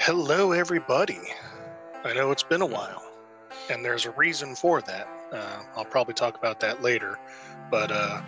Hello, 0.00 0.52
everybody. 0.52 1.18
I 2.04 2.14
know 2.14 2.30
it's 2.30 2.44
been 2.44 2.62
a 2.62 2.66
while, 2.66 3.02
and 3.68 3.84
there's 3.84 4.06
a 4.06 4.12
reason 4.12 4.54
for 4.54 4.80
that. 4.82 5.08
Uh, 5.32 5.62
I'll 5.76 5.84
probably 5.84 6.14
talk 6.14 6.38
about 6.38 6.60
that 6.60 6.82
later, 6.82 7.18
but 7.68 7.90
uh, 7.90 8.22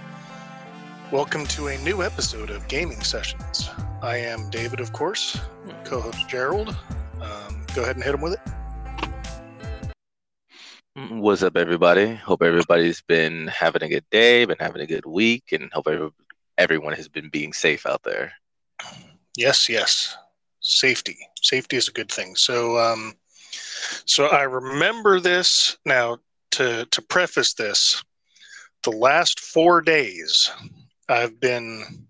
welcome 1.12 1.46
to 1.46 1.69
a 1.69 1.79
new 1.79 2.03
episode 2.03 2.51
of 2.51 2.67
Gaming 2.67 3.01
Sessions. 3.03 3.71
I 4.03 4.17
am 4.17 4.51
David, 4.51 4.80
of 4.80 4.93
course, 4.93 5.38
co 5.84 6.01
host 6.01 6.29
Gerald. 6.29 6.77
Um, 7.20 7.64
go 7.73 7.84
ahead 7.84 7.95
and 7.95 8.05
hit 8.05 8.14
him 8.14 8.21
with 8.21 8.32
it. 8.34 9.93
What's 10.96 11.45
up, 11.45 11.57
everybody? 11.57 12.16
Hope 12.16 12.43
everybody's 12.43 13.00
been 13.00 13.46
having 13.46 13.84
a 13.84 13.89
good 13.89 14.05
day, 14.11 14.45
been 14.45 14.57
having 14.59 14.82
a 14.82 14.87
good 14.87 15.07
week, 15.07 15.52
and 15.52 15.73
hope 15.73 15.87
everyone 16.59 16.95
has 16.95 17.09
been 17.09 17.29
being 17.30 17.52
safe 17.52 17.87
out 17.87 18.02
there. 18.02 18.32
Yes, 19.37 19.68
yes. 19.68 20.16
Safety. 20.61 21.18
Safety 21.42 21.77
is 21.77 21.88
a 21.88 21.92
good 21.92 22.10
thing. 22.10 22.37
So, 22.37 22.78
um, 22.78 23.14
so 24.06 24.27
I 24.27 24.42
remember 24.42 25.20
this 25.20 25.77
now. 25.84 26.18
To 26.55 26.84
to 26.87 27.01
preface 27.01 27.55
this, 27.55 28.02
the 28.82 28.91
last 28.91 29.38
four 29.38 29.80
days, 29.80 30.51
I've 31.09 31.38
been 31.38 32.09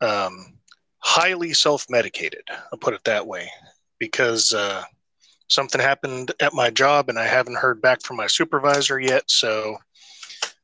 um, 0.00 0.54
highly 1.00 1.52
self-medicated. 1.52 2.44
I'll 2.48 2.78
put 2.78 2.94
it 2.94 3.04
that 3.04 3.26
way, 3.26 3.50
because 3.98 4.54
uh, 4.54 4.84
something 5.48 5.82
happened 5.82 6.32
at 6.40 6.54
my 6.54 6.70
job, 6.70 7.10
and 7.10 7.18
I 7.18 7.26
haven't 7.26 7.58
heard 7.58 7.82
back 7.82 8.00
from 8.00 8.16
my 8.16 8.26
supervisor 8.26 8.98
yet. 8.98 9.24
So, 9.30 9.76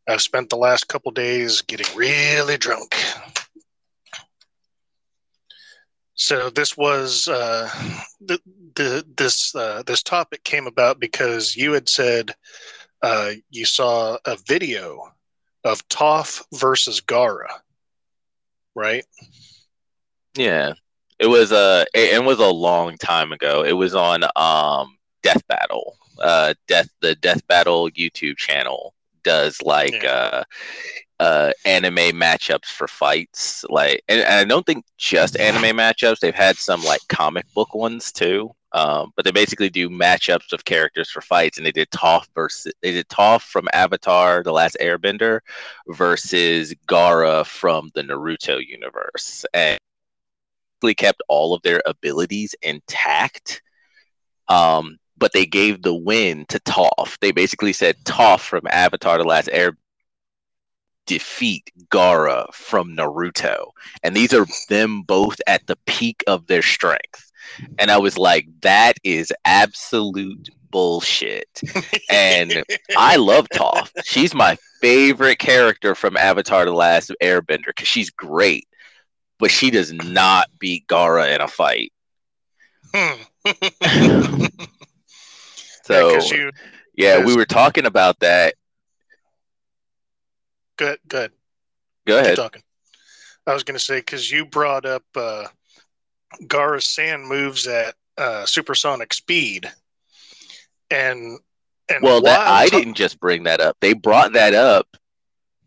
I've 0.08 0.22
spent 0.22 0.48
the 0.48 0.56
last 0.56 0.88
couple 0.88 1.12
days 1.12 1.60
getting 1.60 1.94
really 1.94 2.56
drunk. 2.56 2.96
So 6.16 6.50
this 6.50 6.76
was 6.76 7.28
uh, 7.28 7.70
the, 8.20 8.40
the 8.74 9.06
this 9.16 9.54
uh, 9.54 9.82
this 9.86 10.02
topic 10.02 10.44
came 10.44 10.66
about 10.66 11.00
because 11.00 11.56
you 11.56 11.72
had 11.72 11.88
said 11.88 12.34
uh, 13.02 13.32
you 13.50 13.64
saw 13.66 14.18
a 14.24 14.36
video 14.46 15.12
of 15.64 15.86
Toph 15.88 16.42
versus 16.54 17.00
Gaara, 17.00 17.60
right? 18.74 19.04
Yeah, 20.36 20.74
it 21.18 21.26
was 21.26 21.52
a 21.52 21.86
it, 21.94 22.14
it 22.14 22.24
was 22.24 22.38
a 22.38 22.48
long 22.50 22.96
time 22.98 23.32
ago. 23.32 23.64
It 23.64 23.72
was 23.72 23.94
on 23.94 24.24
um 24.36 24.98
Death 25.22 25.46
Battle. 25.48 25.96
Uh, 26.20 26.54
Death 26.68 26.88
the 27.00 27.14
Death 27.14 27.46
Battle 27.46 27.90
YouTube 27.90 28.36
channel 28.36 28.94
does 29.22 29.60
like 29.62 30.02
Yeah. 30.02 30.04
uh 30.04 30.44
uh 31.18 31.50
anime 31.64 31.96
matchups 31.96 32.66
for 32.66 32.86
fights 32.86 33.64
like 33.70 34.02
and, 34.08 34.20
and 34.20 34.34
i 34.34 34.44
don't 34.44 34.66
think 34.66 34.84
just 34.98 35.38
anime 35.38 35.76
matchups 35.76 36.18
they've 36.18 36.34
had 36.34 36.56
some 36.56 36.82
like 36.84 37.00
comic 37.08 37.46
book 37.54 37.74
ones 37.74 38.12
too 38.12 38.50
um 38.72 39.12
but 39.16 39.24
they 39.24 39.30
basically 39.30 39.70
do 39.70 39.88
matchups 39.88 40.52
of 40.52 40.64
characters 40.64 41.10
for 41.10 41.22
fights 41.22 41.56
and 41.56 41.66
they 41.66 41.72
did 41.72 41.88
Toph 41.90 42.26
versus 42.34 42.72
they 42.82 42.92
did 42.92 43.08
Toph 43.08 43.40
from 43.40 43.66
avatar 43.72 44.42
the 44.42 44.52
last 44.52 44.76
airbender 44.80 45.40
versus 45.88 46.74
gaara 46.86 47.46
from 47.46 47.90
the 47.94 48.02
naruto 48.02 48.64
universe 48.64 49.46
and 49.54 49.78
kept 50.98 51.22
all 51.28 51.52
of 51.52 51.62
their 51.62 51.82
abilities 51.86 52.54
intact 52.62 53.62
um 54.48 54.98
but 55.18 55.32
they 55.32 55.46
gave 55.46 55.82
the 55.82 55.94
win 55.94 56.44
to 56.48 56.58
Toph. 56.60 57.18
They 57.20 57.32
basically 57.32 57.72
said 57.72 57.96
Toph 58.04 58.40
from 58.40 58.66
Avatar: 58.70 59.18
The 59.18 59.24
Last 59.24 59.48
Air 59.50 59.76
defeat 61.06 61.70
Gaara 61.90 62.52
from 62.52 62.96
Naruto. 62.96 63.70
And 64.02 64.14
these 64.14 64.34
are 64.34 64.46
them 64.68 65.02
both 65.02 65.40
at 65.46 65.66
the 65.66 65.76
peak 65.86 66.22
of 66.26 66.46
their 66.46 66.62
strength. 66.62 67.30
And 67.78 67.90
I 67.90 67.98
was 67.98 68.18
like, 68.18 68.46
that 68.62 68.94
is 69.04 69.32
absolute 69.44 70.50
bullshit. 70.70 71.60
And 72.10 72.64
I 72.96 73.16
love 73.16 73.48
Toph. 73.48 73.90
She's 74.04 74.34
my 74.34 74.58
favorite 74.80 75.38
character 75.38 75.94
from 75.94 76.16
Avatar: 76.16 76.64
The 76.64 76.72
Last 76.72 77.12
Airbender 77.22 77.66
because 77.66 77.88
she's 77.88 78.10
great, 78.10 78.68
but 79.38 79.50
she 79.50 79.70
does 79.70 79.92
not 79.92 80.48
beat 80.58 80.86
Gaara 80.86 81.34
in 81.34 81.40
a 81.40 81.48
fight. 81.48 81.92
Hmm. 82.94 84.46
So 85.86 86.18
you 86.34 86.50
yeah, 86.96 87.24
we 87.24 87.36
were 87.36 87.44
talking 87.44 87.86
about 87.86 88.18
that. 88.20 88.54
Good 90.76 90.98
good 91.08 91.32
Go 92.06 92.18
ahead. 92.18 92.36
talking. 92.36 92.62
I 93.46 93.54
was 93.54 93.62
going 93.64 93.78
to 93.78 93.84
say 93.84 93.98
because 93.98 94.30
you 94.30 94.44
brought 94.44 94.84
up 94.84 95.04
uh, 95.14 95.46
Gaara's 96.46 96.86
sand 96.86 97.26
moves 97.26 97.66
at 97.66 97.94
uh, 98.18 98.44
supersonic 98.46 99.14
speed, 99.14 99.70
and 100.90 101.38
and 101.88 102.02
Well, 102.02 102.20
that 102.22 102.40
I 102.46 102.68
didn't 102.68 102.94
just 102.94 103.20
bring 103.20 103.44
that 103.44 103.60
up. 103.60 103.76
They 103.80 103.92
brought 103.92 104.32
that 104.32 104.54
up. 104.54 104.96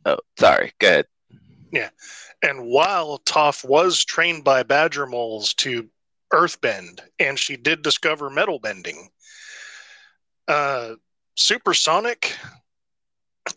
Oh, 0.05 0.17
sorry. 0.37 0.73
Go 0.79 0.87
ahead. 0.87 1.05
Yeah, 1.71 1.89
and 2.41 2.65
while 2.65 3.19
Toph 3.19 3.67
was 3.67 4.03
trained 4.03 4.43
by 4.43 4.63
badger 4.63 5.05
moles 5.05 5.53
to 5.55 5.89
earthbend, 6.33 7.01
and 7.19 7.37
she 7.37 7.55
did 7.55 7.81
discover 7.81 8.29
metal 8.29 8.59
bending, 8.59 9.09
uh, 10.47 10.95
supersonic 11.35 12.35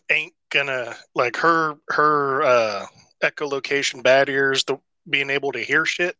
ain't 0.09 0.33
gonna 0.49 0.95
like 1.15 1.37
her 1.37 1.75
her 1.89 2.43
uh, 2.43 2.85
echolocation 3.23 4.03
bad 4.03 4.29
ears, 4.29 4.63
the 4.63 4.77
being 5.09 5.29
able 5.29 5.51
to 5.51 5.59
hear 5.59 5.85
shit, 5.85 6.15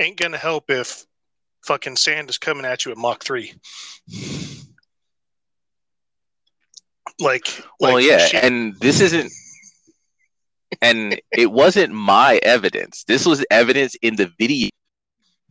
ain't 0.00 0.18
gonna 0.18 0.38
help 0.38 0.70
if 0.70 1.04
fucking 1.66 1.96
sand 1.96 2.30
is 2.30 2.38
coming 2.38 2.64
at 2.64 2.84
you 2.84 2.92
at 2.92 2.98
Mach 2.98 3.22
three. 3.24 3.54
Like, 7.20 7.62
well, 7.80 8.00
yeah, 8.00 8.28
and 8.42 8.74
this 8.80 9.00
isn't. 9.00 9.32
And 10.82 11.20
it 11.30 11.50
wasn't 11.50 11.94
my 11.94 12.40
evidence. 12.42 13.04
This 13.06 13.24
was 13.24 13.44
evidence 13.50 13.94
in 14.02 14.16
the 14.16 14.30
video 14.38 14.68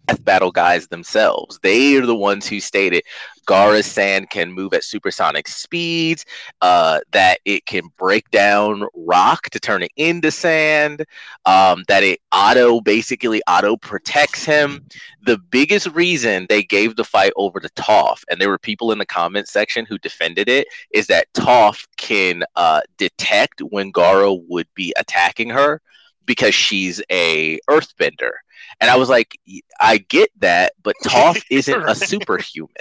death 0.07 0.23
battle 0.23 0.51
guys 0.51 0.87
themselves. 0.87 1.59
They 1.61 1.95
are 1.97 2.05
the 2.05 2.15
ones 2.15 2.47
who 2.47 2.59
stated 2.59 3.03
Gaara 3.47 3.83
sand 3.83 4.29
can 4.29 4.51
move 4.51 4.73
at 4.73 4.83
supersonic 4.83 5.47
speeds, 5.47 6.25
uh, 6.61 7.01
that 7.11 7.39
it 7.45 7.65
can 7.65 7.83
break 7.97 8.29
down 8.31 8.85
rock 8.95 9.49
to 9.49 9.59
turn 9.59 9.83
it 9.83 9.91
into 9.97 10.31
sand, 10.31 11.05
um, 11.45 11.83
that 11.87 12.03
it 12.03 12.19
auto 12.31 12.79
basically 12.81 13.41
auto 13.47 13.75
protects 13.77 14.45
him. 14.45 14.85
The 15.25 15.37
biggest 15.37 15.87
reason 15.87 16.45
they 16.49 16.63
gave 16.63 16.95
the 16.95 17.03
fight 17.03 17.33
over 17.35 17.59
to 17.59 17.69
Toph, 17.69 18.23
and 18.29 18.39
there 18.39 18.49
were 18.49 18.57
people 18.57 18.91
in 18.91 18.97
the 18.97 19.05
comment 19.05 19.47
section 19.47 19.85
who 19.85 19.97
defended 19.97 20.49
it, 20.49 20.67
is 20.91 21.07
that 21.07 21.31
Toph 21.33 21.85
can 21.97 22.43
uh, 22.55 22.81
detect 22.97 23.61
when 23.61 23.91
Gaara 23.91 24.41
would 24.47 24.67
be 24.75 24.93
attacking 24.97 25.49
her 25.49 25.81
because 26.25 26.55
she's 26.55 27.01
a 27.11 27.59
earthbender. 27.69 28.31
And 28.79 28.89
I 28.89 28.95
was 28.95 29.09
like, 29.09 29.37
I 29.79 29.97
get 29.97 30.29
that, 30.39 30.73
but 30.81 30.95
Toph 31.03 31.43
isn't 31.49 31.83
a 31.89 31.95
superhuman. 31.95 32.73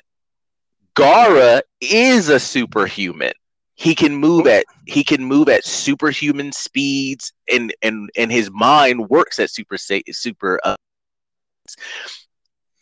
Gaara 0.95 1.63
is 1.81 2.29
a 2.29 2.39
superhuman. 2.39 3.33
He 3.75 3.95
can 3.95 4.15
move 4.15 4.47
at 4.47 4.67
he 4.87 5.03
can 5.03 5.25
move 5.25 5.49
at 5.49 5.65
superhuman 5.65 6.53
speeds, 6.53 7.33
and 7.51 7.75
and 7.83 8.11
and 8.17 8.31
his 8.31 8.51
mind 8.51 9.09
works 9.09 9.39
at 9.39 9.51
super 9.51 9.79
super. 9.79 10.61
Uh, 10.63 10.77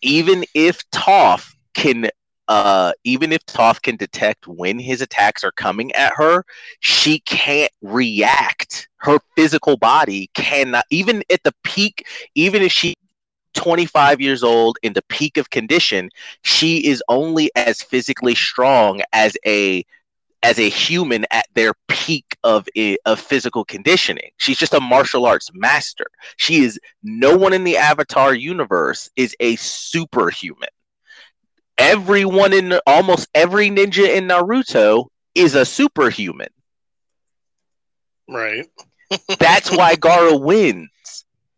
even 0.03 0.45
if 0.55 0.83
Toph 0.91 1.55
can, 1.75 2.11
uh, 2.51 2.93
even 3.05 3.33
if 3.33 3.47
Toph 3.47 3.81
can 3.81 3.97
detect 3.97 4.49
when 4.49 4.79
his 4.81 5.01
attacks 5.01 5.45
are 5.45 5.53
coming 5.53 5.93
at 5.93 6.13
her, 6.17 6.45
she 6.81 7.21
can't 7.21 7.71
react. 7.81 8.89
Her 8.97 9.21
physical 9.37 9.77
body 9.77 10.31
cannot, 10.35 10.85
even 10.91 11.23
at 11.31 11.45
the 11.45 11.55
peak, 11.63 12.07
even 12.35 12.63
if 12.63 12.73
she 12.73 12.95
25 13.55 14.21
years 14.21 14.43
old 14.43 14.79
in 14.83 14.93
the 14.95 15.03
peak 15.03 15.37
of 15.39 15.51
condition, 15.51 16.11
she 16.43 16.87
is 16.87 17.03
only 17.09 17.51
as 17.57 17.83
physically 17.83 18.35
strong 18.35 19.01
as 19.13 19.37
a 19.47 19.85
as 20.43 20.59
a 20.59 20.69
human 20.69 21.27
at 21.31 21.47
their 21.55 21.75
peak 21.89 22.37
of 22.43 22.67
of 23.07 23.21
physical 23.21 23.65
conditioning. 23.65 24.31
She's 24.39 24.59
just 24.59 24.75
a 24.75 24.81
martial 24.81 25.25
arts 25.25 25.51
master. 25.55 26.07
She 26.37 26.65
is 26.65 26.81
no 27.05 27.37
one 27.37 27.53
in 27.53 27.63
the 27.65 27.77
Avatar 27.77 28.35
universe 28.35 29.09
is 29.17 29.37
a 29.41 29.55
superhuman. 29.57 30.71
Everyone 31.81 32.53
in 32.53 32.79
almost 32.87 33.29
every 33.35 33.71
ninja 33.71 34.09
in 34.17 34.29
Naruto 34.29 35.07
is 35.35 35.57
a 35.57 35.67
superhuman. 35.67 36.49
right. 38.29 38.67
That's 39.41 39.71
why 39.71 39.97
Gaara 39.97 40.41
wins. 40.41 40.91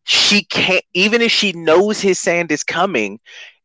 She 0.04 0.44
can't, 0.44 0.84
even 0.94 1.22
if 1.22 1.32
she 1.32 1.52
knows 1.52 2.00
his 2.00 2.18
sand 2.18 2.52
is 2.52 2.64
coming, 2.64 3.20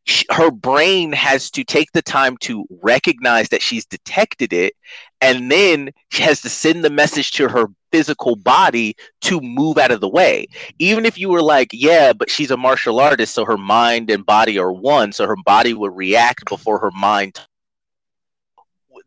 sh- 0.06 0.24
her 0.30 0.50
brain 0.50 1.12
has 1.12 1.50
to 1.52 1.64
take 1.64 1.92
the 1.92 2.02
time 2.02 2.36
to 2.42 2.66
recognize 2.82 3.48
that 3.50 3.62
she's 3.62 3.86
detected 3.86 4.52
it 4.52 4.74
and 5.20 5.50
then 5.50 5.90
she 6.10 6.22
has 6.22 6.40
to 6.42 6.48
send 6.48 6.84
the 6.84 6.90
message 6.90 7.32
to 7.32 7.48
her 7.48 7.66
physical 7.90 8.36
body 8.36 8.94
to 9.22 9.40
move 9.40 9.78
out 9.78 9.90
of 9.90 10.00
the 10.00 10.08
way. 10.08 10.46
Even 10.78 11.04
if 11.04 11.18
you 11.18 11.28
were 11.28 11.42
like, 11.42 11.70
yeah, 11.72 12.12
but 12.12 12.30
she's 12.30 12.50
a 12.50 12.56
martial 12.56 13.00
artist, 13.00 13.34
so 13.34 13.44
her 13.44 13.56
mind 13.56 14.10
and 14.10 14.24
body 14.24 14.58
are 14.58 14.72
one, 14.72 15.12
so 15.12 15.26
her 15.26 15.36
body 15.44 15.74
would 15.74 15.96
react 15.96 16.48
before 16.48 16.78
her 16.78 16.90
mind. 16.92 17.38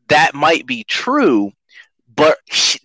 That 0.10 0.34
might 0.34 0.66
be 0.66 0.84
true, 0.84 1.52
but 2.16 2.38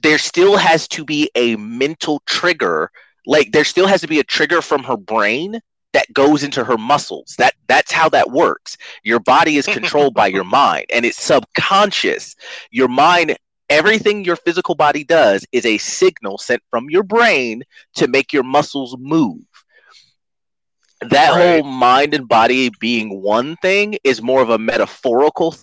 there 0.03 0.19
still 0.19 0.57
has 0.57 0.87
to 0.89 1.05
be 1.05 1.31
a 1.35 1.57
mental 1.57 2.23
trigger. 2.27 2.91
Like 3.27 3.51
there 3.51 3.65
still 3.65 3.89
has 3.89 4.03
to 4.03 4.07
be 4.07 4.21
a 4.21 4.25
trigger 4.25 4.63
from 4.63 4.85
her 4.85 4.97
brain 4.97 5.61
that 5.97 6.13
goes 6.13 6.45
into 6.45 6.63
her 6.63 6.77
muscles. 6.77 7.35
That 7.39 7.55
that's 7.69 7.91
how 7.91 8.11
that 8.11 8.31
works. 8.31 8.77
Your 9.03 9.19
body 9.19 9.57
is 9.57 9.67
controlled 9.79 10.13
by 10.13 10.27
your 10.27 10.45
mind 10.45 10.85
and 10.93 11.07
it's 11.07 11.23
subconscious. 11.23 12.37
Your 12.71 12.89
mind 12.89 13.39
everything 13.71 14.23
your 14.23 14.37
physical 14.37 14.75
body 14.75 15.03
does 15.05 15.47
is 15.53 15.65
a 15.65 15.79
signal 15.79 16.37
sent 16.37 16.63
from 16.71 16.91
your 16.91 17.03
brain 17.03 17.63
to 17.95 18.09
make 18.09 18.31
your 18.31 18.43
muscles 18.43 18.95
move. 19.01 19.43
That 21.01 21.31
right. 21.31 21.63
whole 21.63 21.71
mind 21.71 22.13
and 22.13 22.29
body 22.29 22.71
being 22.79 23.23
one 23.23 23.57
thing 23.57 23.97
is 24.05 24.21
more 24.21 24.43
of 24.43 24.51
a 24.51 24.59
metaphorical 24.59 25.57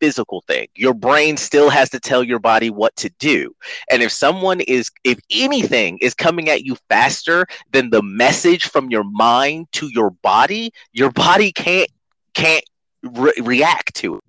physical 0.00 0.42
thing. 0.46 0.68
Your 0.74 0.94
brain 0.94 1.36
still 1.36 1.70
has 1.70 1.90
to 1.90 2.00
tell 2.00 2.22
your 2.22 2.38
body 2.38 2.70
what 2.70 2.94
to 2.96 3.10
do. 3.18 3.54
And 3.90 4.02
if 4.02 4.12
someone 4.12 4.60
is, 4.60 4.90
if 5.04 5.18
anything 5.30 5.98
is 6.00 6.14
coming 6.14 6.48
at 6.48 6.64
you 6.64 6.76
faster 6.88 7.46
than 7.72 7.90
the 7.90 8.02
message 8.02 8.66
from 8.66 8.90
your 8.90 9.04
mind 9.04 9.68
to 9.72 9.88
your 9.88 10.10
body, 10.10 10.72
your 10.92 11.10
body 11.10 11.52
can't 11.52 11.90
can't 12.34 12.64
re- 13.02 13.32
react 13.42 13.94
to 13.96 14.16
it. 14.16 14.24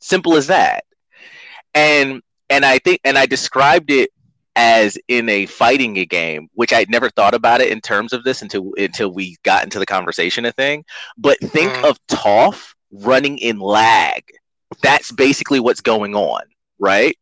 Simple 0.00 0.34
as 0.34 0.46
that. 0.48 0.84
And 1.74 2.22
and 2.50 2.64
I 2.64 2.78
think 2.78 3.00
and 3.04 3.16
I 3.16 3.26
described 3.26 3.90
it 3.90 4.10
as 4.54 4.98
in 5.08 5.28
a 5.28 5.46
fighting 5.46 5.96
a 5.96 6.04
game, 6.04 6.48
which 6.54 6.72
I'd 6.72 6.90
never 6.90 7.08
thought 7.08 7.34
about 7.34 7.62
it 7.62 7.70
in 7.70 7.80
terms 7.80 8.12
of 8.12 8.24
this 8.24 8.42
until 8.42 8.72
until 8.76 9.12
we 9.12 9.36
got 9.42 9.64
into 9.64 9.78
the 9.78 9.86
conversation 9.86 10.44
a 10.44 10.52
thing. 10.52 10.84
But 11.16 11.38
think 11.38 11.72
mm. 11.72 11.88
of 11.88 11.98
Toph 12.08 12.74
running 12.90 13.38
in 13.38 13.58
lag 13.58 14.22
that's 14.80 15.10
basically 15.12 15.60
what's 15.60 15.80
going 15.80 16.14
on, 16.14 16.42
right? 16.78 17.16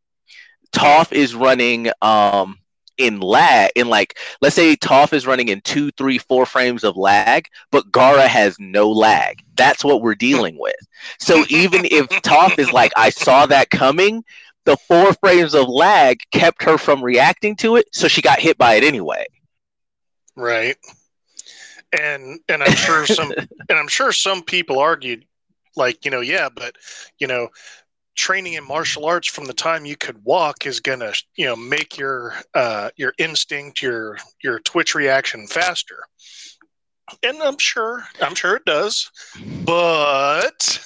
Toph 0.72 1.12
is 1.12 1.34
running 1.34 1.90
um 2.02 2.58
in 3.00 3.18
lag 3.18 3.70
in 3.74 3.88
like 3.88 4.18
let's 4.42 4.54
say 4.54 4.76
Toph 4.76 5.12
is 5.12 5.26
running 5.26 5.48
in 5.48 5.60
two, 5.62 5.90
three, 5.92 6.18
four 6.18 6.46
frames 6.46 6.84
of 6.84 6.96
lag, 6.96 7.46
but 7.72 7.90
Gaara 7.90 8.26
has 8.26 8.56
no 8.60 8.90
lag. 8.90 9.42
That's 9.56 9.82
what 9.82 10.02
we're 10.02 10.14
dealing 10.14 10.58
with. 10.58 10.76
So 11.18 11.44
even 11.48 11.86
if 11.86 12.06
Toph 12.22 12.58
is 12.58 12.72
like, 12.72 12.92
I 12.96 13.10
saw 13.10 13.46
that 13.46 13.70
coming, 13.70 14.22
the 14.66 14.76
four 14.76 15.14
frames 15.14 15.54
of 15.54 15.68
lag 15.68 16.20
kept 16.30 16.62
her 16.62 16.78
from 16.78 17.02
reacting 17.02 17.56
to 17.56 17.76
it, 17.76 17.86
so 17.92 18.06
she 18.06 18.20
got 18.22 18.38
hit 18.38 18.58
by 18.58 18.74
it 18.74 18.84
anyway. 18.84 19.26
Right. 20.36 20.76
And 21.98 22.38
and 22.48 22.62
I'm 22.62 22.74
sure 22.74 23.06
some 23.06 23.32
and 23.68 23.78
I'm 23.78 23.88
sure 23.88 24.12
some 24.12 24.42
people 24.42 24.78
argued 24.78 25.24
like 25.76 26.04
you 26.04 26.10
know 26.10 26.20
yeah 26.20 26.48
but 26.54 26.74
you 27.18 27.26
know 27.26 27.48
training 28.20 28.52
in 28.52 28.66
martial 28.66 29.06
arts 29.06 29.28
from 29.28 29.46
the 29.46 29.54
time 29.54 29.86
you 29.86 29.96
could 29.96 30.22
walk 30.24 30.66
is 30.66 30.80
going 30.80 31.00
to 31.00 31.12
you 31.36 31.46
know 31.46 31.56
make 31.56 31.96
your 31.96 32.34
uh, 32.54 32.90
your 32.96 33.14
instinct 33.18 33.80
your 33.80 34.18
your 34.42 34.58
twitch 34.60 34.94
reaction 34.94 35.46
faster. 35.46 36.04
And 37.24 37.42
i'm 37.42 37.58
sure 37.58 38.04
i'm 38.22 38.36
sure 38.36 38.54
it 38.54 38.64
does 38.64 39.10
but 39.64 40.80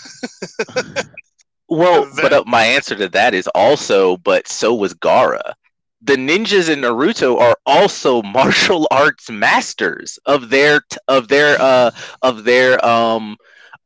well 1.68 2.06
that... 2.06 2.16
but 2.22 2.32
uh, 2.32 2.44
my 2.46 2.64
answer 2.64 2.94
to 2.94 3.08
that 3.10 3.34
is 3.34 3.46
also 3.48 4.16
but 4.18 4.48
so 4.48 4.74
was 4.74 4.94
gaara. 4.94 5.52
The 6.00 6.16
ninjas 6.16 6.70
in 6.70 6.80
naruto 6.80 7.38
are 7.38 7.58
also 7.66 8.22
martial 8.38 8.86
arts 8.90 9.30
masters 9.30 10.18
of 10.24 10.48
their 10.48 10.80
of 11.08 11.28
their 11.28 11.60
uh 11.60 11.90
of 12.22 12.44
their 12.44 12.82
um 12.82 13.36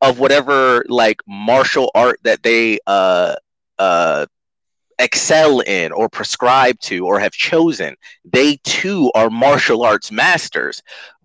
of 0.01 0.19
whatever 0.19 0.83
like 0.87 1.21
martial 1.27 1.91
art 1.95 2.19
that 2.23 2.43
they 2.43 2.79
uh 2.87 3.35
uh 3.77 4.25
excel 4.99 5.61
in 5.61 5.91
or 5.93 6.09
prescribe 6.09 6.77
to 6.79 7.05
or 7.05 7.19
have 7.19 7.31
chosen 7.31 7.95
they 8.25 8.57
too 8.63 9.11
are 9.15 9.29
martial 9.29 9.83
arts 9.83 10.11
masters 10.11 10.81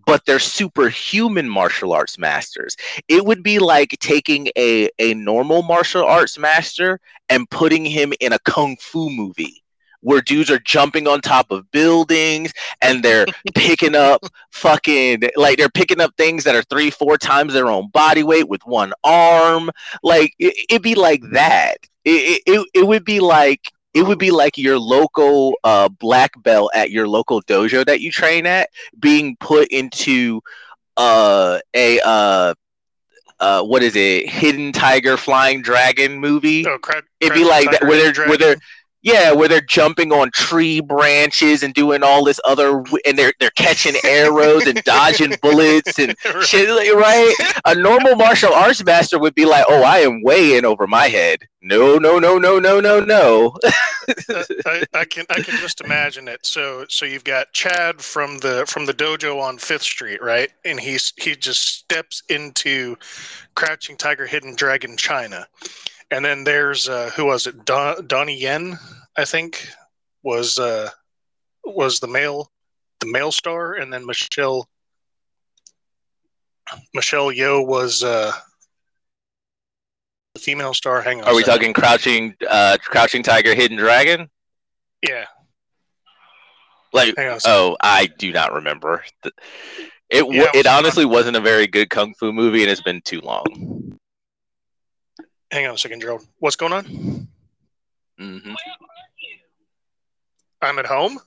but 0.06 0.24
they're 0.26 0.38
superhuman 0.38 1.48
martial 1.48 1.92
arts 1.92 2.18
masters. 2.18 2.76
It 3.08 3.24
would 3.24 3.42
be 3.42 3.58
like 3.58 3.96
taking 4.00 4.48
a 4.56 4.90
a 4.98 5.14
normal 5.14 5.62
martial 5.62 6.04
arts 6.04 6.38
master 6.38 7.00
and 7.28 7.48
putting 7.50 7.84
him 7.84 8.12
in 8.20 8.32
a 8.32 8.38
kung 8.40 8.76
fu 8.80 9.10
movie 9.10 9.63
where 10.04 10.20
dudes 10.20 10.50
are 10.50 10.58
jumping 10.60 11.08
on 11.08 11.20
top 11.20 11.50
of 11.50 11.70
buildings 11.70 12.52
and 12.80 13.02
they're 13.02 13.26
picking 13.54 13.96
up 13.96 14.22
fucking 14.52 15.22
like 15.36 15.58
they're 15.58 15.68
picking 15.68 16.00
up 16.00 16.14
things 16.16 16.44
that 16.44 16.54
are 16.54 16.62
three, 16.62 16.90
four 16.90 17.16
times 17.16 17.52
their 17.52 17.68
own 17.68 17.88
body 17.88 18.22
weight 18.22 18.48
with 18.48 18.64
one 18.66 18.92
arm. 19.02 19.70
Like 20.02 20.34
it, 20.38 20.54
would 20.70 20.82
be 20.82 20.94
like 20.94 21.22
that. 21.32 21.78
It, 22.04 22.42
it, 22.46 22.68
it 22.74 22.86
would 22.86 23.04
be 23.04 23.20
like 23.20 23.72
it 23.94 24.02
would 24.02 24.18
be 24.18 24.30
like 24.30 24.58
your 24.58 24.78
local 24.78 25.54
uh, 25.64 25.88
black 25.88 26.30
belt 26.42 26.70
at 26.74 26.90
your 26.90 27.08
local 27.08 27.40
dojo 27.42 27.84
that 27.86 28.00
you 28.00 28.10
train 28.10 28.44
at 28.44 28.68
being 28.98 29.36
put 29.38 29.68
into 29.68 30.40
uh, 30.96 31.60
a 31.74 32.00
uh, 32.04 32.54
uh, 33.40 33.62
what 33.62 33.82
is 33.82 33.96
it? 33.96 34.28
Hidden 34.28 34.72
Tiger, 34.72 35.16
Flying 35.16 35.62
Dragon 35.62 36.18
movie. 36.18 36.66
Oh, 36.66 36.78
cra- 36.78 37.02
It'd 37.20 37.34
be 37.34 37.44
like 37.44 37.70
that 37.70 37.82
where 37.82 38.12
they're 38.12 38.26
where 38.26 38.38
they're 38.38 38.56
yeah, 39.04 39.32
where 39.32 39.48
they're 39.48 39.60
jumping 39.60 40.12
on 40.12 40.30
tree 40.30 40.80
branches 40.80 41.62
and 41.62 41.74
doing 41.74 42.02
all 42.02 42.24
this 42.24 42.40
other, 42.46 42.82
and 43.04 43.18
they're 43.18 43.34
they're 43.38 43.50
catching 43.50 43.94
arrows 44.04 44.66
and 44.66 44.82
dodging 44.82 45.34
bullets 45.42 45.98
and 45.98 46.16
shit, 46.42 46.68
right? 46.94 47.34
A 47.66 47.74
normal 47.74 48.16
martial 48.16 48.52
arts 48.52 48.82
master 48.82 49.18
would 49.18 49.34
be 49.34 49.44
like, 49.44 49.66
"Oh, 49.68 49.82
I 49.82 49.98
am 49.98 50.22
way 50.22 50.56
in 50.56 50.64
over 50.64 50.86
my 50.86 51.08
head." 51.08 51.40
No, 51.60 51.96
no, 51.96 52.18
no, 52.18 52.38
no, 52.38 52.58
no, 52.58 52.80
no, 52.80 53.00
no. 53.00 53.54
I, 54.66 54.84
I, 54.92 55.04
can 55.06 55.24
I 55.30 55.40
can 55.40 55.58
just 55.60 55.80
imagine 55.82 56.26
it. 56.26 56.44
So 56.44 56.86
so 56.88 57.04
you've 57.04 57.24
got 57.24 57.52
Chad 57.52 58.00
from 58.00 58.38
the 58.38 58.64
from 58.66 58.86
the 58.86 58.94
dojo 58.94 59.38
on 59.40 59.58
Fifth 59.58 59.82
Street, 59.82 60.22
right? 60.22 60.50
And 60.64 60.80
he's 60.80 61.12
he 61.18 61.36
just 61.36 61.78
steps 61.78 62.22
into 62.30 62.96
Crouching 63.54 63.98
Tiger, 63.98 64.26
Hidden 64.26 64.56
Dragon, 64.56 64.96
China 64.96 65.46
and 66.10 66.24
then 66.24 66.44
there's 66.44 66.88
uh, 66.88 67.10
who 67.16 67.26
was 67.26 67.46
it? 67.46 67.64
Don, 67.64 68.06
Donnie 68.06 68.38
Yen, 68.38 68.78
I 69.16 69.24
think, 69.24 69.66
was 70.22 70.58
uh, 70.58 70.90
was 71.64 72.00
the 72.00 72.08
male 72.08 72.50
the 73.00 73.06
male 73.06 73.32
star, 73.32 73.74
and 73.74 73.92
then 73.92 74.06
Michelle 74.06 74.68
Michelle 76.94 77.30
Yeoh 77.30 77.66
was 77.66 78.02
uh, 78.02 78.32
the 80.34 80.40
female 80.40 80.74
star. 80.74 81.02
Hang 81.02 81.20
on. 81.20 81.28
Are 81.28 81.34
we 81.34 81.42
talking 81.42 81.72
Crouching 81.72 82.34
uh, 82.48 82.78
Crouching 82.82 83.22
Tiger, 83.22 83.54
Hidden 83.54 83.76
Dragon? 83.76 84.28
Yeah. 85.06 85.26
Like 86.92 87.14
oh, 87.18 87.76
I 87.80 88.06
do 88.06 88.32
not 88.32 88.52
remember. 88.52 89.04
It 89.24 89.32
yeah, 90.10 90.44
it, 90.54 90.60
it 90.60 90.66
honestly 90.66 91.04
wasn't 91.04 91.36
a 91.36 91.40
very 91.40 91.66
good 91.66 91.90
kung 91.90 92.14
fu 92.14 92.32
movie, 92.32 92.62
and 92.62 92.70
it's 92.70 92.82
been 92.82 93.00
too 93.00 93.20
long. 93.20 93.44
Hang 95.54 95.68
on 95.68 95.76
a 95.76 95.78
second, 95.78 96.00
Gerald. 96.00 96.26
What's 96.40 96.56
going 96.56 96.72
on? 96.72 97.28
Mm-hmm. 98.18 98.54
I'm 100.60 100.78
at 100.80 100.86
home. 100.86 101.20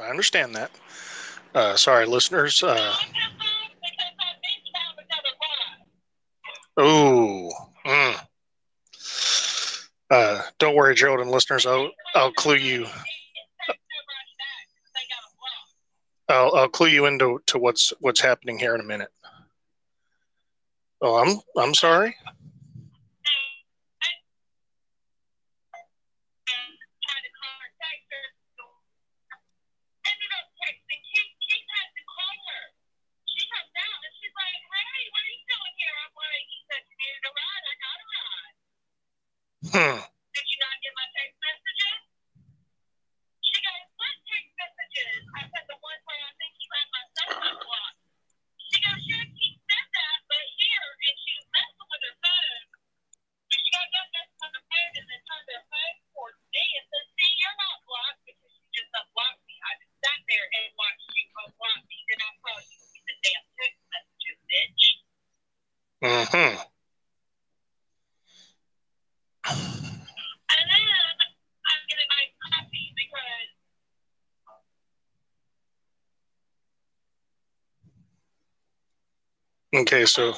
I 0.00 0.08
understand 0.08 0.54
that. 0.54 0.70
Uh, 1.54 1.76
sorry, 1.76 2.06
listeners. 2.06 2.62
Uh, 2.62 2.94
oh, 6.76 7.50
mm. 7.86 8.20
uh, 10.10 10.42
don't 10.58 10.76
worry, 10.76 10.94
Gerald 10.94 11.20
and 11.20 11.30
listeners. 11.30 11.66
I'll 11.66 11.90
I'll 12.14 12.32
clue 12.32 12.56
you. 12.56 12.86
I'll, 16.28 16.54
I'll 16.54 16.68
clue 16.68 16.88
you 16.88 17.06
into 17.06 17.40
to 17.46 17.58
what's 17.58 17.92
what's 18.00 18.20
happening 18.20 18.58
here 18.58 18.74
in 18.74 18.80
a 18.80 18.84
minute. 18.84 19.10
Oh, 21.00 21.16
I'm 21.16 21.40
I'm 21.56 21.74
sorry. 21.74 22.14
Hmm. 39.72 40.17
Okay, 79.74 80.04
so 80.06 80.34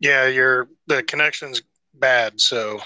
yeah, 0.00 0.26
your 0.26 0.68
the 0.86 1.02
connection's 1.02 1.62
bad, 1.94 2.40
so 2.40 2.80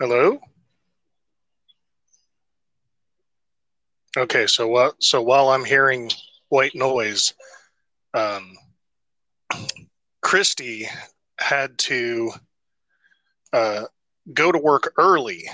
Hello? 0.00 0.38
Okay, 4.16 4.46
so 4.46 4.68
what 4.68 5.02
so 5.02 5.22
while 5.22 5.50
I'm 5.50 5.64
hearing 5.64 6.10
white 6.48 6.74
noise, 6.74 7.34
um 8.14 8.56
Christy 10.20 10.88
had 11.38 11.78
to 11.78 12.32
uh, 13.52 13.84
go 14.32 14.52
to 14.52 14.58
work 14.58 14.92
early 14.98 15.48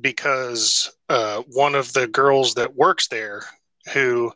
because 0.00 0.92
uh, 1.08 1.42
one 1.52 1.74
of 1.74 1.92
the 1.92 2.06
girls 2.06 2.54
that 2.54 2.76
works 2.76 3.08
there 3.08 3.42
who 3.92 4.32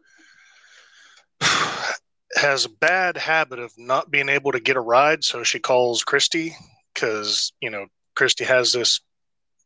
has 2.35 2.65
a 2.65 2.71
bad 2.71 3.17
habit 3.17 3.59
of 3.61 3.73
not 3.79 4.11
being 4.11 4.29
able 4.29 4.51
to 4.53 4.61
get 4.61 4.77
a 4.77 4.81
ride 4.81 5.23
so 5.23 5.43
she 5.43 5.59
calls 5.59 6.03
christy 6.03 6.57
because 6.95 7.53
you 7.61 7.71
know 7.71 7.87
christy 8.15 8.45
has 8.45 8.73
this 8.73 9.01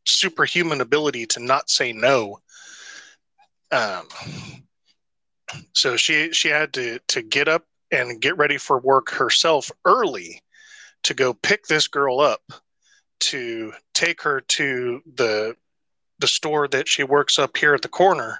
superhuman 0.07 0.81
ability 0.81 1.25
to 1.27 1.39
not 1.39 1.69
say 1.69 1.93
no. 1.93 2.39
Um, 3.71 4.07
so 5.73 5.95
she 5.95 6.31
she 6.31 6.49
had 6.49 6.73
to 6.73 6.99
to 7.07 7.21
get 7.21 7.47
up 7.47 7.65
and 7.91 8.21
get 8.21 8.37
ready 8.37 8.57
for 8.57 8.79
work 8.79 9.09
herself 9.09 9.71
early 9.85 10.41
to 11.03 11.13
go 11.13 11.33
pick 11.33 11.65
this 11.67 11.87
girl 11.87 12.19
up 12.19 12.41
to 13.19 13.73
take 13.93 14.21
her 14.21 14.41
to 14.41 15.01
the 15.15 15.55
the 16.19 16.27
store 16.27 16.67
that 16.67 16.87
she 16.87 17.03
works 17.03 17.39
up 17.39 17.55
here 17.57 17.73
at 17.73 17.81
the 17.81 17.87
corner 17.87 18.39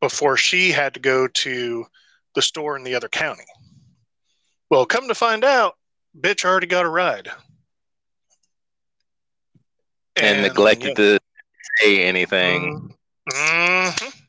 before 0.00 0.36
she 0.36 0.70
had 0.70 0.94
to 0.94 1.00
go 1.00 1.28
to 1.28 1.86
the 2.34 2.42
store 2.42 2.76
in 2.76 2.84
the 2.84 2.94
other 2.94 3.08
county. 3.08 3.44
Well, 4.70 4.86
come 4.86 5.08
to 5.08 5.14
find 5.14 5.44
out, 5.44 5.76
bitch 6.18 6.44
already 6.44 6.66
got 6.66 6.86
a 6.86 6.88
ride. 6.88 7.28
And, 10.16 10.38
and 10.38 10.42
neglected 10.42 10.90
yeah. 10.90 10.94
to 10.94 11.18
say 11.78 12.02
anything. 12.02 12.94
Mm-hmm. 13.32 14.19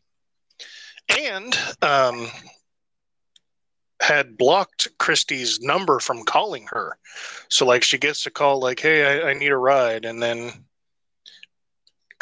And 1.20 1.58
um, 1.82 2.28
had 4.02 4.38
blocked 4.38 4.90
Christy's 4.98 5.60
number 5.62 6.00
from 6.00 6.24
calling 6.24 6.68
her. 6.72 6.98
So 7.50 7.66
like 7.66 7.84
she 7.84 7.98
gets 7.98 8.26
a 8.26 8.32
call 8.32 8.60
like, 8.60 8.80
"Hey, 8.80 9.22
I, 9.24 9.30
I 9.30 9.34
need 9.34 9.52
a 9.52 9.58
ride," 9.58 10.06
and 10.06 10.22
then 10.22 10.52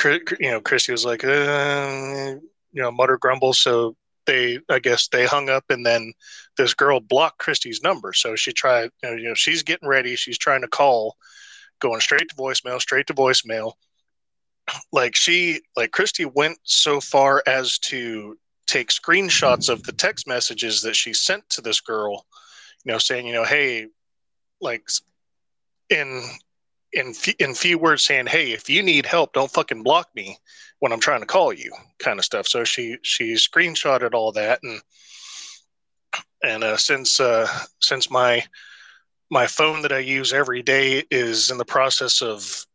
you 0.04 0.52
know 0.52 0.62
Christy 0.62 0.92
was 0.92 1.06
like, 1.06 1.24
uh, 1.24 2.36
you 2.72 2.82
know, 2.82 2.92
mutter 2.92 3.18
grumble. 3.18 3.54
So 3.54 3.96
they, 4.26 4.60
I 4.70 4.80
guess, 4.80 5.08
they 5.08 5.26
hung 5.26 5.50
up, 5.50 5.66
and 5.70 5.86
then 5.86 6.14
this 6.58 6.74
girl 6.74 7.00
blocked 7.00 7.40
Christy's 7.40 7.82
number. 7.82 8.14
So 8.14 8.36
she 8.36 8.54
tried, 8.54 8.92
you 9.04 9.10
know, 9.10 9.16
you 9.16 9.28
know 9.30 9.34
she's 9.34 9.64
getting 9.64 9.88
ready. 9.88 10.16
She's 10.16 10.38
trying 10.38 10.62
to 10.62 10.68
call, 10.68 11.16
going 11.80 12.02
straight 12.02 12.30
to 12.30 12.36
voicemail, 12.36 12.80
straight 12.82 13.08
to 13.08 13.14
voicemail. 13.14 13.74
Like 14.92 15.16
she, 15.16 15.62
like 15.76 15.92
Christy 15.92 16.26
went 16.26 16.60
so 16.64 17.00
far 17.00 17.42
as 17.48 17.80
to 17.80 18.38
take 18.70 18.90
screenshots 18.90 19.70
of 19.70 19.84
the 19.84 19.92
text 19.92 20.28
messages 20.28 20.82
that 20.82 20.96
she 20.96 21.14
sent 21.14 21.50
to 21.50 21.62
this 21.62 21.82
girl, 21.82 22.26
you 22.84 22.92
know, 22.92 22.98
saying, 22.98 23.26
you 23.26 23.34
know, 23.34 23.44
hey, 23.44 23.88
like 24.62 24.88
in 25.90 26.24
in 26.94 27.14
in 27.40 27.54
few 27.54 27.78
words 27.78 28.04
saying, 28.04 28.28
hey, 28.28 28.52
if 28.52 28.70
you 28.70 28.84
need 28.84 29.06
help, 29.06 29.34
don't 29.34 29.52
fucking 29.52 29.84
block 29.84 30.08
me 30.16 30.38
when 30.80 30.92
I'm 30.92 31.00
trying 31.00 31.22
to 31.22 31.26
call 31.26 31.52
you, 31.52 31.72
kind 32.00 32.20
of 32.20 32.26
stuff. 32.26 32.48
So 32.48 32.64
she 32.64 32.98
she 33.02 33.34
screenshotted 33.34 34.14
all 34.14 34.32
that 34.34 34.60
and 34.64 34.82
and 36.44 36.64
uh, 36.64 36.78
since 36.78 37.20
uh, 37.20 37.48
since 37.80 38.10
my 38.10 38.44
my 39.30 39.48
phone 39.48 39.82
that 39.82 39.92
I 39.92 40.00
use 40.00 40.34
every 40.34 40.62
day 40.62 41.04
is 41.12 41.52
in 41.52 41.58
the 41.58 41.66
process 41.66 42.22
of 42.22 42.66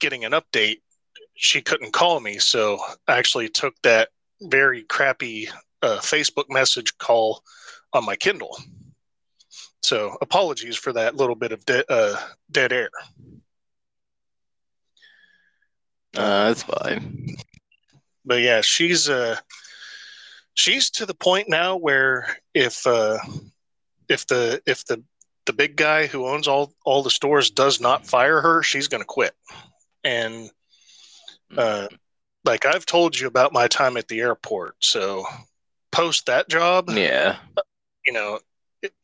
getting 0.00 0.24
an 0.24 0.32
update, 0.32 0.78
she 1.34 1.60
couldn't 1.62 1.92
call 1.92 2.20
me. 2.20 2.38
So 2.38 2.78
I 3.06 3.18
actually 3.18 3.48
took 3.48 3.74
that 3.82 4.08
very 4.42 4.82
crappy 4.84 5.48
uh, 5.82 5.98
Facebook 5.98 6.46
message 6.48 6.96
call 6.98 7.42
on 7.92 8.04
my 8.04 8.16
Kindle. 8.16 8.56
So 9.82 10.16
apologies 10.20 10.76
for 10.76 10.92
that 10.92 11.16
little 11.16 11.34
bit 11.34 11.52
of 11.52 11.64
de- 11.64 11.92
uh, 11.92 12.16
dead 12.50 12.72
air. 12.72 12.90
Uh, 16.16 16.48
that's 16.48 16.62
fine. 16.62 17.36
But 18.24 18.42
yeah, 18.42 18.60
she's 18.60 19.08
uh, 19.08 19.36
she's 20.54 20.90
to 20.90 21.06
the 21.06 21.14
point 21.14 21.48
now 21.48 21.76
where 21.76 22.36
if 22.54 22.86
uh, 22.86 23.18
if 24.08 24.26
the 24.26 24.62
if 24.66 24.84
the 24.84 25.02
the 25.46 25.52
big 25.52 25.76
guy 25.76 26.06
who 26.06 26.26
owns 26.26 26.46
all 26.46 26.72
all 26.84 27.02
the 27.02 27.10
stores 27.10 27.50
does 27.50 27.80
not 27.80 28.06
fire 28.06 28.40
her, 28.40 28.62
she's 28.62 28.88
going 28.88 29.00
to 29.00 29.06
quit. 29.06 29.34
And 30.04 30.50
uh, 31.56 31.88
like 32.44 32.66
I've 32.66 32.86
told 32.86 33.18
you 33.18 33.26
about 33.26 33.52
my 33.52 33.68
time 33.68 33.96
at 33.96 34.08
the 34.08 34.20
airport. 34.20 34.76
So 34.80 35.24
post 35.90 36.26
that 36.26 36.48
job, 36.48 36.90
yeah, 36.90 37.36
you 38.06 38.12
know, 38.12 38.40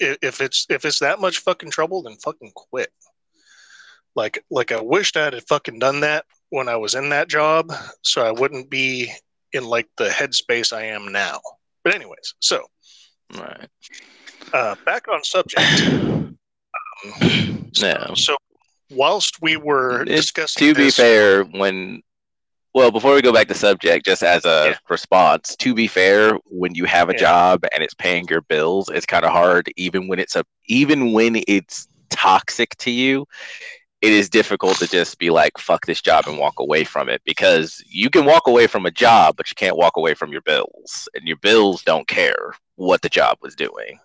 if 0.01 0.41
it's 0.41 0.67
if 0.69 0.85
it's 0.85 0.99
that 1.01 1.21
much 1.21 1.39
fucking 1.39 1.71
trouble, 1.71 2.03
then 2.03 2.17
fucking 2.17 2.53
quit. 2.55 2.91
Like 4.17 4.45
like 4.51 4.73
I 4.73 4.81
wished 4.81 5.17
I 5.17 5.25
had 5.25 5.43
fucking 5.49 5.79
done 5.79 6.01
that 6.01 6.25
when 6.51 6.69
I 6.69 6.77
was 6.77 6.95
in 6.95 7.11
that 7.11 7.29
job, 7.29 7.73
so 8.03 8.25
I 8.25 8.33
wouldn't 8.33 8.71
be 8.71 9.13
in 9.53 9.65
like 9.65 9.89
the 9.97 10.09
headspace 10.09 10.73
I 10.73 10.85
am 10.85 11.13
now. 11.13 11.41
But 11.85 11.95
anyways, 11.95 12.35
so 12.41 12.65
right, 13.35 13.69
uh, 14.53 14.75
back 14.85 15.09
on 15.09 15.23
subject. 15.25 15.63
Um, 17.23 17.71
so, 17.75 17.87
yeah. 17.87 18.15
So 18.15 18.37
whilst 18.91 19.41
we 19.41 19.57
were 19.57 20.05
discussing, 20.05 20.67
to 20.67 20.75
be 20.75 20.91
fair, 20.91 21.45
when 21.45 22.03
well, 22.79 22.93
before 22.93 23.13
we 23.13 23.23
go 23.23 23.33
back 23.33 23.49
to 23.49 23.55
subject, 23.55 24.07
just 24.07 24.23
as 24.23 24.45
a 24.45 24.69
yeah. 24.71 24.77
response, 24.89 25.57
to 25.57 25.75
be 25.75 25.89
fair, 25.89 26.35
when 26.45 26.77
you 26.77 26.85
have 26.85 27.09
a 27.09 27.13
yeah. 27.13 27.19
job 27.19 27.65
and 27.75 27.83
it's 27.83 27.93
paying 27.95 28.25
your 28.29 28.43
bills, 28.43 28.89
it's 28.89 29.05
kind 29.05 29.25
of 29.25 29.33
hard. 29.33 29.69
Even 29.77 30.07
when 30.07 30.21
it's 30.21 30.37
a, 30.37 30.45
even 30.67 31.13
when 31.13 31.43
it's 31.49 31.89
toxic 32.09 32.77
to 32.77 32.93
you, 32.93 33.27
it 34.01 34.13
is 34.13 34.31
difficult 34.31 34.79
to 34.79 34.87
just 34.87 35.19
be 35.19 35.29
like, 35.29 35.59
"Fuck 35.59 35.87
this 35.87 36.01
job" 36.01 36.29
and 36.29 36.39
walk 36.39 36.61
away 36.61 36.85
from 36.85 37.09
it 37.09 37.21
because 37.25 37.83
you 37.89 38.11
can 38.11 38.25
walk 38.25 38.47
away 38.47 38.69
from 38.69 38.87
a 38.87 38.93
job, 38.93 39.37
but 39.37 39.51
you 39.51 39.57
can't 39.57 39.77
walk 39.77 39.97
away 39.97 40.15
from 40.15 40.31
your 40.31 40.43
bills, 40.43 41.09
and 41.17 41.27
your 41.27 41.39
bills 41.39 41.83
don't 41.83 42.07
care 42.07 42.55
what 42.77 43.03
the 43.03 43.09
job 43.09 43.39
was 43.43 43.57
doing. 43.57 43.99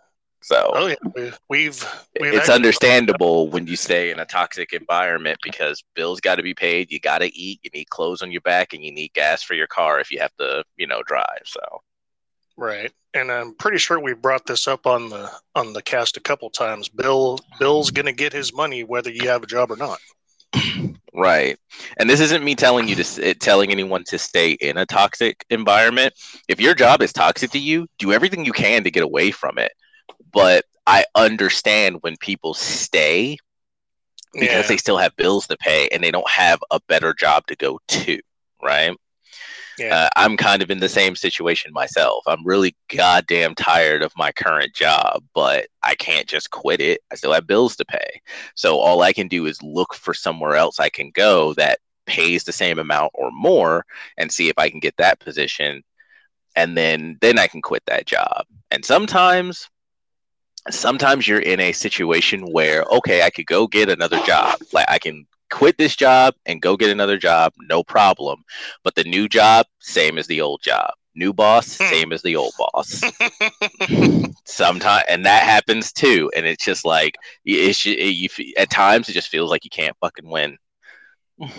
So, 0.43 0.71
oh 0.73 0.87
yeah, 0.87 0.95
we've, 1.15 1.39
we've 1.49 1.87
it's 2.15 2.49
understandable 2.49 3.47
when 3.47 3.65
you 3.65 3.77
stay 3.77 4.11
in 4.11 4.19
a 4.19 4.25
toxic 4.25 4.73
environment 4.73 5.39
because 5.41 5.81
bills 5.95 6.19
got 6.19 6.35
to 6.35 6.43
be 6.43 6.53
paid. 6.53 6.91
You 6.91 6.99
got 6.99 7.19
to 7.19 7.33
eat. 7.33 7.61
You 7.63 7.69
need 7.73 7.89
clothes 7.89 8.21
on 8.21 8.29
your 8.29 8.41
back, 8.41 8.73
and 8.73 8.83
you 8.83 8.91
need 8.91 9.13
gas 9.13 9.41
for 9.41 9.53
your 9.53 9.67
car 9.67 10.01
if 10.01 10.11
you 10.11 10.19
have 10.19 10.35
to, 10.39 10.65
you 10.75 10.85
know, 10.85 11.01
drive. 11.05 11.43
So, 11.45 11.61
right. 12.57 12.91
And 13.13 13.31
I'm 13.31 13.55
pretty 13.55 13.77
sure 13.77 14.01
we 14.01 14.13
brought 14.13 14.45
this 14.45 14.67
up 14.67 14.85
on 14.85 15.09
the 15.09 15.31
on 15.55 15.71
the 15.71 15.81
cast 15.81 16.17
a 16.17 16.21
couple 16.21 16.49
times. 16.49 16.89
Bill 16.89 17.39
Bill's 17.57 17.91
gonna 17.91 18.11
get 18.11 18.33
his 18.33 18.53
money 18.53 18.83
whether 18.83 19.09
you 19.09 19.29
have 19.29 19.43
a 19.43 19.47
job 19.47 19.71
or 19.71 19.77
not. 19.77 19.99
Right. 21.15 21.59
And 21.97 22.09
this 22.09 22.19
isn't 22.19 22.43
me 22.43 22.55
telling 22.55 22.87
you 22.87 22.95
to 22.95 23.35
telling 23.35 23.69
anyone 23.69 24.03
to 24.05 24.17
stay 24.17 24.53
in 24.53 24.77
a 24.77 24.85
toxic 24.85 25.45
environment. 25.51 26.15
If 26.47 26.59
your 26.59 26.73
job 26.73 27.03
is 27.03 27.13
toxic 27.13 27.51
to 27.51 27.59
you, 27.59 27.87
do 27.99 28.11
everything 28.11 28.45
you 28.45 28.51
can 28.51 28.83
to 28.83 28.89
get 28.89 29.03
away 29.03 29.29
from 29.29 29.59
it 29.59 29.71
but 30.33 30.65
I 30.85 31.05
understand 31.15 31.97
when 32.01 32.17
people 32.17 32.53
stay 32.53 33.37
because 34.33 34.49
yeah. 34.49 34.67
they 34.67 34.77
still 34.77 34.97
have 34.97 35.15
bills 35.15 35.47
to 35.47 35.57
pay 35.57 35.87
and 35.89 36.03
they 36.03 36.11
don't 36.11 36.29
have 36.29 36.59
a 36.71 36.79
better 36.87 37.13
job 37.13 37.45
to 37.47 37.55
go 37.55 37.79
to, 37.87 38.19
right? 38.61 38.95
Yeah. 39.77 39.95
Uh, 39.95 40.09
I'm 40.15 40.37
kind 40.37 40.61
of 40.61 40.69
in 40.69 40.79
the 40.79 40.89
same 40.89 41.15
situation 41.15 41.73
myself. 41.73 42.23
I'm 42.27 42.45
really 42.45 42.75
goddamn 42.95 43.55
tired 43.55 44.03
of 44.03 44.11
my 44.15 44.31
current 44.31 44.73
job, 44.73 45.23
but 45.33 45.67
I 45.81 45.95
can't 45.95 46.27
just 46.27 46.51
quit 46.51 46.79
it. 46.79 47.01
I 47.11 47.15
still 47.15 47.33
have 47.33 47.47
bills 47.47 47.75
to 47.77 47.85
pay. 47.85 48.21
So 48.55 48.77
all 48.77 49.01
I 49.01 49.13
can 49.13 49.27
do 49.27 49.45
is 49.45 49.61
look 49.63 49.93
for 49.93 50.13
somewhere 50.13 50.55
else 50.55 50.79
I 50.79 50.89
can 50.89 51.11
go 51.11 51.53
that 51.55 51.79
pays 52.05 52.43
the 52.43 52.51
same 52.51 52.79
amount 52.79 53.11
or 53.15 53.31
more 53.31 53.85
and 54.17 54.31
see 54.31 54.49
if 54.49 54.57
I 54.57 54.69
can 54.69 54.79
get 54.79 54.97
that 54.97 55.19
position 55.19 55.83
and 56.55 56.77
then 56.77 57.17
then 57.21 57.39
I 57.39 57.47
can 57.47 57.61
quit 57.61 57.83
that 57.87 58.05
job. 58.05 58.45
And 58.69 58.85
sometimes 58.85 59.69
sometimes 60.69 61.27
you're 61.27 61.39
in 61.39 61.59
a 61.59 61.71
situation 61.71 62.51
where 62.51 62.83
okay, 62.83 63.23
I 63.23 63.29
could 63.29 63.45
go 63.45 63.67
get 63.67 63.89
another 63.89 64.19
job. 64.25 64.59
Like 64.71 64.89
I 64.89 64.99
can 64.99 65.25
quit 65.51 65.77
this 65.77 65.95
job 65.95 66.33
and 66.45 66.61
go 66.61 66.75
get 66.75 66.89
another 66.89 67.17
job, 67.17 67.53
no 67.69 67.83
problem. 67.83 68.43
But 68.83 68.95
the 68.95 69.03
new 69.03 69.29
job, 69.29 69.67
same 69.79 70.17
as 70.17 70.27
the 70.27 70.41
old 70.41 70.61
job. 70.63 70.91
New 71.15 71.31
boss, 71.31 71.77
hmm. 71.77 71.85
same 71.85 72.11
as 72.11 72.23
the 72.23 72.35
old 72.35 72.53
boss. 72.57 73.03
Sometimes, 74.45 75.03
and 75.07 75.25
that 75.25 75.43
happens 75.43 75.93
too. 75.93 76.31
And 76.35 76.45
it's 76.45 76.65
just 76.65 76.85
like 76.85 77.15
it's 77.45 77.85
it, 77.85 77.99
you, 77.99 78.29
at 78.57 78.71
times 78.71 79.09
it 79.09 79.13
just 79.13 79.29
feels 79.29 79.51
like 79.51 79.63
you 79.63 79.69
can't 79.69 79.95
fucking 80.01 80.27
win. 80.27 80.57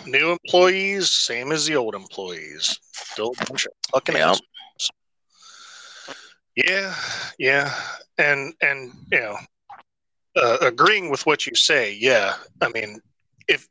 New 0.07 0.33
employees, 0.33 1.11
same 1.11 1.53
as 1.53 1.67
the 1.67 1.77
old 1.77 1.95
employees. 1.95 2.79
Still 2.93 3.33
a 3.41 3.45
bunch 3.45 3.67
of 3.67 3.73
fucking 3.93 4.17
yep. 4.17 4.39
Yeah, 6.57 6.95
yeah, 7.39 7.75
and 8.19 8.55
and 8.61 8.93
you 9.11 9.21
know, 9.21 9.37
uh, 10.37 10.59
agreeing 10.61 11.11
with 11.11 11.27
what 11.27 11.47
you 11.47 11.55
say. 11.55 11.95
Yeah, 11.95 12.35
I 12.61 12.69
mean, 12.69 13.01
if 13.49 13.69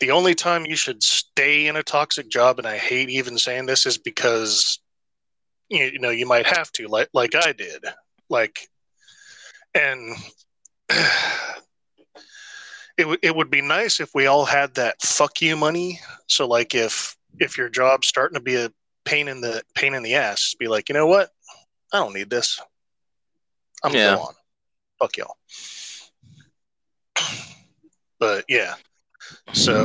the 0.00 0.10
only 0.10 0.34
time 0.34 0.66
you 0.66 0.76
should 0.76 1.02
stay 1.02 1.66
in 1.66 1.76
a 1.76 1.82
toxic 1.82 2.28
job, 2.28 2.58
and 2.58 2.66
I 2.66 2.76
hate 2.76 3.10
even 3.10 3.38
saying 3.38 3.66
this, 3.66 3.86
is 3.86 3.98
because 3.98 4.78
you 5.68 5.98
know 5.98 6.10
you 6.10 6.26
might 6.26 6.46
have 6.46 6.70
to, 6.72 6.88
like 6.88 7.08
like 7.14 7.34
I 7.34 7.52
did, 7.52 7.84
like, 8.28 8.68
and 9.74 10.16
it 10.90 11.42
w- 12.98 13.18
it 13.22 13.34
would 13.34 13.50
be 13.50 13.62
nice 13.62 14.00
if 14.00 14.10
we 14.14 14.26
all 14.26 14.44
had 14.44 14.74
that 14.74 15.00
fuck 15.02 15.40
you 15.40 15.56
money. 15.56 16.00
So 16.28 16.46
like 16.46 16.74
if 16.74 17.16
if 17.38 17.56
your 17.56 17.68
job's 17.68 18.08
starting 18.08 18.36
to 18.36 18.42
be 18.42 18.56
a 18.56 18.70
pain 19.04 19.28
in 19.28 19.40
the 19.40 19.62
pain 19.74 19.94
in 19.94 20.02
the 20.02 20.14
ass, 20.14 20.54
be 20.58 20.68
like, 20.68 20.88
you 20.88 20.94
know 20.94 21.06
what, 21.06 21.30
I 21.92 21.98
don't 21.98 22.14
need 22.14 22.30
this. 22.30 22.60
I'm 23.82 23.94
yeah. 23.94 24.14
going 24.14 24.20
on. 24.20 24.34
Fuck 24.98 25.16
y'all. 25.16 25.36
But 28.18 28.44
yeah, 28.48 28.74
so 29.52 29.84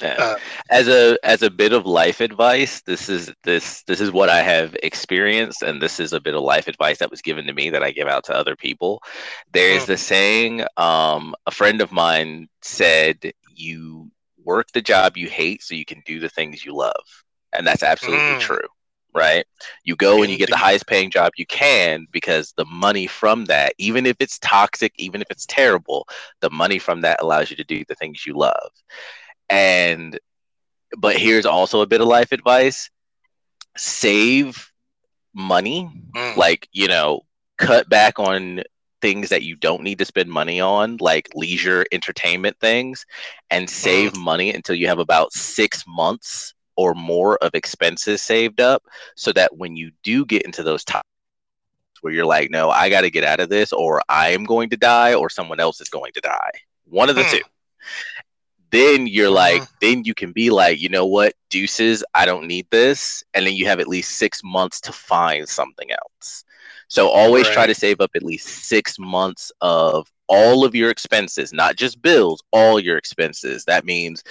yeah. 0.00 0.14
Uh, 0.18 0.36
as 0.70 0.88
a 0.88 1.18
as 1.24 1.42
a 1.42 1.50
bit 1.50 1.72
of 1.72 1.86
life 1.86 2.20
advice, 2.20 2.80
this 2.82 3.08
is 3.08 3.32
this 3.42 3.82
this 3.82 4.00
is 4.00 4.12
what 4.12 4.28
I 4.28 4.42
have 4.42 4.76
experienced, 4.82 5.62
and 5.62 5.82
this 5.82 5.98
is 5.98 6.12
a 6.12 6.20
bit 6.20 6.34
of 6.34 6.42
life 6.42 6.68
advice 6.68 6.98
that 6.98 7.10
was 7.10 7.20
given 7.20 7.46
to 7.46 7.52
me 7.52 7.70
that 7.70 7.82
I 7.82 7.90
give 7.90 8.06
out 8.08 8.24
to 8.24 8.34
other 8.34 8.54
people. 8.54 9.02
There 9.52 9.70
is 9.70 9.84
mm. 9.84 9.86
the 9.86 9.96
saying, 9.96 10.64
um, 10.76 11.34
a 11.46 11.50
friend 11.50 11.80
of 11.80 11.90
mine 11.90 12.48
said, 12.62 13.32
"You 13.54 14.10
work 14.44 14.68
the 14.72 14.82
job 14.82 15.16
you 15.16 15.28
hate 15.28 15.62
so 15.62 15.74
you 15.74 15.84
can 15.84 16.02
do 16.06 16.20
the 16.20 16.28
things 16.28 16.64
you 16.64 16.74
love," 16.74 17.24
and 17.52 17.66
that's 17.66 17.82
absolutely 17.82 18.24
mm. 18.24 18.40
true. 18.40 18.68
Right? 19.14 19.46
You 19.84 19.96
go 19.96 20.22
and 20.22 20.30
you 20.30 20.38
get 20.38 20.50
the 20.50 20.56
highest 20.56 20.86
paying 20.86 21.10
job 21.10 21.32
you 21.36 21.46
can 21.46 22.06
because 22.12 22.52
the 22.56 22.66
money 22.66 23.06
from 23.06 23.46
that, 23.46 23.74
even 23.78 24.06
if 24.06 24.16
it's 24.20 24.38
toxic, 24.38 24.92
even 24.98 25.22
if 25.22 25.28
it's 25.30 25.46
terrible, 25.46 26.06
the 26.40 26.50
money 26.50 26.78
from 26.78 27.00
that 27.00 27.22
allows 27.22 27.50
you 27.50 27.56
to 27.56 27.64
do 27.64 27.84
the 27.88 27.94
things 27.94 28.26
you 28.26 28.34
love 28.34 28.70
and 29.50 30.18
but 30.96 31.16
here's 31.16 31.46
also 31.46 31.80
a 31.80 31.86
bit 31.86 32.00
of 32.00 32.06
life 32.06 32.32
advice 32.32 32.90
save 33.76 34.70
money 35.34 35.90
mm. 36.14 36.36
like 36.36 36.68
you 36.72 36.88
know 36.88 37.20
cut 37.56 37.88
back 37.88 38.18
on 38.18 38.62
things 39.00 39.28
that 39.28 39.42
you 39.42 39.54
don't 39.54 39.82
need 39.82 39.98
to 39.98 40.04
spend 40.04 40.28
money 40.28 40.60
on 40.60 40.96
like 41.00 41.28
leisure 41.34 41.84
entertainment 41.92 42.56
things 42.60 43.06
and 43.50 43.68
save 43.68 44.12
mm. 44.12 44.22
money 44.22 44.52
until 44.52 44.74
you 44.74 44.88
have 44.88 44.98
about 44.98 45.32
six 45.32 45.84
months 45.86 46.54
or 46.78 46.94
more 46.94 47.36
of 47.38 47.54
expenses 47.54 48.22
saved 48.22 48.62
up 48.62 48.82
so 49.16 49.32
that 49.32 49.54
when 49.58 49.76
you 49.76 49.90
do 50.02 50.24
get 50.24 50.42
into 50.42 50.62
those 50.62 50.84
times 50.84 51.04
where 52.00 52.12
you're 52.12 52.24
like 52.24 52.50
no 52.50 52.70
i 52.70 52.88
got 52.88 53.02
to 53.02 53.10
get 53.10 53.24
out 53.24 53.40
of 53.40 53.50
this 53.50 53.72
or 53.72 54.00
i 54.08 54.30
am 54.30 54.44
going 54.44 54.70
to 54.70 54.76
die 54.76 55.12
or 55.12 55.28
someone 55.28 55.60
else 55.60 55.80
is 55.80 55.88
going 55.88 56.12
to 56.12 56.20
die 56.20 56.50
one 56.84 57.10
of 57.10 57.16
the 57.16 57.22
mm. 57.22 57.30
two 57.32 57.42
then 58.70 59.06
you're 59.06 59.30
like, 59.30 59.62
uh-huh. 59.62 59.72
then 59.80 60.04
you 60.04 60.14
can 60.14 60.32
be 60.32 60.50
like, 60.50 60.80
you 60.80 60.88
know 60.88 61.06
what, 61.06 61.34
deuces, 61.48 62.04
I 62.14 62.26
don't 62.26 62.46
need 62.46 62.66
this. 62.70 63.24
And 63.34 63.46
then 63.46 63.54
you 63.54 63.66
have 63.66 63.80
at 63.80 63.88
least 63.88 64.18
six 64.18 64.42
months 64.44 64.80
to 64.82 64.92
find 64.92 65.48
something 65.48 65.90
else. 65.90 66.44
So 66.88 67.08
always 67.08 67.46
right. 67.46 67.54
try 67.54 67.66
to 67.66 67.74
save 67.74 68.00
up 68.00 68.10
at 68.14 68.22
least 68.22 68.46
six 68.46 68.98
months 68.98 69.52
of 69.60 70.10
all 70.26 70.64
of 70.64 70.74
your 70.74 70.90
expenses, 70.90 71.52
not 71.52 71.76
just 71.76 72.02
bills, 72.02 72.42
all 72.50 72.80
your 72.80 72.96
expenses. 72.96 73.64
That 73.64 73.84
means 73.84 74.22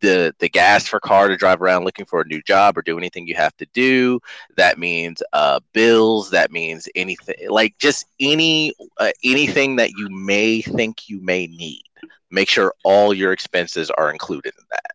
the 0.00 0.34
the 0.38 0.48
gas 0.48 0.86
for 0.86 1.00
car 1.00 1.28
to 1.28 1.36
drive 1.36 1.62
around 1.62 1.84
looking 1.84 2.06
for 2.06 2.20
a 2.20 2.26
new 2.26 2.42
job 2.42 2.76
or 2.76 2.82
do 2.82 2.98
anything 2.98 3.26
you 3.26 3.34
have 3.34 3.56
to 3.56 3.66
do. 3.72 4.20
That 4.56 4.78
means 4.78 5.22
uh, 5.32 5.60
bills. 5.72 6.30
That 6.30 6.52
means 6.52 6.88
anything 6.94 7.36
like 7.48 7.76
just 7.78 8.06
any 8.20 8.74
uh, 8.98 9.12
anything 9.24 9.76
that 9.76 9.90
you 9.96 10.08
may 10.10 10.60
think 10.60 11.08
you 11.08 11.20
may 11.20 11.46
need 11.46 11.82
make 12.30 12.48
sure 12.48 12.74
all 12.84 13.14
your 13.14 13.32
expenses 13.32 13.90
are 13.90 14.10
included 14.10 14.52
in 14.58 14.64
that. 14.70 14.90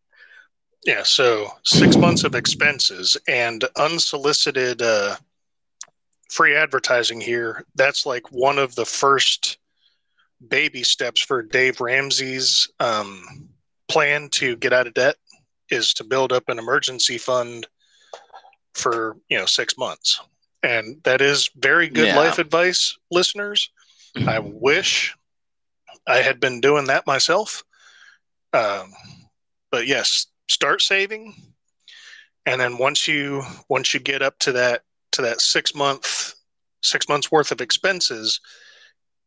Yeah, 0.86 1.04
so 1.04 1.48
six 1.64 1.96
months 1.96 2.24
of 2.24 2.34
expenses 2.36 3.16
and 3.28 3.64
unsolicited 3.78 4.82
uh, 4.82 5.16
free 6.30 6.56
advertising 6.56 7.22
here. 7.22 7.66
That's 7.76 8.06
like 8.06 8.32
one 8.32 8.58
of 8.58 8.74
the 8.76 8.86
first 8.86 9.58
baby 10.48 10.84
steps 10.84 11.22
for 11.22 11.44
Dave 11.44 11.82
Ramsey's 11.82 12.68
um, 12.80 13.50
plan 13.92 14.30
to 14.30 14.56
get 14.56 14.74
out 14.74 14.88
of 14.88 14.94
debt 14.94 15.16
is 15.70 15.94
to 15.96 16.04
build 16.04 16.32
up 16.32 16.50
an 16.50 16.60
emergency 16.60 17.18
fund 17.18 17.68
for 18.74 19.18
you 19.30 19.38
know 19.38 19.46
six 19.46 19.78
months, 19.78 20.22
and 20.64 21.02
that 21.04 21.22
is 21.22 21.50
very 21.56 21.88
good 21.88 22.08
yeah. 22.08 22.18
life 22.18 22.40
advice, 22.40 22.98
listeners. 23.10 23.70
I 24.28 24.40
wish 24.40 25.16
I 26.08 26.18
had 26.18 26.40
been 26.40 26.62
doing 26.62 26.86
that 26.86 27.08
myself. 27.08 27.64
Um, 28.54 28.92
but 29.72 29.88
yes, 29.88 30.28
start 30.50 30.82
saving, 30.82 31.34
and 32.46 32.60
then 32.60 32.78
once 32.78 33.08
you 33.08 33.44
once 33.70 33.94
you 33.94 34.00
get 34.00 34.22
up 34.22 34.38
to 34.40 34.52
that 34.54 34.84
to 35.14 35.22
that 35.24 35.42
six 35.42 35.74
month 35.74 36.34
six 36.84 37.08
months 37.08 37.32
worth 37.32 37.52
of 37.52 37.62
expenses, 37.62 38.40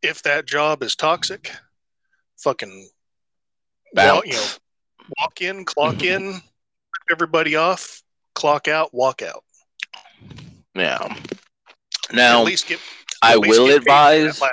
if 0.03 0.23
that 0.23 0.47
job 0.47 0.83
is 0.83 0.97
toxic, 0.97 1.51
fucking 2.39 2.89
walk, 3.95 4.27
you 4.27 4.33
know, 4.33 4.47
walk 5.19 5.41
in, 5.41 5.65
clock 5.65 6.03
in, 6.03 6.41
everybody 7.11 7.57
off, 7.57 8.03
clock 8.35 8.69
out, 8.69 8.93
walk 8.93 9.23
out. 9.23 9.45
Yeah. 10.75 11.17
Now, 12.13 12.41
at 12.41 12.47
least 12.47 12.69
get. 12.69 12.79
At 13.23 13.31
I 13.31 13.37
least 13.37 13.59
will 13.59 13.75
advise. 13.75 14.41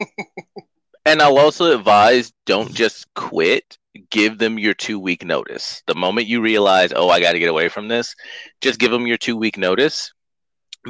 And 1.04 1.20
I'll 1.20 1.38
also 1.38 1.76
advise 1.76 2.32
don't 2.46 2.72
just 2.72 3.12
quit. 3.14 3.76
Give 4.10 4.38
them 4.38 4.58
your 4.58 4.72
two 4.72 4.98
week 5.00 5.24
notice. 5.24 5.82
The 5.86 5.94
moment 5.94 6.28
you 6.28 6.40
realize, 6.40 6.92
oh, 6.94 7.08
I 7.08 7.20
got 7.20 7.32
to 7.32 7.38
get 7.38 7.48
away 7.48 7.68
from 7.68 7.88
this, 7.88 8.14
just 8.60 8.78
give 8.78 8.90
them 8.90 9.06
your 9.06 9.18
two 9.18 9.36
week 9.36 9.58
notice 9.58 10.12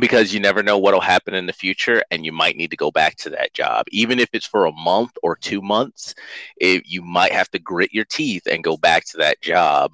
because 0.01 0.33
you 0.33 0.41
never 0.41 0.63
know 0.63 0.79
what'll 0.79 1.01
happen 1.01 1.35
in 1.35 1.47
the 1.47 1.53
future 1.53 2.03
and 2.11 2.25
you 2.25 2.33
might 2.33 2.57
need 2.57 2.71
to 2.71 2.77
go 2.77 2.91
back 2.91 3.17
to 3.17 3.31
that 3.31 3.53
job. 3.53 3.87
Even 3.91 4.19
if 4.19 4.29
it's 4.33 4.47
for 4.47 4.67
a 4.67 4.73
month 4.73 5.13
or 5.23 5.37
two 5.37 5.61
months 5.61 6.15
it, 6.57 6.85
you 6.87 7.03
might 7.03 7.33
have 7.33 7.51
to 7.51 7.59
grit 7.59 7.93
your 7.93 8.05
teeth 8.07 8.47
and 8.51 8.65
go 8.65 8.77
back 8.77 9.05
to 9.07 9.19
that 9.19 9.41
job 9.43 9.93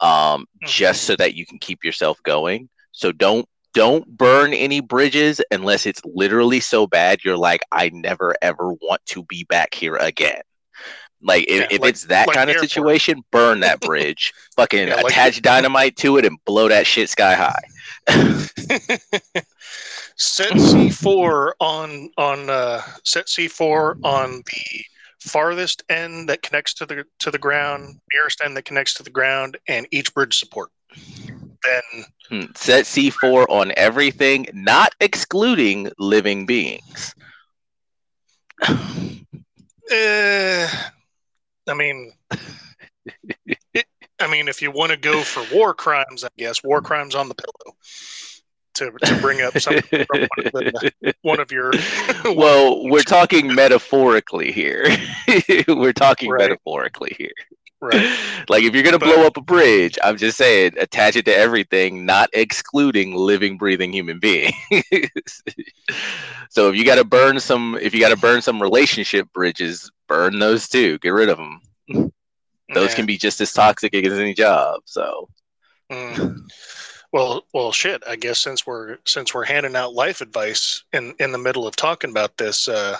um, 0.00 0.08
mm-hmm. 0.10 0.66
just 0.66 1.04
so 1.04 1.16
that 1.16 1.34
you 1.34 1.44
can 1.44 1.58
keep 1.58 1.84
yourself 1.84 2.22
going. 2.22 2.68
So 2.92 3.10
don't 3.10 3.48
don't 3.74 4.06
burn 4.06 4.52
any 4.52 4.80
bridges 4.80 5.40
unless 5.50 5.86
it's 5.86 6.02
literally 6.04 6.60
so 6.60 6.86
bad 6.86 7.24
you're 7.24 7.38
like 7.38 7.62
i 7.72 7.88
never 7.94 8.34
ever 8.42 8.70
want 8.70 9.00
to 9.06 9.24
be 9.24 9.44
back 9.44 9.74
here 9.74 9.96
again. 9.96 10.42
Like 11.24 11.44
if, 11.48 11.60
yeah, 11.60 11.68
if 11.70 11.80
like, 11.80 11.90
it's 11.90 12.06
that 12.06 12.26
like 12.26 12.36
kind 12.36 12.50
of 12.50 12.58
situation 12.58 13.22
burn 13.30 13.60
that 13.60 13.80
bridge. 13.80 14.34
Fucking 14.56 14.88
yeah, 14.88 15.00
attach 15.00 15.36
like 15.36 15.42
dynamite 15.42 15.96
to 15.96 16.18
it 16.18 16.24
and 16.24 16.36
blow 16.44 16.68
that 16.68 16.86
shit 16.86 17.08
sky 17.08 17.34
high 17.34 17.62
set 20.16 20.52
c4 20.52 21.52
on 21.60 22.10
on 22.18 22.50
uh 22.50 22.82
set 23.04 23.26
c4 23.26 23.96
on 24.04 24.42
the 24.46 24.84
farthest 25.20 25.84
end 25.88 26.28
that 26.28 26.42
connects 26.42 26.74
to 26.74 26.84
the 26.84 27.04
to 27.20 27.30
the 27.30 27.38
ground 27.38 27.96
nearest 28.12 28.40
end 28.44 28.56
that 28.56 28.64
connects 28.64 28.94
to 28.94 29.04
the 29.04 29.10
ground 29.10 29.56
and 29.68 29.86
each 29.92 30.12
bridge 30.14 30.36
support 30.36 30.70
then 31.62 32.04
hmm. 32.28 32.44
set 32.54 32.84
C4 32.84 33.46
on 33.48 33.72
everything, 33.76 34.46
not 34.52 34.94
excluding 35.00 35.90
living 35.98 36.46
beings. 36.46 37.14
uh, 38.68 38.76
I 41.68 41.74
mean, 41.74 42.12
it, 43.74 43.86
I 44.22 44.28
mean, 44.28 44.48
if 44.48 44.62
you 44.62 44.70
want 44.70 44.92
to 44.92 44.96
go 44.96 45.22
for 45.22 45.44
war 45.54 45.74
crimes, 45.74 46.24
I 46.24 46.28
guess 46.38 46.62
war 46.62 46.80
crimes 46.80 47.14
on 47.14 47.28
the 47.28 47.34
pillow. 47.34 47.76
To, 48.76 48.90
to 48.90 49.20
bring 49.20 49.42
up 49.42 49.58
some 49.58 49.82
from 49.82 50.06
one 50.06 50.46
of, 50.46 50.52
the, 50.52 51.14
one 51.20 51.40
of 51.40 51.52
your 51.52 51.72
well 52.34 52.88
we're 52.88 53.02
talking 53.02 53.54
metaphorically 53.54 54.50
here 54.50 54.86
we're 55.68 55.92
talking 55.92 56.30
right. 56.30 56.38
metaphorically 56.38 57.14
here 57.18 57.34
Right. 57.82 58.16
like 58.48 58.62
if 58.62 58.74
you're 58.74 58.84
gonna 58.84 58.98
but, 59.00 59.12
blow 59.12 59.26
up 59.26 59.36
a 59.36 59.40
bridge, 59.40 59.98
I'm 60.04 60.16
just 60.16 60.38
saying 60.38 60.74
attach 60.78 61.16
it 61.16 61.24
to 61.24 61.36
everything, 61.36 62.06
not 62.06 62.30
excluding 62.32 63.16
living, 63.16 63.58
breathing 63.58 63.92
human 63.92 64.20
beings. 64.20 64.54
so 66.48 66.70
if 66.70 66.76
you 66.76 66.84
gotta 66.84 67.02
burn 67.04 67.40
some, 67.40 67.76
if 67.82 67.92
you 67.92 67.98
gotta 67.98 68.16
burn 68.16 68.40
some 68.40 68.62
relationship 68.62 69.32
bridges, 69.32 69.90
burn 70.06 70.38
those 70.38 70.68
too. 70.68 70.98
Get 71.00 71.08
rid 71.10 71.28
of 71.28 71.38
them. 71.38 71.60
Those 72.72 72.90
yeah. 72.90 72.96
can 72.96 73.06
be 73.06 73.16
just 73.16 73.40
as 73.40 73.52
toxic 73.52 73.94
as 73.94 74.18
any 74.18 74.34
job. 74.34 74.80
So. 74.84 75.28
Mm. 75.90 76.50
Well, 77.12 77.44
well, 77.52 77.72
shit. 77.72 78.02
I 78.08 78.16
guess 78.16 78.38
since 78.38 78.66
we're 78.66 78.96
since 79.06 79.34
we're 79.34 79.44
handing 79.44 79.76
out 79.76 79.92
life 79.92 80.20
advice 80.22 80.84
in 80.92 81.14
in 81.18 81.32
the 81.32 81.38
middle 81.38 81.66
of 81.66 81.76
talking 81.76 82.10
about 82.10 82.38
this, 82.38 82.68
uh, 82.68 82.96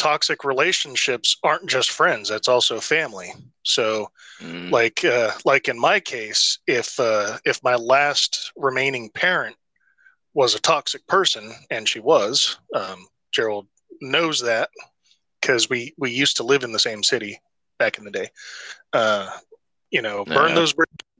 toxic 0.00 0.44
relationships 0.44 1.36
aren't 1.42 1.68
just 1.68 1.90
friends 1.90 2.28
that's 2.28 2.48
also 2.48 2.80
family 2.80 3.32
so 3.64 4.10
mm. 4.40 4.70
like 4.70 5.04
uh, 5.04 5.30
like 5.44 5.68
in 5.68 5.78
my 5.78 6.00
case 6.00 6.58
if 6.66 6.98
uh, 6.98 7.36
if 7.44 7.62
my 7.62 7.74
last 7.74 8.50
remaining 8.56 9.10
parent 9.10 9.54
was 10.32 10.54
a 10.54 10.60
toxic 10.60 11.06
person 11.06 11.52
and 11.70 11.86
she 11.86 12.00
was 12.00 12.56
um, 12.74 13.06
gerald 13.30 13.66
knows 14.00 14.40
that 14.40 14.70
because 15.40 15.68
we 15.68 15.92
we 15.98 16.10
used 16.10 16.36
to 16.36 16.44
live 16.44 16.64
in 16.64 16.72
the 16.72 16.78
same 16.78 17.02
city 17.02 17.38
back 17.80 17.98
in 17.98 18.04
the 18.04 18.10
day 18.12 18.28
uh, 18.92 19.28
you 19.90 20.02
know 20.02 20.24
burn 20.24 20.50
yeah. 20.50 20.54
those 20.54 20.74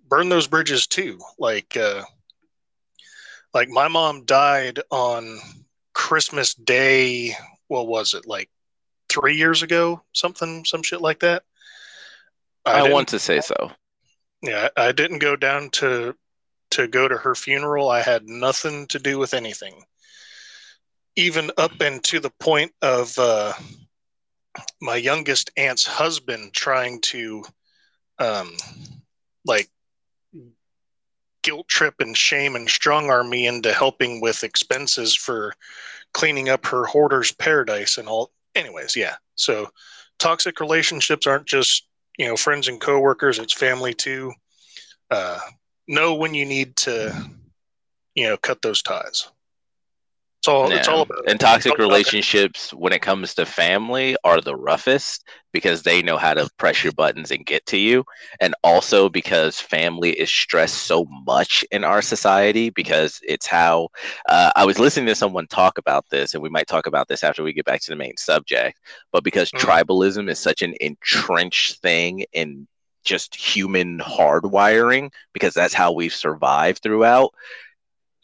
burn 0.09 0.29
those 0.29 0.46
bridges 0.46 0.87
too 0.87 1.18
like 1.40 1.77
uh, 1.77 2.03
like 3.53 3.68
my 3.68 3.88
mom 3.88 4.25
died 4.25 4.79
on 4.90 5.38
christmas 5.92 6.55
day 6.55 7.35
what 7.66 7.88
was 7.88 8.14
it 8.14 8.27
like 8.27 8.49
three 9.11 9.37
years 9.37 9.62
ago, 9.62 10.03
something, 10.12 10.64
some 10.64 10.83
shit 10.83 11.03
like 11.03 11.20
that. 11.20 11.42
I, 12.64 12.87
I 12.87 12.90
want 12.90 13.09
to 13.09 13.18
say 13.18 13.40
so. 13.40 13.73
Yeah, 14.42 14.68
I 14.77 14.92
didn't 14.92 15.18
go 15.18 15.37
down 15.37 15.70
to 15.70 16.14
to 16.70 16.87
go 16.87 17.09
to 17.09 17.16
her 17.16 17.35
funeral. 17.35 17.90
I 17.90 18.01
had 18.01 18.29
nothing 18.29 18.87
to 18.88 18.99
do 18.99 19.18
with 19.18 19.35
anything, 19.35 19.83
even 21.16 21.51
up 21.59 21.73
and 21.81 22.03
to 22.05 22.20
the 22.20 22.31
point 22.38 22.73
of 22.81 23.18
uh, 23.18 23.53
my 24.80 24.96
youngest 24.96 25.50
aunt's 25.56 25.86
husband 25.86 26.52
trying 26.52 27.00
to, 27.00 27.44
um, 28.18 28.56
like, 29.44 29.68
guilt 31.42 31.68
trip 31.68 31.94
and 32.00 32.16
shame 32.16 32.54
and 32.54 32.68
strong 32.68 33.10
arm 33.10 33.30
me 33.30 33.46
into 33.46 33.72
helping 33.72 34.20
with 34.20 34.44
expenses 34.44 35.14
for 35.14 35.54
cleaning 36.12 36.48
up 36.48 36.66
her 36.66 36.84
hoarder's 36.84 37.32
paradise 37.32 37.96
and 37.98 38.08
all 38.08 38.30
anyways, 38.54 38.96
yeah. 38.96 39.16
So 39.36 39.68
toxic 40.18 40.60
relationships 40.60 41.26
aren't 41.26 41.46
just 41.46 41.86
you 42.18 42.26
know 42.26 42.36
friends 42.36 42.68
and 42.68 42.80
coworkers; 42.80 43.38
it's 43.38 43.54
family 43.54 43.94
too. 43.94 44.32
Uh, 45.10 45.38
know 45.88 46.14
when 46.14 46.34
you 46.34 46.44
need 46.44 46.76
to, 46.76 47.12
you 48.14 48.28
know, 48.28 48.36
cut 48.36 48.62
those 48.62 48.82
ties. 48.82 49.28
It's 50.40 50.48
all. 50.48 50.72
It's 50.72 50.88
all 50.88 51.03
about. 51.03 51.29
And 51.29 51.38
toxic 51.38 51.76
relationships, 51.76 52.72
when 52.72 52.94
it 52.94 53.03
comes 53.03 53.35
to 53.35 53.44
family, 53.44 54.16
are 54.24 54.40
the 54.40 54.57
roughest 54.57 55.22
because 55.53 55.83
they 55.83 56.00
know 56.00 56.16
how 56.16 56.33
to 56.33 56.48
press 56.57 56.83
your 56.83 56.94
buttons 56.94 57.31
and 57.31 57.44
get 57.44 57.66
to 57.66 57.76
you, 57.76 58.07
and 58.40 58.55
also 58.64 59.11
because 59.11 59.61
family 59.61 60.12
is 60.18 60.31
stressed 60.31 60.85
so 60.87 61.05
much 61.26 61.62
in 61.70 61.85
our 61.85 62.00
society 62.00 62.70
because 62.70 63.20
it's 63.22 63.46
how. 63.46 63.88
Uh, 64.31 64.50
I 64.57 64.64
was 64.64 64.79
listening 64.79 65.09
to 65.09 65.14
someone 65.14 65.46
talk 65.46 65.76
about 65.76 66.07
this, 66.09 66.33
and 66.33 66.42
we 66.42 66.48
might 66.48 66.68
talk 66.68 66.87
about 66.87 67.09
this 67.09 67.22
after 67.22 67.42
we 67.42 67.53
get 67.53 67.66
back 67.66 67.83
to 67.83 67.90
the 67.90 67.96
main 67.96 68.16
subject. 68.16 68.81
But 69.12 69.24
because 69.24 69.50
mm-hmm. 69.50 69.68
tribalism 69.68 70.31
is 70.31 70.38
such 70.38 70.62
an 70.62 70.72
entrenched 70.81 71.83
thing 71.83 72.24
in 72.33 72.66
just 73.05 73.35
human 73.35 73.98
hardwiring, 73.98 75.12
because 75.35 75.53
that's 75.53 75.74
how 75.74 75.92
we've 75.92 76.14
survived 76.14 76.83
throughout. 76.83 77.35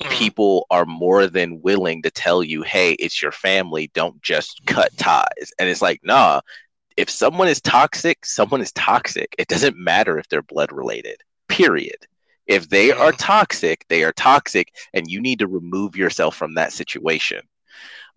Mm. 0.03 0.11
people 0.11 0.67
are 0.71 0.85
more 0.85 1.27
than 1.27 1.63
willing 1.63 2.03
to 2.03 2.11
tell 2.11 2.43
you, 2.43 2.63
hey, 2.63 2.93
it's 2.95 3.23
your 3.23 3.33
family. 3.33 3.91
Don't 3.95 4.21
just 4.23 4.61
cut 4.67 4.97
ties. 4.99 5.53
And 5.59 5.69
it's 5.69 5.83
like, 5.83 6.01
nah, 6.05 6.41
if 6.97 7.09
someone 7.11 7.49
is 7.49 7.61
toxic, 7.61 8.25
someone 8.27 8.61
is 8.61 8.73
toxic. 8.73 9.35
It 9.39 9.49
doesn't 9.49 9.77
matter 9.79 10.19
if 10.19 10.29
they're 10.29 10.43
blood 10.43 10.73
related, 10.73 11.17
period. 11.49 11.97
If 12.47 12.69
they 12.69 12.93
are 12.93 13.13
toxic, 13.13 13.85
they 13.89 14.05
are 14.05 14.13
toxic, 14.13 14.73
and 14.95 15.11
you 15.11 15.21
need 15.21 15.39
to 15.41 15.49
remove 15.49 15.97
yourself 15.97 16.37
from 16.37 16.55
that 16.55 16.73
situation. 16.73 17.41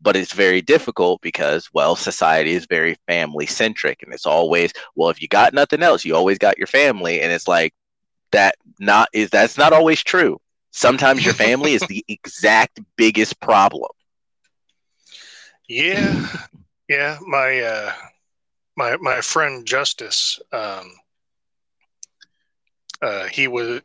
But 0.01 0.15
it's 0.15 0.33
very 0.33 0.61
difficult 0.61 1.21
because, 1.21 1.69
well, 1.73 1.95
society 1.95 2.53
is 2.53 2.65
very 2.65 2.95
family 3.07 3.45
centric, 3.47 4.03
and 4.03 4.13
it's 4.13 4.25
always, 4.25 4.73
well, 4.95 5.09
if 5.09 5.21
you 5.21 5.27
got 5.27 5.53
nothing 5.53 5.83
else, 5.83 6.05
you 6.05 6.15
always 6.15 6.37
got 6.37 6.57
your 6.57 6.67
family, 6.67 7.21
and 7.21 7.31
it's 7.31 7.47
like 7.47 7.73
that. 8.31 8.55
Not 8.79 9.09
is 9.13 9.29
that's 9.29 9.57
not 9.57 9.73
always 9.73 10.03
true 10.03 10.39
Sometimes 10.71 11.25
your 11.25 11.33
family 11.33 11.73
is 11.73 11.85
the 11.87 12.03
exact 12.09 12.79
biggest 12.97 13.39
problem. 13.39 13.89
Yeah, 15.67 16.27
yeah. 16.89 17.17
My 17.27 17.59
uh, 17.61 17.93
my 18.77 18.97
my 18.97 19.21
friend 19.21 19.65
Justice, 19.65 20.39
um, 20.51 20.91
uh, 23.01 23.25
he 23.27 23.47
was 23.47 23.81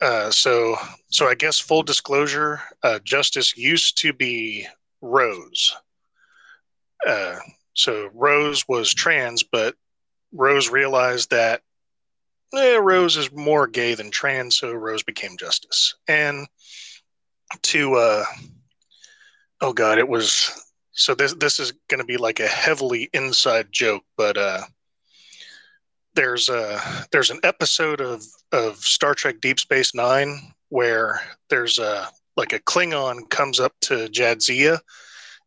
uh, 0.00 0.30
so 0.30 0.76
so. 1.10 1.26
I 1.28 1.34
guess 1.34 1.58
full 1.60 1.82
disclosure, 1.82 2.60
uh, 2.82 3.00
Justice 3.04 3.56
used 3.56 3.98
to 3.98 4.12
be 4.12 4.66
Rose. 5.00 5.74
Uh, 7.06 7.36
so 7.74 8.10
Rose 8.14 8.64
was 8.68 8.94
trans, 8.94 9.42
but 9.42 9.76
Rose 10.32 10.70
realized 10.70 11.30
that 11.30 11.62
eh, 12.58 12.76
Rose 12.76 13.16
is 13.16 13.32
more 13.32 13.66
gay 13.66 13.94
than 13.94 14.10
trans, 14.10 14.56
so 14.56 14.72
Rose 14.72 15.02
became 15.02 15.36
Justice. 15.36 15.94
And 16.08 16.46
to, 17.62 17.94
uh, 17.94 18.24
oh 19.60 19.72
God, 19.72 19.98
it 19.98 20.08
was 20.08 20.50
so 20.92 21.14
this 21.14 21.34
this 21.34 21.58
is 21.58 21.72
going 21.88 21.98
to 21.98 22.06
be 22.06 22.16
like 22.16 22.40
a 22.40 22.46
heavily 22.46 23.10
inside 23.12 23.68
joke, 23.72 24.04
but 24.16 24.36
uh, 24.36 24.62
there's 26.14 26.48
a 26.48 26.80
there's 27.12 27.30
an 27.30 27.40
episode 27.42 28.00
of 28.00 28.24
of 28.52 28.76
Star 28.76 29.14
Trek 29.14 29.40
Deep 29.40 29.58
Space 29.58 29.94
Nine 29.94 30.52
where 30.68 31.20
there's 31.50 31.78
a 31.78 32.08
like 32.36 32.52
a 32.52 32.60
Klingon 32.60 33.28
comes 33.30 33.60
up 33.60 33.72
to 33.82 34.08
Jadzia 34.08 34.72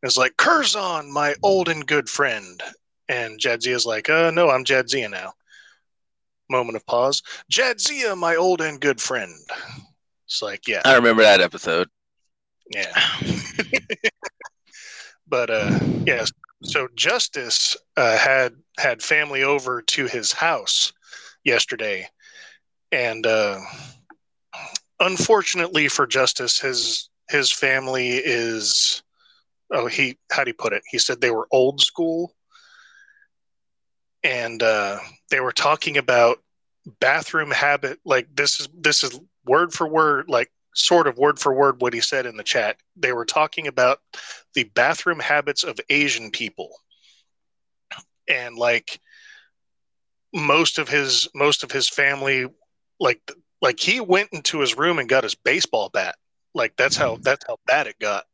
and 0.02 0.10
is 0.10 0.18
like, 0.18 0.38
Curzon, 0.38 1.12
my 1.12 1.36
old 1.44 1.70
and 1.70 1.86
good 1.86 2.10
friend. 2.10 2.62
And 3.10 3.40
Jadzia's 3.40 3.86
like, 3.86 4.10
uh, 4.10 4.32
no, 4.32 4.50
I'm 4.50 4.66
Jadzia 4.66 5.10
now 5.10 5.34
moment 6.50 6.76
of 6.76 6.86
pause. 6.86 7.22
Jadzia, 7.52 8.18
my 8.18 8.36
old 8.36 8.62
and 8.62 8.80
good 8.80 9.02
friend. 9.02 9.34
It's 10.26 10.42
like, 10.42 10.68
yeah. 10.68 10.82
I 10.86 10.96
remember 10.96 11.24
that 11.24 11.42
episode. 11.42 11.90
Yeah. 12.70 12.94
but 15.28 15.50
uh 15.50 15.80
yes. 16.06 16.32
So 16.64 16.88
Justice 16.96 17.78
uh, 17.96 18.18
had 18.18 18.56
had 18.78 19.02
family 19.02 19.44
over 19.44 19.82
to 19.82 20.06
his 20.06 20.34
house 20.34 20.92
yesterday. 21.44 22.10
And 22.92 23.26
uh 23.26 23.60
unfortunately 25.00 25.88
for 25.88 26.08
Justice, 26.08 26.60
his 26.60 27.10
his 27.30 27.52
family 27.52 28.18
is 28.18 29.02
oh 29.72 29.88
he 29.88 30.18
how 30.32 30.44
do 30.44 30.50
you 30.50 30.56
put 30.56 30.74
it? 30.74 30.84
He 30.90 30.98
said 30.98 31.22
they 31.22 31.32
were 31.32 31.48
old 31.52 31.80
school 31.80 32.34
and 34.28 34.62
uh, 34.62 35.00
they 35.32 35.40
were 35.40 35.54
talking 35.54 35.98
about 35.98 36.40
bathroom 37.00 37.50
habit. 37.50 38.00
Like 38.04 38.28
this 38.36 38.60
is 38.60 38.68
this 38.78 39.04
is 39.04 39.18
word 39.46 39.72
for 39.74 39.88
word, 39.88 40.28
like 40.28 40.52
sort 40.76 41.08
of 41.08 41.18
word 41.18 41.40
for 41.40 41.54
word 41.54 41.82
what 41.82 41.94
he 41.94 42.02
said 42.02 42.26
in 42.26 42.36
the 42.36 42.44
chat. 42.44 42.78
They 42.98 43.14
were 43.14 43.26
talking 43.26 43.68
about 43.68 44.00
the 44.54 44.66
bathroom 44.66 45.20
habits 45.20 45.64
of 45.64 45.80
Asian 45.90 46.30
people, 46.30 46.72
and 48.28 48.58
like 48.58 49.00
most 50.34 50.78
of 50.78 50.90
his 50.90 51.30
most 51.34 51.64
of 51.64 51.72
his 51.72 51.88
family, 51.88 52.48
like 53.00 53.22
like 53.62 53.80
he 53.80 54.02
went 54.02 54.30
into 54.34 54.60
his 54.60 54.78
room 54.78 55.00
and 55.00 55.08
got 55.08 55.24
his 55.24 55.36
baseball 55.36 55.90
bat. 55.90 56.16
Like 56.54 56.76
that's 56.76 56.98
how 56.98 57.18
that's 57.22 57.46
how 57.48 57.60
bad 57.66 57.88
it 57.88 57.98
got. 58.00 58.26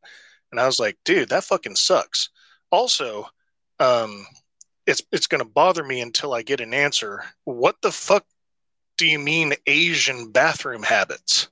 And 0.52 0.60
I 0.60 0.66
was 0.66 0.80
like, 0.80 0.98
dude, 1.06 1.30
that 1.30 1.44
fucking 1.44 1.76
sucks. 1.76 2.30
Also, 2.72 3.28
um, 3.80 4.26
it's 4.86 5.02
it's 5.12 5.28
going 5.28 5.40
to 5.40 5.50
bother 5.50 5.84
me 5.84 6.02
until 6.02 6.34
I 6.34 6.42
get 6.42 6.62
an 6.62 6.74
answer. 6.74 7.24
What 7.46 7.76
the 7.82 7.92
fuck 7.92 8.26
do 8.98 9.08
you 9.08 9.20
mean 9.20 9.54
Asian 9.66 10.32
bathroom 10.32 10.84
habits? 10.84 11.50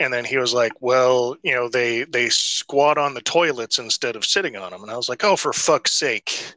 And 0.00 0.12
then 0.12 0.24
he 0.24 0.38
was 0.38 0.54
like, 0.54 0.72
well, 0.80 1.36
you 1.42 1.54
know, 1.54 1.68
they 1.68 2.04
they 2.04 2.28
squat 2.28 2.98
on 2.98 3.14
the 3.14 3.20
toilets 3.20 3.78
instead 3.78 4.14
of 4.14 4.24
sitting 4.24 4.56
on 4.56 4.70
them. 4.70 4.82
And 4.82 4.90
I 4.90 4.96
was 4.96 5.08
like, 5.08 5.24
oh, 5.24 5.36
for 5.36 5.52
fuck's 5.52 5.92
sake. 5.92 6.54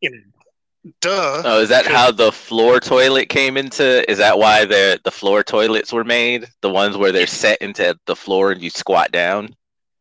You 0.00 0.10
know, 0.12 0.92
duh. 1.00 1.42
Oh, 1.44 1.60
is 1.60 1.68
that 1.70 1.86
how 1.86 2.12
the 2.12 2.30
floor 2.30 2.78
toilet 2.78 3.28
came 3.28 3.56
into? 3.56 4.08
Is 4.08 4.18
that 4.18 4.38
why 4.38 4.64
the 4.64 5.00
the 5.02 5.10
floor 5.10 5.42
toilets 5.42 5.92
were 5.92 6.04
made? 6.04 6.46
The 6.60 6.70
ones 6.70 6.96
where 6.96 7.10
they're 7.10 7.26
set 7.26 7.60
into 7.60 7.98
the 8.06 8.16
floor 8.16 8.52
and 8.52 8.62
you 8.62 8.70
squat 8.70 9.10
down? 9.10 9.56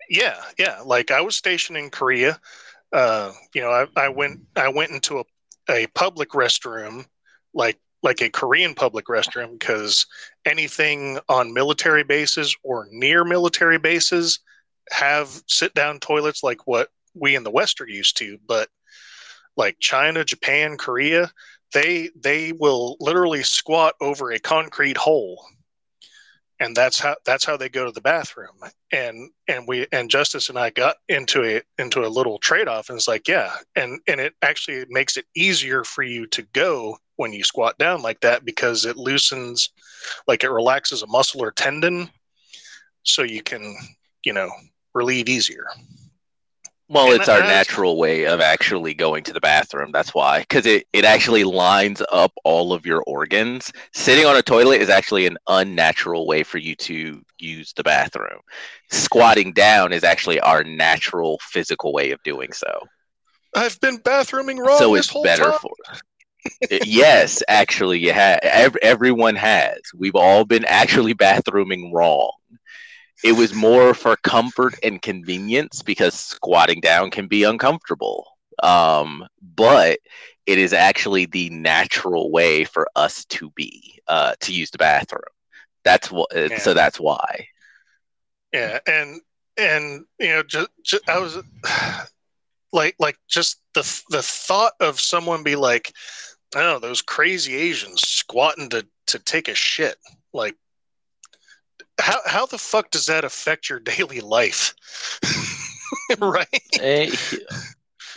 Yeah, 0.08 0.40
yeah. 0.60 0.82
Like 0.86 1.10
I 1.10 1.22
was 1.22 1.36
stationed 1.36 1.80
in 1.80 1.90
Korea 1.90 2.40
uh, 2.92 3.32
you 3.54 3.62
know, 3.62 3.70
I, 3.70 3.88
I 3.96 4.10
went 4.10 4.42
I 4.56 4.70
went 4.70 4.92
into 4.92 5.20
a, 5.20 5.24
a 5.70 5.88
public 5.88 6.30
restroom 6.30 7.06
like 7.54 7.78
like 8.02 8.22
a 8.22 8.30
Korean 8.30 8.74
public 8.74 9.06
restroom 9.06 9.60
because 9.60 10.06
anything 10.46 11.20
on 11.28 11.54
military 11.54 12.04
bases 12.04 12.56
or 12.64 12.88
near 12.92 13.24
military 13.26 13.78
bases 13.78 14.40
have 14.92 15.42
sit 15.48 15.74
down 15.74 16.00
toilets 16.00 16.44
like 16.44 16.66
what 16.66 16.90
we 17.14 17.36
in 17.36 17.44
the 17.44 17.52
West 17.52 17.82
are 17.82 17.88
used 17.88 18.18
to, 18.18 18.38
but 18.48 18.70
like 19.58 19.78
China, 19.80 20.24
Japan, 20.24 20.78
Korea, 20.78 21.32
they 21.74 22.10
they 22.16 22.54
will 22.54 22.98
literally 23.00 23.44
squat 23.44 23.96
over 24.02 24.32
a 24.32 24.40
concrete 24.40 24.98
hole 24.98 25.44
and 26.60 26.76
that's 26.76 27.00
how 27.00 27.16
that's 27.26 27.46
how 27.46 27.58
they 27.58 27.70
go 27.70 27.86
to 27.86 27.92
the 27.92 28.02
bathroom. 28.02 28.56
And 28.92 29.32
and 29.48 29.68
we 29.68 29.88
and 29.92 30.10
justice 30.10 30.50
and 30.50 30.58
i 30.58 30.70
got 30.70 30.98
into 31.08 31.44
a 31.44 31.62
into 31.82 32.06
a 32.06 32.08
little 32.08 32.38
trade-off 32.40 32.90
and 32.90 32.98
it's 32.98 33.08
like 33.08 33.28
yeah 33.28 33.52
and 33.76 34.00
and 34.08 34.20
it 34.20 34.34
actually 34.42 34.86
makes 34.90 35.18
it 35.18 35.26
easier 35.36 35.84
for 35.84 36.04
you 36.04 36.26
to 36.28 36.42
go 36.54 36.98
when 37.18 37.34
you 37.34 37.44
squat 37.44 37.78
down 37.78 38.02
like 38.02 38.20
that 38.22 38.46
because 38.46 38.86
it 38.86 38.98
loosens 38.98 39.70
like 40.28 40.44
it 40.44 40.52
relaxes 40.52 41.02
a 41.02 41.08
muscle 41.08 41.44
or 41.44 41.52
tendon 41.52 42.10
so 43.04 43.24
you 43.24 43.42
can 43.42 43.76
you 44.24 44.34
know 44.34 44.50
relieve 44.94 45.30
easier 45.30 45.66
well, 46.90 47.12
and 47.12 47.20
it's 47.20 47.30
our 47.30 47.42
natural 47.42 47.98
way 47.98 48.26
of 48.26 48.42
actually 48.42 48.96
going 48.96 49.24
to 49.24 49.34
the 49.34 49.40
bathroom. 49.40 49.92
That's 49.92 50.14
why, 50.14 50.40
because 50.40 50.66
it, 50.66 50.88
it 50.92 51.06
actually 51.06 51.44
lines 51.44 52.02
up 52.12 52.34
all 52.44 52.74
of 52.74 52.86
your 52.86 53.04
organs. 53.06 53.72
Sitting 53.94 54.26
on 54.26 54.36
a 54.36 54.42
toilet 54.42 54.82
is 54.82 54.90
actually 54.90 55.28
an 55.28 55.38
unnatural 55.48 56.26
way 56.26 56.42
for 56.42 56.58
you 56.58 56.76
to 56.76 57.22
use 57.38 57.74
the 57.74 57.84
bathroom. 57.84 58.40
Squatting 58.90 59.54
down 59.54 59.94
is 59.94 60.04
actually 60.04 60.40
our 60.40 60.64
natural 60.64 61.40
physical 61.44 61.94
way 61.94 62.10
of 62.10 62.22
doing 62.24 62.52
so. 62.52 62.88
I've 63.56 63.80
been 63.80 63.98
bathrooming 63.98 64.58
wrong. 64.58 64.80
So 64.80 64.96
it's 64.96 65.14
better 65.24 65.52
time. 65.52 65.60
for. 65.60 65.72
yes, 66.86 67.44
actually, 67.48 68.00
you 68.00 68.14
have. 68.14 68.76
Everyone 68.82 69.36
has. 69.36 69.80
We've 69.96 70.16
all 70.16 70.44
been 70.44 70.66
actually 70.66 71.14
bathrooming 71.28 71.94
wrong 71.94 72.32
it 73.24 73.34
was 73.34 73.54
more 73.54 73.94
for 73.94 74.16
comfort 74.18 74.76
and 74.84 75.02
convenience 75.02 75.82
because 75.82 76.14
squatting 76.14 76.80
down 76.80 77.12
can 77.12 77.28
be 77.28 77.44
uncomfortable. 77.44 78.26
Um, 78.64 79.28
but 79.42 80.00
it 80.46 80.58
is 80.58 80.74
actually 80.74 81.26
the 81.26 81.50
natural 81.50 82.32
way 82.32 82.64
for 82.64 82.88
us 82.96 83.26
to 83.26 83.52
be 83.52 84.00
uh, 84.08 84.34
to 84.42 84.54
use 84.54 84.72
the 84.72 84.78
bathroom. 84.78 85.22
That's 85.84 86.12
what. 86.12 86.36
Uh, 86.36 86.48
yeah. 86.52 86.60
So 86.60 86.74
that's 86.74 87.00
why. 87.00 87.48
Yeah, 88.54 88.80
and 88.88 89.22
and 89.58 90.06
you 90.18 90.30
know, 90.30 90.44
just, 90.44 90.70
just 90.84 91.10
I 91.10 91.20
was 91.20 91.38
like 92.74 92.96
like 93.00 93.18
just 93.28 93.62
the 93.74 93.82
the 94.10 94.22
thought 94.24 94.74
of 94.80 95.00
someone 95.00 95.44
be 95.44 95.56
like, 95.56 95.94
oh, 96.56 96.80
those 96.80 97.02
crazy 97.02 97.56
Asians 97.56 98.02
squatting 98.02 98.70
to 98.70 98.86
to 99.08 99.20
take 99.20 99.48
a 99.48 99.56
shit. 99.56 99.98
Like 100.34 100.56
how 102.00 102.20
how 102.26 102.46
the 102.46 102.58
fuck 102.58 102.92
does 102.92 103.06
that 103.08 103.24
affect 103.26 103.70
your 103.70 103.80
daily 103.82 104.22
life? 104.22 104.76
right. 106.20 106.48
Eh, 106.80 107.12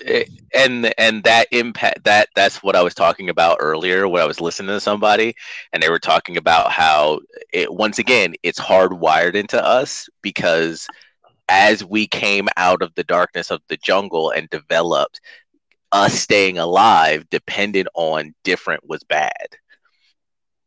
eh, 0.05 0.25
and 0.55 0.93
and 0.99 1.25
that 1.25 1.49
impact 1.53 2.05
that 2.05 2.29
that's 2.35 2.63
what 2.63 2.77
I 2.77 2.83
was 2.83 2.95
talking 2.95 3.29
about 3.29 3.59
earlier 3.61 4.09
when 4.09 4.23
I 4.23 4.27
was 4.27 4.41
listening 4.41 4.69
to 4.69 4.81
somebody 4.81 5.35
and 5.73 5.83
they 5.83 5.91
were 5.91 5.99
talking 5.99 6.37
about 6.37 6.71
how 6.73 7.21
it 7.53 7.73
once 7.73 7.99
again 7.99 8.35
it's 8.43 8.61
hardwired 8.61 9.35
into 9.35 9.63
us 9.63 10.09
because 10.23 10.89
as 11.49 11.85
we 11.85 12.07
came 12.07 12.49
out 12.57 12.83
of 12.83 12.95
the 12.95 13.05
darkness 13.05 13.51
of 13.51 13.63
the 13.69 13.77
jungle 13.79 14.31
and 14.31 14.49
developed 14.51 15.21
us 15.93 16.15
staying 16.15 16.59
alive 16.59 17.29
dependent 17.31 17.89
on 17.95 18.35
different 18.45 18.89
was 18.89 19.03
bad 19.05 19.49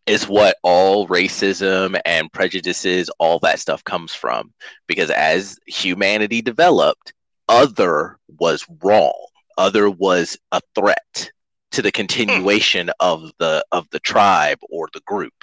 is 0.05 0.27
what 0.27 0.57
all 0.63 1.07
racism 1.07 1.99
and 2.05 2.31
prejudices, 2.31 3.09
all 3.19 3.39
that 3.39 3.59
stuff 3.59 3.83
comes 3.83 4.13
from. 4.13 4.53
Because 4.87 5.09
as 5.09 5.57
humanity 5.65 6.41
developed, 6.41 7.13
other 7.49 8.17
was 8.39 8.65
wrong. 8.83 9.27
Other 9.57 9.89
was 9.89 10.37
a 10.51 10.61
threat 10.75 11.31
to 11.71 11.81
the 11.81 11.91
continuation 11.91 12.91
of 12.99 13.31
the 13.39 13.65
of 13.71 13.89
the 13.89 13.99
tribe 13.99 14.59
or 14.69 14.87
the 14.93 15.01
group. 15.01 15.33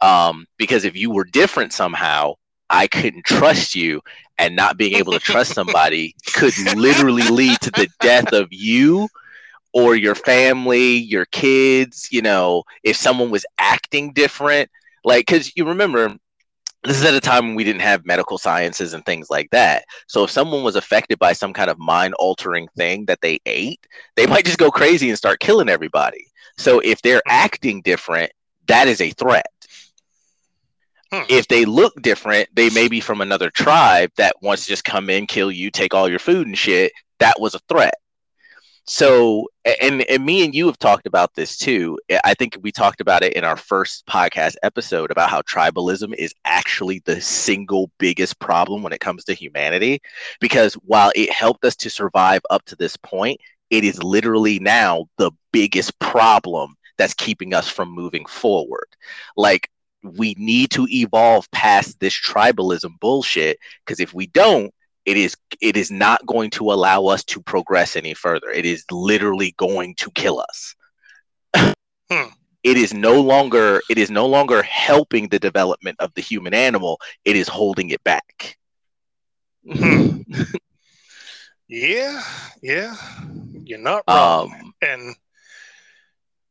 Um, 0.00 0.46
because 0.56 0.84
if 0.84 0.96
you 0.96 1.10
were 1.10 1.24
different 1.24 1.72
somehow, 1.72 2.34
I 2.68 2.88
couldn't 2.88 3.24
trust 3.24 3.74
you, 3.74 4.00
and 4.38 4.56
not 4.56 4.76
being 4.76 4.94
able 4.94 5.12
to 5.12 5.20
trust 5.20 5.54
somebody 5.54 6.14
could 6.34 6.54
literally 6.76 7.28
lead 7.28 7.60
to 7.60 7.70
the 7.70 7.88
death 8.00 8.32
of 8.32 8.48
you 8.50 9.08
or 9.72 9.96
your 9.96 10.14
family, 10.14 10.96
your 10.96 11.24
kids, 11.26 12.08
you 12.10 12.22
know, 12.22 12.62
if 12.82 12.96
someone 12.96 13.30
was 13.30 13.46
acting 13.58 14.12
different, 14.12 14.70
like, 15.04 15.26
because 15.26 15.56
you 15.56 15.66
remember, 15.66 16.16
this 16.84 16.98
is 16.98 17.04
at 17.04 17.14
a 17.14 17.20
time 17.20 17.46
when 17.46 17.54
we 17.54 17.64
didn't 17.64 17.82
have 17.82 18.04
medical 18.04 18.38
sciences 18.38 18.92
and 18.92 19.04
things 19.04 19.30
like 19.30 19.48
that. 19.50 19.84
So 20.08 20.24
if 20.24 20.30
someone 20.30 20.62
was 20.62 20.76
affected 20.76 21.18
by 21.18 21.32
some 21.32 21.52
kind 21.52 21.70
of 21.70 21.78
mind 21.78 22.14
altering 22.14 22.68
thing 22.76 23.04
that 23.06 23.20
they 23.20 23.40
ate, 23.46 23.86
they 24.16 24.26
might 24.26 24.44
just 24.44 24.58
go 24.58 24.70
crazy 24.70 25.08
and 25.08 25.18
start 25.18 25.40
killing 25.40 25.68
everybody. 25.68 26.26
So 26.58 26.80
if 26.80 27.00
they're 27.00 27.22
acting 27.26 27.82
different, 27.82 28.32
that 28.66 28.88
is 28.88 29.00
a 29.00 29.10
threat. 29.10 29.46
Hmm. 31.12 31.22
If 31.28 31.46
they 31.48 31.64
look 31.64 32.00
different, 32.02 32.48
they 32.54 32.70
may 32.70 32.88
be 32.88 33.00
from 33.00 33.20
another 33.20 33.50
tribe 33.50 34.10
that 34.16 34.36
wants 34.42 34.64
to 34.64 34.68
just 34.68 34.84
come 34.84 35.08
in, 35.08 35.26
kill 35.26 35.52
you, 35.52 35.70
take 35.70 35.94
all 35.94 36.08
your 36.08 36.18
food 36.18 36.46
and 36.46 36.58
shit. 36.58 36.92
That 37.18 37.38
was 37.38 37.54
a 37.54 37.60
threat. 37.68 37.94
So, 38.84 39.46
and 39.64 40.02
and 40.02 40.24
me 40.24 40.44
and 40.44 40.54
you 40.54 40.66
have 40.66 40.78
talked 40.78 41.06
about 41.06 41.34
this 41.34 41.56
too. 41.56 41.98
I 42.24 42.34
think 42.34 42.56
we 42.62 42.72
talked 42.72 43.00
about 43.00 43.22
it 43.22 43.34
in 43.34 43.44
our 43.44 43.56
first 43.56 44.06
podcast 44.06 44.56
episode 44.62 45.10
about 45.10 45.30
how 45.30 45.42
tribalism 45.42 46.14
is 46.14 46.34
actually 46.44 47.00
the 47.04 47.20
single 47.20 47.90
biggest 47.98 48.38
problem 48.40 48.82
when 48.82 48.92
it 48.92 49.00
comes 49.00 49.24
to 49.24 49.34
humanity. 49.34 50.00
Because 50.40 50.74
while 50.74 51.12
it 51.14 51.30
helped 51.30 51.64
us 51.64 51.76
to 51.76 51.90
survive 51.90 52.42
up 52.50 52.64
to 52.66 52.76
this 52.76 52.96
point, 52.96 53.40
it 53.70 53.84
is 53.84 54.02
literally 54.02 54.58
now 54.58 55.06
the 55.16 55.30
biggest 55.52 55.96
problem 56.00 56.74
that's 56.98 57.14
keeping 57.14 57.54
us 57.54 57.68
from 57.68 57.88
moving 57.90 58.26
forward. 58.26 58.86
Like 59.36 59.68
we 60.02 60.34
need 60.38 60.70
to 60.72 60.86
evolve 60.90 61.50
past 61.52 62.00
this 62.00 62.14
tribalism 62.20 62.98
bullshit 63.00 63.58
because 63.84 64.00
if 64.00 64.12
we 64.12 64.26
don't 64.26 64.72
it 65.04 65.16
is 65.16 65.36
it 65.60 65.76
is 65.76 65.90
not 65.90 66.24
going 66.26 66.50
to 66.50 66.72
allow 66.72 67.06
us 67.06 67.24
to 67.24 67.40
progress 67.40 67.96
any 67.96 68.14
further. 68.14 68.50
It 68.50 68.64
is 68.64 68.84
literally 68.90 69.54
going 69.56 69.94
to 69.96 70.10
kill 70.12 70.40
us. 70.40 70.74
hmm. 72.10 72.28
It 72.62 72.76
is 72.76 72.94
no 72.94 73.20
longer 73.20 73.80
it 73.90 73.98
is 73.98 74.10
no 74.10 74.26
longer 74.26 74.62
helping 74.62 75.28
the 75.28 75.38
development 75.38 75.96
of 75.98 76.12
the 76.14 76.22
human 76.22 76.54
animal. 76.54 77.00
It 77.24 77.36
is 77.36 77.48
holding 77.48 77.90
it 77.90 78.02
back. 78.04 78.56
Hmm. 79.70 80.20
yeah, 81.68 82.22
yeah, 82.62 82.94
you're 83.64 83.78
not 83.78 84.04
wrong. 84.08 84.52
Um, 84.52 84.74
and 84.82 85.16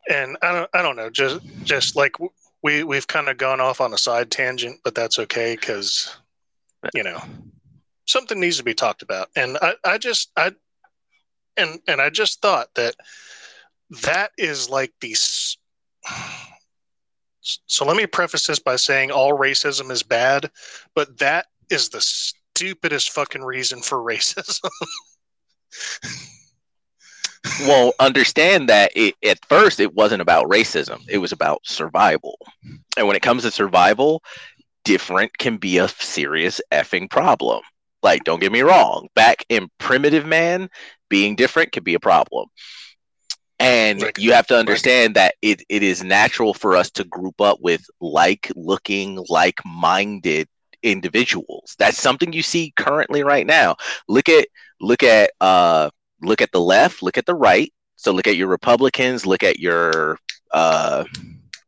and 0.10 0.38
I 0.42 0.52
don't 0.52 0.70
I 0.74 0.82
don't 0.82 0.98
know. 0.98 1.10
Just 1.10 1.40
just 1.64 1.96
like 1.96 2.16
we 2.62 2.84
we've 2.84 3.08
kind 3.08 3.30
of 3.30 3.38
gone 3.38 3.62
off 3.62 3.80
on 3.80 3.94
a 3.94 3.98
side 3.98 4.30
tangent, 4.30 4.82
but 4.84 4.96
that's 4.96 5.20
okay 5.20 5.56
because 5.56 6.18
you 6.94 7.04
know 7.04 7.22
something 8.12 8.40
needs 8.40 8.58
to 8.58 8.64
be 8.64 8.74
talked 8.74 9.02
about. 9.02 9.30
And 9.36 9.58
I, 9.62 9.76
I 9.84 9.98
just 9.98 10.32
I 10.38 10.52
and 11.58 11.80
and 11.88 12.02
I 12.02 12.10
just 12.10 12.42
thought 12.42 12.68
that 12.76 12.96
that 14.04 14.32
is 14.38 14.70
like 14.70 14.94
these 15.02 15.58
so 17.66 17.86
let 17.86 17.98
me 17.98 18.06
preface 18.06 18.48
this 18.48 18.60
by 18.60 18.76
saying 18.76 19.12
all 19.12 19.38
racism 19.38 19.92
is 19.92 20.04
bad, 20.04 20.52
but 20.96 21.18
that 21.20 21.48
is 21.70 21.90
the 21.90 22.02
stupidest 22.02 23.12
fucking 23.12 23.42
reason 23.42 23.82
for 23.82 23.98
racism. 24.04 24.70
well, 27.62 27.94
understand 28.00 28.70
that 28.70 28.92
it, 28.96 29.16
at 29.24 29.44
first 29.46 29.80
it 29.80 29.96
wasn't 29.96 30.22
about 30.22 30.50
racism, 30.50 31.02
it 31.10 31.18
was 31.18 31.32
about 31.32 31.62
survival. 31.64 32.38
And 32.98 33.08
when 33.08 33.16
it 33.16 33.24
comes 33.24 33.44
to 33.44 33.52
survival, 33.52 34.22
different 34.84 35.38
can 35.38 35.58
be 35.58 35.78
a 35.78 35.88
serious 35.88 36.62
effing 36.72 37.10
problem. 37.10 37.62
Like, 38.04 38.24
don't 38.24 38.42
get 38.42 38.52
me 38.52 38.62
wrong, 38.62 39.08
back 39.16 39.46
in 39.50 39.70
primitive 39.78 40.26
man, 40.26 40.70
being 41.10 41.36
different 41.36 41.72
could 41.72 41.84
be 41.84 41.94
a 41.94 42.00
problem. 42.00 42.48
And 43.60 44.04
you 44.18 44.34
have 44.34 44.48
to 44.48 44.58
understand 44.58 45.16
that 45.16 45.36
it, 45.44 45.62
it 45.70 45.84
is 45.84 46.04
natural 46.04 46.56
for 46.56 46.76
us 46.76 46.90
to 46.92 47.04
group 47.04 47.40
up 47.40 47.60
with 47.62 47.86
like 48.00 48.52
looking, 48.56 49.24
like 49.30 49.60
minded 49.64 50.48
individuals. 50.82 51.76
That's 51.78 52.02
something 52.02 52.34
you 52.34 52.42
see 52.42 52.74
currently 52.76 53.24
right 53.24 53.46
now. 53.46 53.76
Look 54.08 54.30
at 54.30 54.48
look 54.80 55.04
at 55.04 55.30
uh 55.42 55.92
look 56.24 56.42
at 56.42 56.52
the 56.52 56.60
left, 56.60 57.04
look 57.04 57.20
at 57.20 57.28
the 57.28 57.36
right. 57.36 57.72
So 57.98 58.12
look 58.12 58.26
at 58.26 58.36
your 58.36 58.48
Republicans, 58.48 59.28
look 59.28 59.44
at 59.44 59.60
your 59.60 60.18
uh 60.52 61.04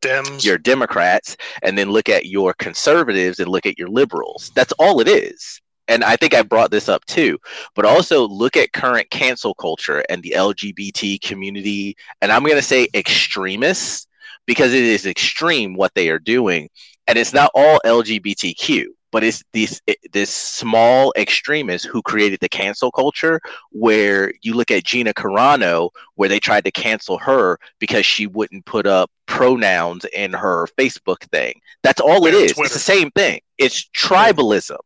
Dems. 0.02 0.44
your 0.44 0.58
Democrats, 0.58 1.36
and 1.62 1.78
then 1.78 1.90
look 1.90 2.08
at 2.08 2.26
your 2.26 2.54
conservatives 2.54 3.38
and 3.38 3.48
look 3.48 3.66
at 3.66 3.78
your 3.78 3.88
liberals. 3.88 4.50
That's 4.56 4.72
all 4.72 5.00
it 5.00 5.06
is 5.06 5.60
and 5.88 6.04
I 6.04 6.16
think 6.16 6.34
I 6.34 6.42
brought 6.42 6.70
this 6.70 6.88
up 6.88 7.04
too, 7.06 7.38
but 7.74 7.84
also 7.84 8.26
look 8.26 8.56
at 8.56 8.72
current 8.72 9.10
cancel 9.10 9.54
culture 9.54 10.02
and 10.08 10.22
the 10.22 10.34
LGBT 10.36 11.20
community, 11.20 11.96
and 12.20 12.32
I'm 12.32 12.42
going 12.42 12.56
to 12.56 12.62
say 12.62 12.88
extremists 12.94 14.06
because 14.46 14.72
it 14.72 14.84
is 14.84 15.06
extreme 15.06 15.74
what 15.74 15.94
they 15.94 16.08
are 16.08 16.18
doing, 16.18 16.68
and 17.06 17.18
it's 17.18 17.32
not 17.32 17.50
all 17.54 17.80
LGBTQ, 17.84 18.86
but 19.12 19.22
it's 19.22 19.44
this 19.52 19.80
this 20.12 20.28
small 20.28 21.12
extremists 21.16 21.86
who 21.86 22.02
created 22.02 22.40
the 22.40 22.48
cancel 22.48 22.90
culture. 22.90 23.40
Where 23.70 24.32
you 24.42 24.54
look 24.54 24.70
at 24.70 24.84
Gina 24.84 25.14
Carano, 25.14 25.90
where 26.16 26.28
they 26.28 26.40
tried 26.40 26.64
to 26.64 26.72
cancel 26.72 27.18
her 27.18 27.58
because 27.78 28.04
she 28.04 28.26
wouldn't 28.26 28.66
put 28.66 28.86
up 28.86 29.10
pronouns 29.26 30.04
in 30.12 30.32
her 30.32 30.66
Facebook 30.78 31.22
thing. 31.30 31.60
That's 31.82 32.00
all 32.00 32.26
it 32.26 32.34
is. 32.34 32.52
Twitter. 32.54 32.66
It's 32.66 32.74
the 32.74 32.80
same 32.80 33.10
thing. 33.12 33.40
It's 33.56 33.88
tribalism. 33.96 34.78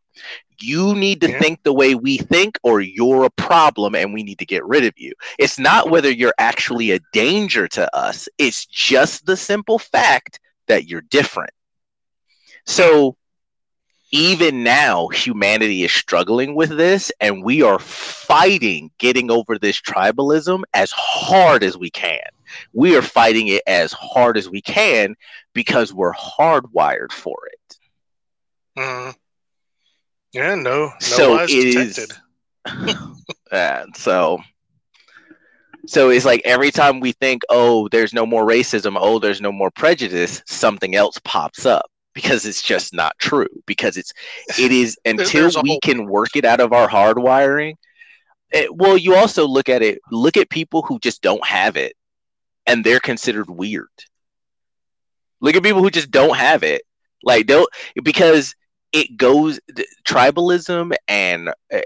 You 0.60 0.94
need 0.94 1.20
to 1.22 1.30
yeah. 1.30 1.38
think 1.38 1.62
the 1.62 1.72
way 1.72 1.94
we 1.94 2.18
think, 2.18 2.58
or 2.62 2.80
you're 2.80 3.24
a 3.24 3.30
problem 3.30 3.94
and 3.94 4.12
we 4.12 4.22
need 4.22 4.38
to 4.38 4.46
get 4.46 4.64
rid 4.64 4.84
of 4.84 4.94
you. 4.96 5.12
It's 5.38 5.58
not 5.58 5.90
whether 5.90 6.10
you're 6.10 6.34
actually 6.38 6.92
a 6.92 7.00
danger 7.12 7.68
to 7.68 7.96
us, 7.96 8.28
it's 8.38 8.66
just 8.66 9.26
the 9.26 9.36
simple 9.36 9.78
fact 9.78 10.40
that 10.66 10.86
you're 10.86 11.00
different. 11.00 11.50
So, 12.66 13.16
even 14.10 14.62
now, 14.62 15.08
humanity 15.08 15.84
is 15.84 15.92
struggling 15.92 16.54
with 16.54 16.70
this, 16.70 17.12
and 17.20 17.44
we 17.44 17.62
are 17.62 17.78
fighting 17.78 18.90
getting 18.98 19.30
over 19.30 19.58
this 19.58 19.80
tribalism 19.80 20.62
as 20.72 20.90
hard 20.92 21.62
as 21.62 21.76
we 21.76 21.90
can. 21.90 22.20
We 22.72 22.96
are 22.96 23.02
fighting 23.02 23.48
it 23.48 23.62
as 23.66 23.92
hard 23.92 24.38
as 24.38 24.48
we 24.48 24.62
can 24.62 25.14
because 25.52 25.92
we're 25.92 26.14
hardwired 26.14 27.12
for 27.12 27.36
it. 27.52 27.78
Mm. 28.78 29.14
Yeah, 30.32 30.54
no, 30.54 30.86
no 30.86 30.92
so 30.98 31.32
lies 31.32 31.50
detected. 31.50 32.12
Is, 33.52 33.86
so 33.94 34.40
so 35.86 36.10
it's 36.10 36.26
like 36.26 36.42
every 36.44 36.70
time 36.70 37.00
we 37.00 37.12
think, 37.12 37.42
oh, 37.48 37.88
there's 37.88 38.12
no 38.12 38.26
more 38.26 38.46
racism, 38.46 38.96
oh, 39.00 39.18
there's 39.18 39.40
no 39.40 39.50
more 39.50 39.70
prejudice, 39.70 40.42
something 40.46 40.94
else 40.94 41.18
pops 41.24 41.64
up 41.64 41.90
because 42.12 42.44
it's 42.44 42.60
just 42.60 42.92
not 42.92 43.16
true. 43.18 43.48
Because 43.64 43.96
it's 43.96 44.12
it 44.58 44.70
is 44.70 44.98
until 45.06 45.50
we 45.62 45.70
whole- 45.70 45.80
can 45.82 46.06
work 46.06 46.36
it 46.36 46.44
out 46.44 46.60
of 46.60 46.72
our 46.72 46.88
hardwiring. 46.88 47.74
It, 48.50 48.74
well, 48.74 48.96
you 48.98 49.14
also 49.14 49.46
look 49.46 49.68
at 49.68 49.82
it. 49.82 49.98
Look 50.10 50.36
at 50.36 50.50
people 50.50 50.82
who 50.82 50.98
just 50.98 51.22
don't 51.22 51.44
have 51.46 51.76
it, 51.76 51.94
and 52.66 52.84
they're 52.84 53.00
considered 53.00 53.48
weird. 53.48 53.88
Look 55.40 55.54
at 55.54 55.62
people 55.62 55.82
who 55.82 55.90
just 55.90 56.10
don't 56.10 56.36
have 56.36 56.62
it, 56.64 56.82
like 57.22 57.46
don't 57.46 57.68
because 58.02 58.54
it 58.92 59.16
goes 59.16 59.60
tribalism 60.04 60.94
and 61.06 61.50
uh, 61.72 61.80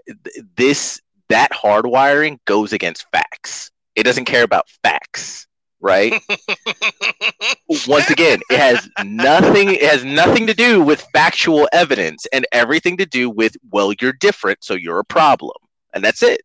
this 0.56 1.00
that 1.28 1.50
hardwiring 1.50 2.38
goes 2.44 2.72
against 2.72 3.06
facts. 3.10 3.70
It 3.94 4.02
doesn't 4.04 4.26
care 4.26 4.44
about 4.44 4.68
facts, 4.82 5.46
right? 5.80 6.12
Once 7.86 8.10
again, 8.10 8.40
it 8.50 8.58
has 8.58 8.88
nothing 9.04 9.70
it 9.70 9.82
has 9.82 10.04
nothing 10.04 10.46
to 10.46 10.54
do 10.54 10.82
with 10.82 11.06
factual 11.12 11.68
evidence 11.72 12.26
and 12.32 12.46
everything 12.52 12.96
to 12.98 13.06
do 13.06 13.30
with 13.30 13.56
well 13.70 13.92
you're 14.00 14.12
different 14.12 14.62
so 14.62 14.74
you're 14.74 14.98
a 14.98 15.04
problem. 15.04 15.56
And 15.94 16.04
that's 16.04 16.22
it. 16.22 16.42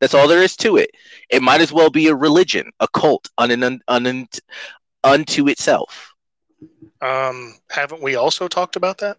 That's 0.00 0.14
all 0.14 0.26
there 0.26 0.42
is 0.42 0.56
to 0.56 0.78
it. 0.78 0.90
It 1.30 1.42
might 1.42 1.60
as 1.60 1.72
well 1.72 1.88
be 1.88 2.08
a 2.08 2.14
religion, 2.14 2.70
a 2.80 2.88
cult 2.88 3.28
un, 3.38 3.62
un, 3.62 3.80
un, 3.86 4.26
unto 5.04 5.48
itself. 5.48 6.12
Um, 7.00 7.54
haven't 7.70 8.02
we 8.02 8.16
also 8.16 8.48
talked 8.48 8.76
about 8.76 8.98
that? 8.98 9.18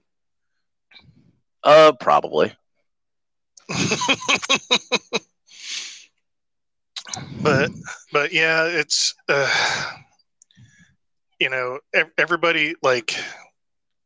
Uh, 1.63 1.93
probably. 1.99 2.53
but 7.41 7.71
but 8.11 8.33
yeah, 8.33 8.65
it's 8.65 9.15
uh, 9.29 9.91
you 11.39 11.49
know 11.49 11.79
everybody 12.17 12.75
like 12.83 13.15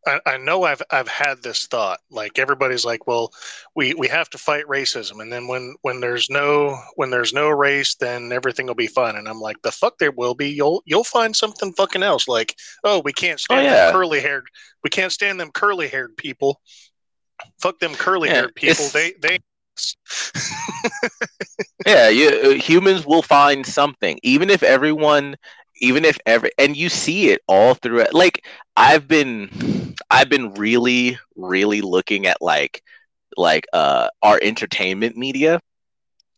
I, 0.07 0.19
I 0.25 0.37
know 0.37 0.63
I've 0.63 0.81
I've 0.89 1.07
had 1.07 1.43
this 1.43 1.67
thought. 1.67 1.99
Like 2.09 2.39
everybody's 2.39 2.85
like 2.85 3.07
well 3.07 3.31
we 3.75 3.93
we 3.93 4.07
have 4.07 4.29
to 4.31 4.37
fight 4.37 4.65
racism. 4.65 5.21
And 5.21 5.31
then 5.31 5.47
when 5.47 5.75
when 5.81 5.99
there's 5.99 6.29
no 6.29 6.79
when 6.95 7.09
there's 7.09 7.33
no 7.33 7.49
race 7.49 7.95
then 7.95 8.31
everything 8.31 8.67
will 8.67 8.75
be 8.75 8.87
fine. 8.87 9.15
And 9.15 9.27
I'm 9.27 9.41
like 9.41 9.61
the 9.63 9.71
fuck 9.71 9.97
there 9.97 10.11
will 10.11 10.33
be. 10.35 10.49
You'll 10.49 10.81
you'll 10.85 11.03
find 11.03 11.35
something 11.35 11.73
fucking 11.73 12.03
else. 12.03 12.27
Like 12.27 12.55
oh 12.83 13.01
we 13.03 13.13
can't 13.13 13.39
stand 13.39 13.67
oh, 13.67 13.69
yeah. 13.69 13.91
curly 13.91 14.21
haired 14.21 14.47
we 14.83 14.89
can't 14.89 15.11
stand 15.11 15.39
them 15.39 15.51
curly 15.51 15.87
haired 15.87 16.15
people 16.17 16.61
fuck 17.59 17.79
them 17.79 17.93
curly 17.93 18.29
haired 18.29 18.53
yeah, 18.61 18.73
people. 18.73 18.85
They 18.93 19.13
they. 19.21 19.39
yeah, 21.85 22.09
you, 22.09 22.29
uh, 22.29 22.49
humans 22.53 23.05
will 23.05 23.21
find 23.21 23.65
something, 23.65 24.19
even 24.23 24.49
if 24.49 24.63
everyone, 24.63 25.35
even 25.81 26.03
if 26.03 26.17
every, 26.25 26.49
and 26.57 26.75
you 26.75 26.89
see 26.89 27.29
it 27.29 27.41
all 27.47 27.75
through 27.75 27.99
it. 27.99 28.13
Like 28.13 28.43
I've 28.75 29.07
been, 29.07 29.93
I've 30.09 30.29
been 30.29 30.53
really, 30.55 31.19
really 31.35 31.81
looking 31.81 32.25
at 32.25 32.41
like, 32.41 32.81
like 33.35 33.67
uh 33.71 34.09
our 34.23 34.39
entertainment 34.41 35.15
media. 35.15 35.59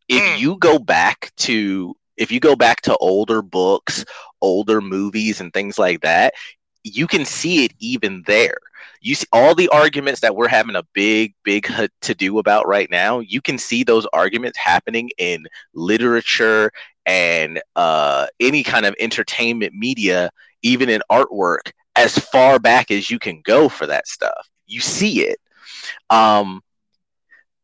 If 0.09 0.21
mm. 0.21 0.39
you 0.39 0.57
go 0.57 0.79
back 0.79 1.31
to 1.38 1.95
if 2.17 2.33
you 2.33 2.41
go 2.41 2.57
back 2.57 2.81
to 2.81 2.97
older 2.97 3.41
books, 3.41 4.03
older 4.41 4.81
movies, 4.81 5.39
and 5.39 5.53
things 5.53 5.79
like 5.79 6.01
that, 6.01 6.33
you 6.83 7.07
can 7.07 7.23
see 7.23 7.63
it 7.63 7.71
even 7.79 8.23
there 8.27 8.57
you 9.01 9.15
see 9.15 9.25
all 9.31 9.55
the 9.55 9.69
arguments 9.69 10.21
that 10.21 10.35
we're 10.35 10.47
having 10.47 10.75
a 10.75 10.83
big 10.93 11.33
big 11.43 11.67
to 12.01 12.15
do 12.15 12.39
about 12.39 12.67
right 12.67 12.89
now 12.89 13.19
you 13.19 13.41
can 13.41 13.57
see 13.57 13.83
those 13.83 14.05
arguments 14.13 14.57
happening 14.57 15.09
in 15.17 15.45
literature 15.73 16.71
and 17.05 17.62
uh, 17.75 18.27
any 18.39 18.62
kind 18.62 18.85
of 18.85 18.93
entertainment 18.99 19.73
media 19.73 20.29
even 20.62 20.89
in 20.89 21.01
artwork 21.12 21.71
as 21.95 22.17
far 22.17 22.59
back 22.59 22.91
as 22.91 23.09
you 23.09 23.19
can 23.19 23.41
go 23.43 23.67
for 23.67 23.85
that 23.85 24.07
stuff. 24.07 24.49
You 24.67 24.79
see 24.79 25.21
it. 25.23 25.39
Um, 26.09 26.62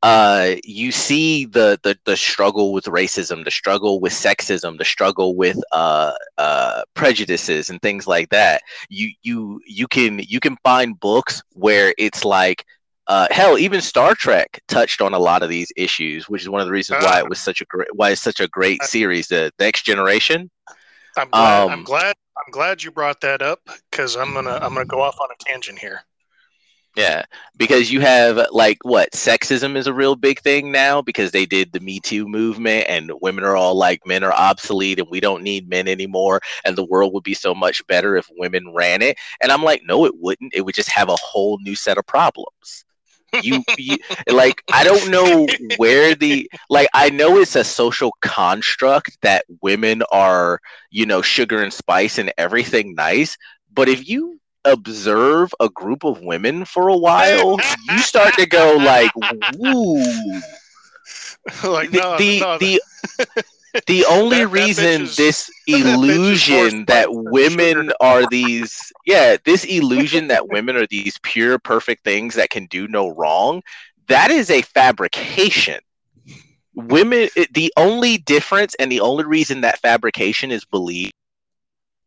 uh, 0.05 0.55
you 0.63 0.91
see 0.91 1.45
the, 1.45 1.79
the 1.81 1.97
the 2.05 2.15
struggle 2.15 2.73
with 2.73 2.85
racism, 2.85 3.43
the 3.43 3.49
struggle 3.49 3.99
with 3.99 4.13
sexism, 4.13 4.77
the 4.77 4.85
struggle 4.85 5.35
with 5.35 5.57
uh, 5.71 6.11
uh, 6.37 6.83
prejudices 6.93 7.71
and 7.71 7.81
things 7.81 8.05
like 8.05 8.29
that. 8.29 8.61
You 8.87 9.09
you 9.23 9.61
you 9.65 9.87
can 9.87 10.19
you 10.19 10.39
can 10.39 10.57
find 10.63 10.99
books 10.99 11.41
where 11.53 11.95
it's 11.97 12.23
like 12.23 12.65
uh, 13.07 13.27
hell, 13.31 13.57
even 13.57 13.81
Star 13.81 14.13
Trek 14.13 14.61
touched 14.67 15.01
on 15.01 15.15
a 15.15 15.19
lot 15.19 15.41
of 15.41 15.49
these 15.49 15.71
issues, 15.75 16.29
which 16.29 16.43
is 16.43 16.49
one 16.49 16.61
of 16.61 16.67
the 16.67 16.73
reasons 16.73 16.99
why 16.99 17.17
it 17.17 17.27
was 17.27 17.41
such 17.41 17.61
a 17.61 17.65
great 17.65 17.87
why 17.95 18.11
it's 18.11 18.21
such 18.21 18.39
a 18.39 18.47
great 18.47 18.83
series, 18.83 19.27
the 19.27 19.51
Next 19.59 19.85
Generation. 19.85 20.51
I'm 21.17 21.31
glad. 21.31 21.63
Um, 21.63 21.71
I'm 21.71 21.83
glad. 21.83 22.15
I'm 22.37 22.51
glad 22.51 22.83
you 22.83 22.91
brought 22.91 23.21
that 23.21 23.41
up 23.41 23.61
because 23.89 24.15
I'm 24.15 24.35
gonna 24.35 24.59
I'm 24.61 24.73
gonna 24.75 24.85
go 24.85 25.01
off 25.01 25.17
on 25.19 25.29
a 25.31 25.43
tangent 25.43 25.79
here. 25.79 26.05
Yeah, 26.95 27.23
because 27.57 27.91
you 27.91 27.99
have 28.01 28.47
like 28.51 28.77
what 28.83 29.11
sexism 29.11 29.75
is 29.75 29.87
a 29.87 29.93
real 29.93 30.15
big 30.15 30.39
thing 30.39 30.71
now 30.71 31.01
because 31.01 31.31
they 31.31 31.45
did 31.45 31.73
the 31.73 31.81
Me 31.81 31.99
Too 31.99 32.25
movement 32.27 32.85
and 32.87 33.11
women 33.21 33.43
are 33.43 33.55
all 33.55 33.75
like 33.77 34.05
men 34.05 34.23
are 34.23 34.31
obsolete 34.31 34.99
and 34.99 35.09
we 35.09 35.19
don't 35.19 35.43
need 35.43 35.67
men 35.69 35.87
anymore 35.89 36.39
and 36.63 36.77
the 36.77 36.85
world 36.85 37.13
would 37.13 37.23
be 37.23 37.33
so 37.33 37.53
much 37.53 37.85
better 37.87 38.15
if 38.15 38.29
women 38.37 38.73
ran 38.73 39.01
it. 39.01 39.17
And 39.41 39.51
I'm 39.51 39.63
like, 39.63 39.81
no, 39.85 40.05
it 40.05 40.13
wouldn't. 40.15 40.53
It 40.53 40.61
would 40.61 40.75
just 40.75 40.91
have 40.91 41.09
a 41.09 41.17
whole 41.17 41.59
new 41.61 41.75
set 41.75 41.97
of 41.97 42.05
problems. 42.07 42.85
You, 43.39 43.63
you 43.77 43.97
like 44.29 44.63
I 44.71 44.83
don't 44.83 45.09
know 45.09 45.49
where 45.75 46.15
the 46.15 46.49
like 46.69 46.87
I 46.93 47.09
know 47.09 47.37
it's 47.37 47.55
a 47.55 47.63
social 47.63 48.13
construct 48.21 49.17
that 49.21 49.45
women 49.61 50.03
are, 50.11 50.59
you 50.91 51.05
know, 51.05 51.21
sugar 51.21 51.61
and 51.61 51.73
spice 51.73 52.17
and 52.17 52.31
everything 52.37 52.95
nice, 52.95 53.37
but 53.73 53.89
if 53.89 54.07
you 54.07 54.39
observe 54.65 55.53
a 55.59 55.69
group 55.69 56.03
of 56.03 56.21
women 56.21 56.65
for 56.65 56.89
a 56.89 56.97
while, 56.97 57.57
you 57.89 57.99
start 57.99 58.33
to 58.35 58.45
go 58.45 58.77
like, 58.77 59.11
"Woo!" 59.57 60.03
like 61.63 61.91
no, 61.91 62.17
the 62.17 62.39
no, 62.39 62.57
the, 62.57 62.81
the, 63.19 63.43
the 63.87 64.05
only 64.05 64.39
that, 64.39 64.47
reason 64.47 65.05
this 65.15 65.49
illusion 65.67 66.85
that, 66.85 67.07
that 67.07 67.07
women 67.09 67.91
are 68.01 68.27
these 68.27 68.91
yeah 69.05 69.37
this 69.45 69.63
illusion 69.63 70.27
that 70.27 70.47
women 70.47 70.75
are 70.75 70.87
these 70.87 71.19
pure 71.21 71.59
perfect 71.59 72.03
things 72.03 72.35
that 72.35 72.49
can 72.49 72.65
do 72.65 72.87
no 72.87 73.09
wrong 73.09 73.61
that 74.07 74.31
is 74.31 74.49
a 74.49 74.61
fabrication. 74.61 75.79
Women 76.73 77.29
the 77.51 77.71
only 77.77 78.17
difference 78.17 78.75
and 78.75 78.91
the 78.91 78.99
only 78.99 79.23
reason 79.23 79.61
that 79.61 79.79
fabrication 79.79 80.51
is 80.51 80.65
believed 80.65 81.13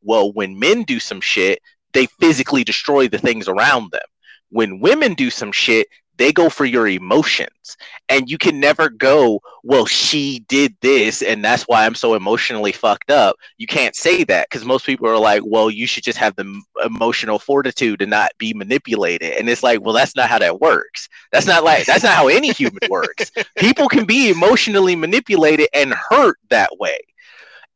well 0.02 0.30
when 0.32 0.58
men 0.58 0.82
do 0.82 1.00
some 1.00 1.20
shit 1.20 1.60
they 1.92 2.06
physically 2.06 2.64
destroy 2.64 3.08
the 3.08 3.18
things 3.18 3.48
around 3.48 3.92
them. 3.92 4.02
When 4.50 4.80
women 4.80 5.14
do 5.14 5.30
some 5.30 5.52
shit, 5.52 5.88
they 6.18 6.32
go 6.32 6.50
for 6.50 6.64
your 6.64 6.86
emotions. 6.86 7.76
And 8.08 8.30
you 8.30 8.38
can 8.38 8.60
never 8.60 8.90
go 8.90 9.40
well 9.62 9.86
she 9.86 10.40
did 10.48 10.74
this 10.80 11.22
and 11.22 11.44
that's 11.44 11.64
why 11.64 11.84
i'm 11.84 11.94
so 11.94 12.14
emotionally 12.14 12.72
fucked 12.72 13.10
up. 13.10 13.36
You 13.56 13.66
can't 13.66 13.94
say 13.94 14.24
that 14.24 14.48
because 14.48 14.64
most 14.64 14.84
people 14.84 15.08
are 15.08 15.18
like 15.18 15.42
well 15.44 15.70
you 15.70 15.86
should 15.86 16.04
just 16.04 16.18
have 16.18 16.34
the 16.36 16.60
emotional 16.84 17.38
fortitude 17.38 18.00
to 18.00 18.06
not 18.06 18.32
be 18.38 18.52
manipulated. 18.52 19.34
And 19.34 19.48
it's 19.48 19.62
like 19.62 19.80
well 19.80 19.94
that's 19.94 20.16
not 20.16 20.28
how 20.28 20.38
that 20.38 20.60
works. 20.60 21.08
That's 21.32 21.46
not 21.46 21.64
like 21.64 21.86
that's 21.86 22.04
not 22.04 22.14
how 22.14 22.28
any 22.28 22.52
human 22.52 22.88
works. 22.90 23.30
People 23.56 23.88
can 23.88 24.04
be 24.04 24.30
emotionally 24.30 24.96
manipulated 24.96 25.68
and 25.72 25.94
hurt 25.94 26.38
that 26.50 26.78
way 26.78 26.98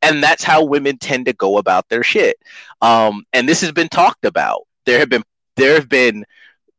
and 0.03 0.21
that's 0.21 0.43
how 0.43 0.63
women 0.63 0.97
tend 0.97 1.25
to 1.25 1.33
go 1.33 1.57
about 1.57 1.87
their 1.89 2.03
shit. 2.03 2.37
Um, 2.81 3.25
and 3.33 3.47
this 3.47 3.61
has 3.61 3.71
been 3.71 3.89
talked 3.89 4.25
about. 4.25 4.67
There 4.85 4.99
have 4.99 5.09
been 5.09 5.23
there 5.55 5.75
have 5.75 5.89
been 5.89 6.25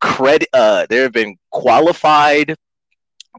credit 0.00 0.48
uh, 0.52 0.86
there 0.88 1.02
have 1.02 1.12
been 1.12 1.36
qualified 1.50 2.56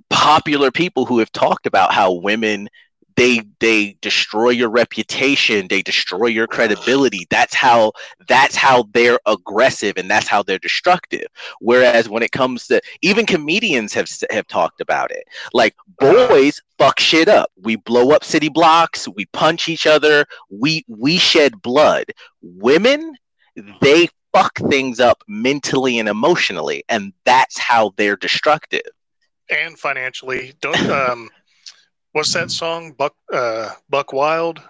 popular 0.09 0.71
people 0.71 1.05
who 1.05 1.19
have 1.19 1.31
talked 1.31 1.67
about 1.67 1.93
how 1.93 2.13
women 2.13 2.67
they 3.15 3.41
they 3.59 3.97
destroy 4.01 4.49
your 4.49 4.69
reputation 4.69 5.67
they 5.67 5.81
destroy 5.81 6.27
your 6.27 6.47
credibility. 6.47 7.25
That's 7.29 7.53
how 7.53 7.93
that's 8.27 8.55
how 8.55 8.85
they're 8.93 9.19
aggressive 9.25 9.93
and 9.97 10.09
that's 10.09 10.27
how 10.27 10.43
they're 10.43 10.59
destructive. 10.59 11.27
Whereas 11.59 12.09
when 12.09 12.23
it 12.23 12.31
comes 12.31 12.67
to 12.67 12.81
even 13.01 13.25
comedians 13.25 13.93
have 13.93 14.09
have 14.31 14.47
talked 14.47 14.81
about 14.81 15.11
it. 15.11 15.23
Like 15.53 15.75
boys 15.99 16.61
fuck 16.77 16.99
shit 16.99 17.27
up. 17.27 17.51
We 17.61 17.77
blow 17.77 18.11
up 18.11 18.23
city 18.23 18.49
blocks 18.49 19.07
we 19.07 19.25
punch 19.27 19.69
each 19.69 19.87
other 19.87 20.25
we 20.49 20.83
we 20.87 21.17
shed 21.17 21.61
blood. 21.61 22.05
Women 22.41 23.15
they 23.81 24.09
fuck 24.33 24.57
things 24.69 24.99
up 24.99 25.23
mentally 25.29 25.99
and 25.99 26.09
emotionally 26.09 26.83
and 26.89 27.13
that's 27.23 27.57
how 27.57 27.93
they're 27.95 28.17
destructive. 28.17 28.81
And 29.49 29.77
financially. 29.79 30.53
Don't 30.59 30.89
um 30.89 31.29
what's 32.15 32.31
that 32.31 32.49
song 32.49 32.93
buck 32.93 33.13
uh 33.33 33.69
buck 33.89 34.13
wild 34.13 34.61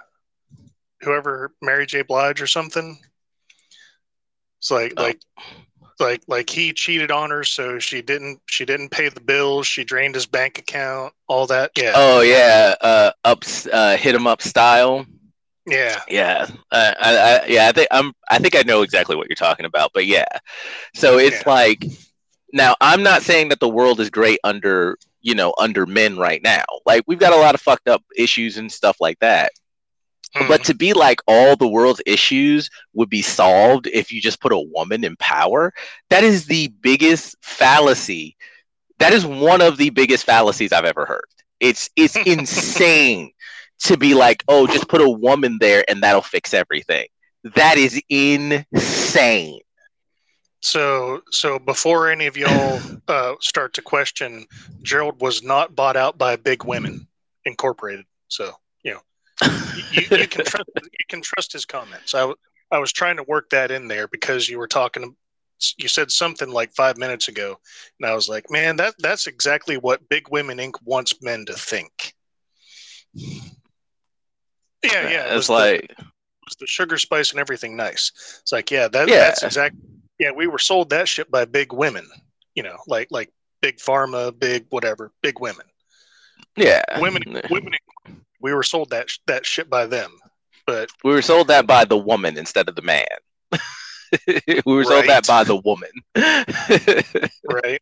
whoever 1.01 1.53
mary 1.61 1.85
j 1.85 2.01
blige 2.01 2.41
or 2.41 2.47
something 2.47 2.97
it's 4.57 4.71
like 4.71 4.91
oh. 4.97 5.03
like 5.03 5.21
like 5.99 6.23
like 6.27 6.49
he 6.49 6.73
cheated 6.73 7.11
on 7.11 7.29
her 7.29 7.43
so 7.43 7.77
she 7.77 8.01
didn't 8.01 8.41
she 8.47 8.65
didn't 8.65 8.89
pay 8.89 9.09
the 9.09 9.21
bills 9.21 9.67
she 9.67 9.83
drained 9.83 10.15
his 10.15 10.25
bank 10.25 10.57
account 10.57 11.13
all 11.27 11.45
that 11.45 11.69
yeah 11.77 11.93
oh 11.93 12.21
yeah 12.21 12.73
uh 12.81 13.11
ups 13.23 13.67
uh 13.71 13.95
hit 13.95 14.15
him 14.15 14.25
up 14.25 14.41
style 14.41 15.05
yeah, 15.67 15.99
yeah, 16.07 16.47
uh, 16.71 16.93
I, 17.01 17.17
I, 17.17 17.45
yeah. 17.47 17.67
I 17.67 17.71
think 17.71 17.87
I'm. 17.89 18.13
I 18.29 18.37
think 18.37 18.55
I 18.55 18.61
know 18.61 18.83
exactly 18.83 19.15
what 19.15 19.27
you're 19.27 19.35
talking 19.35 19.65
about. 19.65 19.89
But 19.95 20.05
yeah, 20.05 20.27
so 20.93 21.17
it's 21.17 21.37
yeah. 21.43 21.51
like 21.51 21.85
now 22.53 22.75
I'm 22.81 23.01
not 23.01 23.23
saying 23.23 23.49
that 23.49 23.59
the 23.59 23.67
world 23.67 23.99
is 23.99 24.11
great 24.11 24.37
under 24.43 24.99
you 25.25 25.33
know 25.33 25.53
under 25.57 25.85
men 25.87 26.17
right 26.17 26.41
now. 26.43 26.63
Like 26.85 27.03
we've 27.07 27.19
got 27.19 27.33
a 27.33 27.37
lot 27.37 27.55
of 27.55 27.61
fucked 27.61 27.89
up 27.89 28.03
issues 28.15 28.57
and 28.57 28.71
stuff 28.71 28.97
like 29.01 29.19
that. 29.19 29.51
Hmm. 30.35 30.47
But 30.47 30.63
to 30.65 30.75
be 30.75 30.93
like 30.93 31.19
all 31.27 31.55
the 31.55 31.67
world's 31.67 32.01
issues 32.05 32.69
would 32.93 33.09
be 33.09 33.23
solved 33.23 33.87
if 33.87 34.13
you 34.13 34.21
just 34.21 34.39
put 34.39 34.51
a 34.51 34.59
woman 34.59 35.03
in 35.03 35.15
power, 35.17 35.73
that 36.11 36.23
is 36.23 36.45
the 36.45 36.67
biggest 36.67 37.35
fallacy. 37.41 38.37
That 38.99 39.13
is 39.13 39.25
one 39.25 39.61
of 39.61 39.77
the 39.77 39.89
biggest 39.89 40.25
fallacies 40.25 40.71
I've 40.71 40.85
ever 40.85 41.05
heard. 41.05 41.25
It's 41.59 41.89
it's 41.95 42.15
insane 42.25 43.31
to 43.85 43.97
be 43.97 44.13
like, 44.13 44.43
oh, 44.47 44.67
just 44.67 44.87
put 44.87 45.01
a 45.01 45.09
woman 45.09 45.57
there 45.59 45.83
and 45.89 46.03
that'll 46.03 46.21
fix 46.21 46.53
everything. 46.53 47.07
That 47.55 47.77
is 47.77 47.99
insane. 48.09 49.59
So, 50.65 51.21
so 51.29 51.59
before 51.59 52.09
any 52.09 52.25
of 52.25 52.35
y'all 52.35 52.81
uh, 53.07 53.35
start 53.39 53.73
to 53.73 53.83
question, 53.83 54.47
Gerald 54.81 55.21
was 55.21 55.43
not 55.43 55.75
bought 55.75 55.95
out 55.95 56.17
by 56.17 56.37
Big 56.37 56.63
Women 56.63 57.07
Incorporated. 57.45 58.05
So, 58.29 58.51
you 58.83 58.95
know, 58.95 59.47
you, 59.91 60.01
you, 60.09 60.27
can 60.27 60.43
trust 60.45 60.69
you 60.75 61.05
can 61.07 61.21
trust 61.21 61.53
his 61.53 61.65
comments. 61.65 62.15
I 62.15 62.33
I 62.71 62.79
was 62.79 62.91
trying 62.91 63.17
to 63.17 63.23
work 63.23 63.51
that 63.51 63.69
in 63.69 63.87
there 63.87 64.07
because 64.07 64.49
you 64.49 64.57
were 64.57 64.67
talking. 64.67 65.15
You 65.77 65.87
said 65.87 66.09
something 66.09 66.49
like 66.49 66.73
five 66.73 66.97
minutes 66.97 67.27
ago, 67.27 67.57
and 67.99 68.09
I 68.09 68.15
was 68.15 68.27
like, 68.27 68.49
man, 68.49 68.75
that 68.77 68.95
that's 68.97 69.27
exactly 69.27 69.77
what 69.77 70.09
Big 70.09 70.29
Women 70.31 70.57
Inc. 70.57 70.73
wants 70.83 71.21
men 71.21 71.45
to 71.45 71.53
think. 71.53 72.15
Yeah, 73.13 73.43
yeah. 74.83 75.31
It 75.31 75.37
it's 75.37 75.47
like 75.47 75.81
the, 75.95 76.03
it 76.03 76.57
the 76.59 76.67
sugar 76.67 76.97
spice 76.97 77.29
and 77.29 77.39
everything 77.39 77.77
nice. 77.77 78.11
It's 78.41 78.51
like, 78.51 78.71
yeah, 78.71 78.87
that, 78.87 79.07
yeah. 79.07 79.17
that's 79.17 79.43
exactly. 79.43 79.79
Yeah, 80.19 80.31
we 80.31 80.47
were 80.47 80.59
sold 80.59 80.89
that 80.91 81.07
shit 81.07 81.29
by 81.29 81.45
big 81.45 81.73
women. 81.73 82.07
You 82.55 82.63
know, 82.63 82.77
like 82.87 83.09
like 83.11 83.31
big 83.61 83.77
pharma, 83.77 84.37
big 84.37 84.65
whatever, 84.69 85.11
big 85.21 85.39
women. 85.39 85.65
Yeah, 86.55 86.83
women, 87.01 87.23
women. 87.49 87.73
We 88.39 88.53
were 88.53 88.63
sold 88.63 88.91
that 88.91 89.09
that 89.27 89.45
shit 89.45 89.69
by 89.69 89.85
them, 89.87 90.11
but 90.65 90.89
we 91.03 91.11
were 91.11 91.21
sold 91.21 91.47
that 91.49 91.67
by 91.67 91.85
the 91.85 91.97
woman 91.97 92.37
instead 92.37 92.69
of 92.69 92.75
the 92.75 92.81
man. 92.81 93.05
we 94.27 94.61
were 94.65 94.79
right. 94.79 94.87
sold 94.87 95.05
that 95.07 95.27
by 95.27 95.43
the 95.43 95.57
woman. 95.57 95.89
right. 97.49 97.81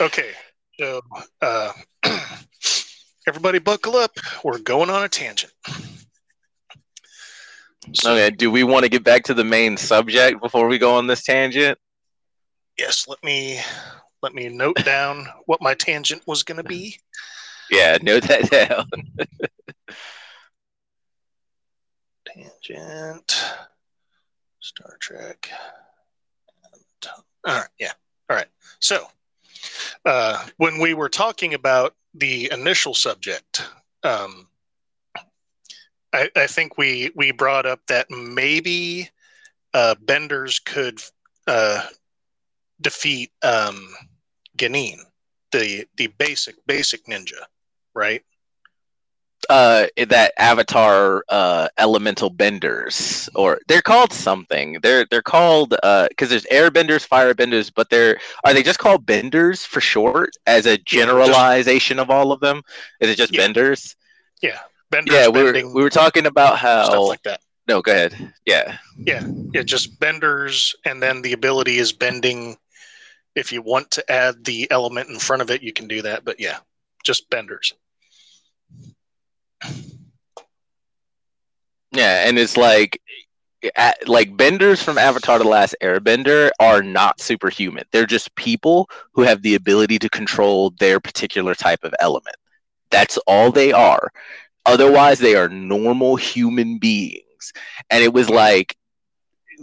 Okay. 0.00 0.30
So, 0.78 1.00
uh, 1.42 1.72
everybody, 3.26 3.58
buckle 3.58 3.96
up. 3.96 4.12
We're 4.44 4.58
going 4.58 4.90
on 4.90 5.02
a 5.02 5.08
tangent. 5.08 5.52
Okay, 7.86 8.30
do 8.30 8.50
we 8.50 8.64
want 8.64 8.84
to 8.84 8.88
get 8.88 9.04
back 9.04 9.24
to 9.24 9.34
the 9.34 9.44
main 9.44 9.76
subject 9.76 10.40
before 10.42 10.68
we 10.68 10.78
go 10.78 10.96
on 10.96 11.06
this 11.06 11.22
tangent? 11.22 11.78
Yes, 12.78 13.06
let 13.08 13.22
me 13.22 13.60
let 14.22 14.34
me 14.34 14.48
note 14.48 14.84
down 14.84 15.26
what 15.46 15.62
my 15.62 15.74
tangent 15.74 16.22
was 16.26 16.42
going 16.42 16.58
to 16.58 16.64
be. 16.64 16.98
Yeah, 17.70 17.98
note 18.02 18.24
that 18.24 18.50
down. 18.50 18.90
tangent 22.26 23.44
Star 24.60 24.96
Trek. 25.00 25.50
All 27.46 27.54
right, 27.54 27.68
yeah. 27.78 27.92
All 28.28 28.36
right. 28.36 28.48
So, 28.80 29.06
uh, 30.04 30.44
when 30.56 30.78
we 30.78 30.94
were 30.94 31.08
talking 31.08 31.54
about 31.54 31.94
the 32.14 32.50
initial 32.52 32.94
subject, 32.94 33.64
um, 34.02 34.47
I, 36.12 36.30
I 36.34 36.46
think 36.46 36.78
we 36.78 37.10
we 37.14 37.32
brought 37.32 37.66
up 37.66 37.80
that 37.88 38.10
maybe 38.10 39.10
uh, 39.74 39.94
Benders 40.00 40.58
could 40.58 41.00
uh, 41.46 41.82
defeat 42.80 43.30
um, 43.42 43.94
Genin, 44.56 44.98
the 45.52 45.86
the 45.96 46.08
basic 46.18 46.56
basic 46.66 47.06
ninja, 47.06 47.44
right? 47.94 48.22
Uh, 49.48 49.86
that 50.08 50.32
Avatar 50.36 51.24
uh, 51.28 51.68
elemental 51.78 52.28
benders, 52.28 53.30
or 53.34 53.60
they're 53.68 53.80
called 53.80 54.12
something. 54.12 54.78
They're 54.82 55.06
they're 55.10 55.22
called 55.22 55.74
uh 55.82 56.08
because 56.08 56.28
there's 56.28 56.44
airbenders, 56.46 57.06
firebenders, 57.06 57.70
but 57.74 57.88
they're 57.88 58.18
are 58.44 58.52
they 58.52 58.62
just 58.62 58.80
called 58.80 59.06
benders 59.06 59.64
for 59.64 59.80
short 59.80 60.30
as 60.46 60.66
a 60.66 60.76
generalization 60.78 61.98
of 61.98 62.10
all 62.10 62.32
of 62.32 62.40
them? 62.40 62.62
Is 63.00 63.10
it 63.10 63.16
just 63.16 63.32
yeah. 63.32 63.40
benders? 63.40 63.94
Yeah, 64.42 64.58
Benders 64.90 65.14
yeah, 65.14 65.28
we 65.28 65.42
were, 65.42 65.52
we 65.52 65.82
were 65.82 65.90
talking 65.90 66.26
about 66.26 66.58
how 66.58 66.84
stuff 66.84 67.08
like 67.08 67.22
that. 67.24 67.40
No, 67.68 67.82
go 67.82 67.92
ahead. 67.92 68.32
Yeah. 68.46 68.78
Yeah. 68.96 69.22
Yeah. 69.52 69.62
Just 69.62 70.00
benders. 70.00 70.74
And 70.86 71.02
then 71.02 71.20
the 71.20 71.34
ability 71.34 71.76
is 71.76 71.92
bending. 71.92 72.56
If 73.34 73.52
you 73.52 73.60
want 73.60 73.90
to 73.92 74.10
add 74.10 74.44
the 74.44 74.68
element 74.70 75.10
in 75.10 75.18
front 75.18 75.42
of 75.42 75.50
it, 75.50 75.62
you 75.62 75.72
can 75.74 75.86
do 75.86 76.02
that. 76.02 76.24
But 76.24 76.40
yeah, 76.40 76.58
just 77.04 77.28
benders. 77.28 77.74
Yeah. 81.92 82.26
And 82.26 82.38
it's 82.38 82.56
like, 82.56 83.00
like 84.06 84.36
benders 84.36 84.82
from 84.82 84.96
Avatar: 84.96 85.38
The 85.38 85.44
Last 85.44 85.74
Airbender 85.82 86.50
are 86.60 86.82
not 86.82 87.20
superhuman. 87.20 87.84
They're 87.92 88.06
just 88.06 88.34
people 88.34 88.88
who 89.12 89.22
have 89.22 89.42
the 89.42 89.56
ability 89.56 89.98
to 89.98 90.08
control 90.08 90.72
their 90.78 91.00
particular 91.00 91.54
type 91.54 91.84
of 91.84 91.94
element. 92.00 92.36
That's 92.90 93.18
all 93.26 93.52
they 93.52 93.72
are. 93.72 94.10
Otherwise, 94.68 95.18
they 95.18 95.34
are 95.34 95.48
normal 95.48 96.16
human 96.16 96.78
beings. 96.78 97.52
And 97.90 98.04
it 98.04 98.12
was 98.12 98.28
like, 98.28 98.76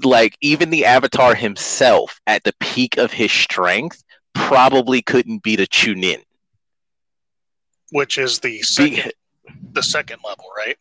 like 0.04 0.36
even 0.42 0.72
the 0.72 0.86
Avatar 0.86 1.36
himself, 1.36 2.20
at 2.26 2.44
the 2.44 2.54
peak 2.60 2.98
of 2.98 3.12
his 3.12 3.32
strength, 3.32 4.04
probably 4.34 5.04
couldn't 5.04 5.44
beat 5.44 5.60
a 5.60 5.68
Chunin. 5.68 6.24
Which 7.92 8.18
is 8.18 8.40
the 8.40 8.64
second, 8.64 9.12
Be- 9.46 9.54
the 9.74 9.84
second 9.84 10.20
level, 10.26 10.46
right? 10.58 10.78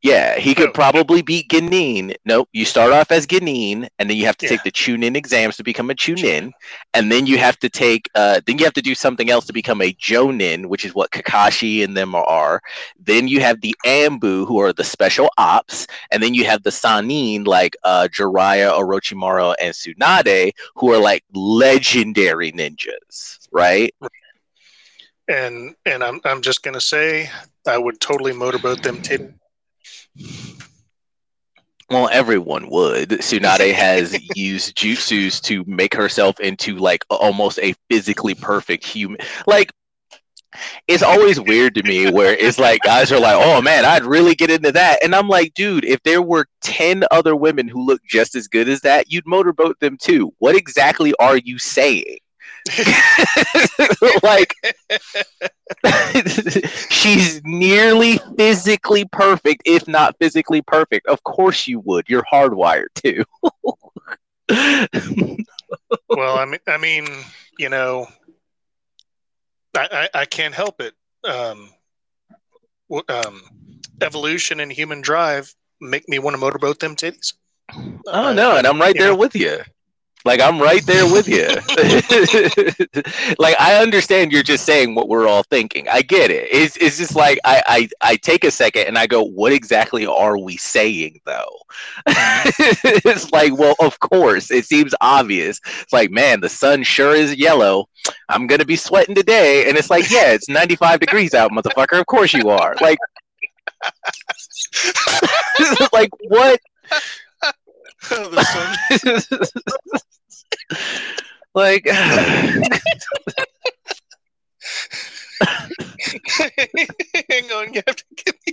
Yeah, 0.00 0.38
he 0.38 0.54
could 0.54 0.74
probably 0.74 1.22
beat 1.22 1.48
Genin. 1.48 2.14
Nope, 2.24 2.48
you 2.52 2.64
start 2.64 2.92
off 2.92 3.10
as 3.10 3.26
Genin, 3.26 3.88
and 3.98 4.08
then 4.08 4.16
you 4.16 4.26
have 4.26 4.36
to 4.36 4.46
yeah. 4.46 4.50
take 4.50 4.62
the 4.62 4.70
Chunin 4.70 5.16
exams 5.16 5.56
to 5.56 5.64
become 5.64 5.90
a 5.90 5.94
Chunin, 5.94 6.52
and 6.94 7.10
then 7.10 7.26
you 7.26 7.36
have 7.38 7.58
to 7.58 7.68
take, 7.68 8.08
uh, 8.14 8.40
then 8.46 8.58
you 8.58 8.64
have 8.64 8.74
to 8.74 8.82
do 8.82 8.94
something 8.94 9.28
else 9.28 9.44
to 9.46 9.52
become 9.52 9.82
a 9.82 9.92
Jonin, 9.94 10.66
which 10.66 10.84
is 10.84 10.94
what 10.94 11.10
Kakashi 11.10 11.82
and 11.82 11.96
them 11.96 12.14
are. 12.14 12.60
Then 13.00 13.26
you 13.26 13.40
have 13.40 13.60
the 13.60 13.74
ANBU, 13.84 14.46
who 14.46 14.60
are 14.60 14.72
the 14.72 14.84
special 14.84 15.30
ops, 15.36 15.88
and 16.12 16.22
then 16.22 16.32
you 16.32 16.44
have 16.44 16.62
the 16.62 16.70
Sannin, 16.70 17.44
like 17.44 17.76
uh, 17.82 18.06
Jiraiya, 18.08 18.78
Orochimaru, 18.78 19.56
and 19.60 19.74
Tsunade, 19.74 20.52
who 20.76 20.92
are 20.92 20.98
like 20.98 21.24
legendary 21.34 22.52
ninjas, 22.52 23.48
right? 23.50 23.92
And 25.26 25.74
and 25.84 26.04
I'm 26.04 26.20
I'm 26.24 26.40
just 26.40 26.62
gonna 26.62 26.80
say 26.80 27.30
I 27.66 27.78
would 27.78 28.00
totally 28.00 28.32
motorboat 28.32 28.82
them 28.84 29.02
to 29.02 29.34
well, 31.90 32.08
everyone 32.12 32.68
would. 32.70 33.10
Tsunade 33.10 33.72
has 33.74 34.16
used 34.36 34.76
jutsus 34.76 35.40
to 35.42 35.64
make 35.66 35.94
herself 35.94 36.38
into 36.40 36.76
like 36.76 37.04
almost 37.10 37.58
a 37.60 37.74
physically 37.90 38.34
perfect 38.34 38.84
human. 38.84 39.18
Like, 39.46 39.72
it's 40.86 41.02
always 41.02 41.38
weird 41.40 41.74
to 41.74 41.82
me 41.82 42.10
where 42.10 42.34
it's 42.34 42.58
like 42.58 42.80
guys 42.82 43.12
are 43.12 43.20
like, 43.20 43.36
"Oh 43.38 43.60
man, 43.60 43.84
I'd 43.84 44.04
really 44.04 44.34
get 44.34 44.50
into 44.50 44.72
that," 44.72 45.04
and 45.04 45.14
I'm 45.14 45.28
like, 45.28 45.54
"Dude, 45.54 45.84
if 45.84 46.02
there 46.02 46.22
were 46.22 46.46
ten 46.62 47.04
other 47.10 47.36
women 47.36 47.68
who 47.68 47.84
look 47.84 48.00
just 48.08 48.34
as 48.34 48.48
good 48.48 48.68
as 48.68 48.80
that, 48.80 49.12
you'd 49.12 49.26
motorboat 49.26 49.78
them 49.78 49.98
too." 50.00 50.32
What 50.38 50.56
exactly 50.56 51.14
are 51.20 51.36
you 51.36 51.58
saying? 51.58 52.18
like 54.22 54.54
she's 56.90 57.42
nearly 57.44 58.18
physically 58.36 59.04
perfect, 59.06 59.62
if 59.64 59.86
not 59.88 60.16
physically 60.18 60.62
perfect. 60.62 61.06
Of 61.06 61.22
course 61.24 61.66
you 61.66 61.80
would. 61.80 62.08
You're 62.08 62.24
hardwired 62.30 62.88
too. 62.94 63.24
well, 66.08 66.38
I 66.38 66.44
mean, 66.44 66.60
I 66.66 66.78
mean, 66.78 67.06
you 67.58 67.68
know, 67.68 68.06
I, 69.76 70.08
I, 70.14 70.20
I 70.20 70.24
can't 70.24 70.54
help 70.54 70.80
it. 70.80 70.94
Um, 71.24 71.70
um, 73.08 73.42
evolution 74.00 74.60
and 74.60 74.72
human 74.72 75.00
drive 75.00 75.54
make 75.80 76.08
me 76.08 76.18
want 76.18 76.34
to 76.34 76.38
motorboat 76.38 76.80
them 76.80 76.96
titties. 76.96 77.34
Oh 78.06 78.32
no, 78.32 78.56
and 78.56 78.66
I'm 78.66 78.80
right 78.80 78.96
there 78.96 79.10
know. 79.10 79.16
with 79.16 79.34
you. 79.34 79.58
Like 80.28 80.42
I'm 80.42 80.60
right 80.60 80.84
there 80.84 81.10
with 81.10 81.26
you. 81.26 81.46
like 83.38 83.56
I 83.58 83.80
understand 83.80 84.30
you're 84.30 84.42
just 84.42 84.66
saying 84.66 84.94
what 84.94 85.08
we're 85.08 85.26
all 85.26 85.42
thinking. 85.44 85.88
I 85.88 86.02
get 86.02 86.30
it. 86.30 86.48
It's 86.52 86.76
it's 86.76 86.98
just 86.98 87.16
like 87.16 87.38
I 87.46 87.62
I, 87.66 87.88
I 88.02 88.16
take 88.16 88.44
a 88.44 88.50
second 88.50 88.88
and 88.88 88.98
I 88.98 89.06
go, 89.06 89.22
what 89.22 89.52
exactly 89.52 90.04
are 90.04 90.36
we 90.36 90.58
saying 90.58 91.22
though? 91.24 91.62
it's 92.06 93.32
like, 93.32 93.56
well, 93.56 93.74
of 93.80 93.98
course, 94.00 94.50
it 94.50 94.66
seems 94.66 94.94
obvious. 95.00 95.62
It's 95.80 95.94
like, 95.94 96.10
man, 96.10 96.42
the 96.42 96.50
sun 96.50 96.82
sure 96.82 97.14
is 97.14 97.34
yellow. 97.34 97.88
I'm 98.28 98.46
gonna 98.46 98.66
be 98.66 98.76
sweating 98.76 99.14
today, 99.14 99.66
and 99.66 99.78
it's 99.78 99.88
like, 99.88 100.10
yeah, 100.10 100.32
it's 100.32 100.50
95 100.50 101.00
degrees 101.00 101.32
out, 101.32 101.52
motherfucker. 101.52 101.98
Of 102.00 102.04
course 102.04 102.34
you 102.34 102.50
are. 102.50 102.76
Like, 102.82 102.98
like 105.94 106.10
what? 106.20 106.60
like 111.54 111.86
hang 111.88 112.62
on, 117.52 117.74
you 117.74 117.82
have 117.86 117.96
to 117.96 118.04
give 118.16 118.34
me 118.46 118.52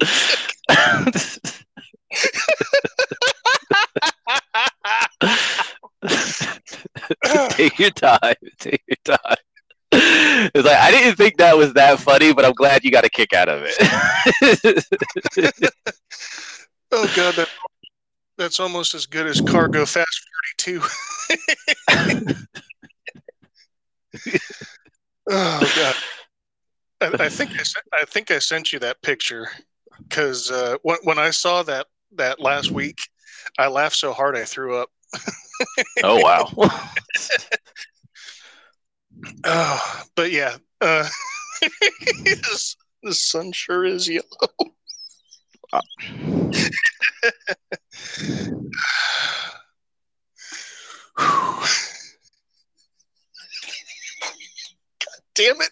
take 7.49 7.79
your 7.79 7.89
time. 7.91 8.35
Take 8.59 8.83
your 8.87 9.17
time. 9.17 9.35
It's 9.91 10.65
like 10.65 10.77
I 10.77 10.91
didn't 10.91 11.15
think 11.15 11.37
that 11.37 11.57
was 11.57 11.73
that 11.73 11.99
funny, 11.99 12.33
but 12.33 12.45
I'm 12.45 12.53
glad 12.53 12.83
you 12.83 12.91
got 12.91 13.05
a 13.05 13.09
kick 13.09 13.33
out 13.33 13.49
of 13.49 13.63
it. 13.63 13.75
oh 16.91 17.11
god, 17.15 17.35
that 17.35 17.49
that's 18.37 18.59
almost 18.59 18.93
as 18.95 19.05
good 19.05 19.27
as 19.27 19.41
Cargo 19.41 19.85
Fast 19.85 20.21
42. 20.57 20.81
oh 25.29 25.73
god. 25.75 25.95
I, 27.01 27.25
I, 27.25 27.29
think 27.29 27.51
I, 27.51 27.63
I 28.01 28.05
think 28.05 28.31
I 28.31 28.39
sent 28.39 28.71
you 28.73 28.79
that 28.79 29.01
picture 29.01 29.49
because 30.07 30.51
uh, 30.51 30.77
when 30.83 30.97
when 31.03 31.19
I 31.19 31.29
saw 31.29 31.63
that 31.63 31.87
that 32.15 32.39
last 32.39 32.71
week, 32.71 32.97
I 33.57 33.67
laughed 33.67 33.95
so 33.95 34.13
hard 34.13 34.37
I 34.37 34.43
threw 34.45 34.77
up. 34.77 34.89
oh 36.03 36.19
wow! 36.19 36.49
oh, 39.43 40.03
but 40.15 40.31
yeah, 40.31 40.55
uh, 40.81 41.07
the 43.03 43.13
sun 43.13 43.51
sure 43.51 43.85
is 43.85 44.07
yellow. 44.07 44.23
God 51.17 51.17
damn 55.35 55.55
it. 55.61 55.71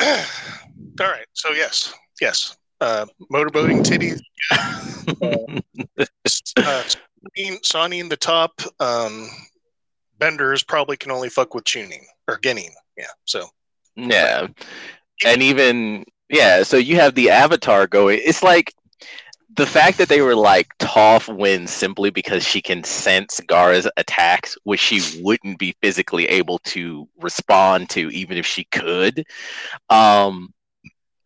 All 1.00 1.08
right. 1.08 1.26
So, 1.32 1.50
yes. 1.50 1.92
Yes. 2.20 2.56
Uh, 2.80 3.06
motorboating 3.32 3.82
titties. 3.82 4.20
uh, 6.56 6.84
Sonny 7.62 8.00
in 8.00 8.08
the 8.08 8.16
top. 8.16 8.60
Um, 8.80 9.28
Benders 10.18 10.62
probably 10.62 10.96
can 10.96 11.12
only 11.12 11.28
fuck 11.28 11.54
with 11.54 11.64
Chunin 11.64 12.02
or 12.26 12.38
Genin. 12.38 12.70
Yeah. 12.96 13.04
So. 13.24 13.48
Yeah. 13.96 14.48
And 15.24 15.42
even 15.42 16.04
yeah, 16.28 16.62
so 16.62 16.76
you 16.76 16.96
have 16.96 17.14
the 17.14 17.30
avatar 17.30 17.86
going. 17.86 18.20
It's 18.22 18.42
like 18.42 18.74
the 19.54 19.66
fact 19.66 19.98
that 19.98 20.08
they 20.08 20.20
were 20.20 20.34
like 20.34 20.68
Toph 20.78 21.34
wins 21.34 21.70
simply 21.70 22.10
because 22.10 22.44
she 22.44 22.60
can 22.60 22.84
sense 22.84 23.40
Gaara's 23.48 23.88
attacks, 23.96 24.56
which 24.64 24.80
she 24.80 25.00
wouldn't 25.22 25.58
be 25.58 25.74
physically 25.80 26.26
able 26.26 26.58
to 26.66 27.08
respond 27.20 27.90
to, 27.90 28.10
even 28.10 28.36
if 28.36 28.46
she 28.46 28.64
could. 28.64 29.24
Um, 29.90 30.52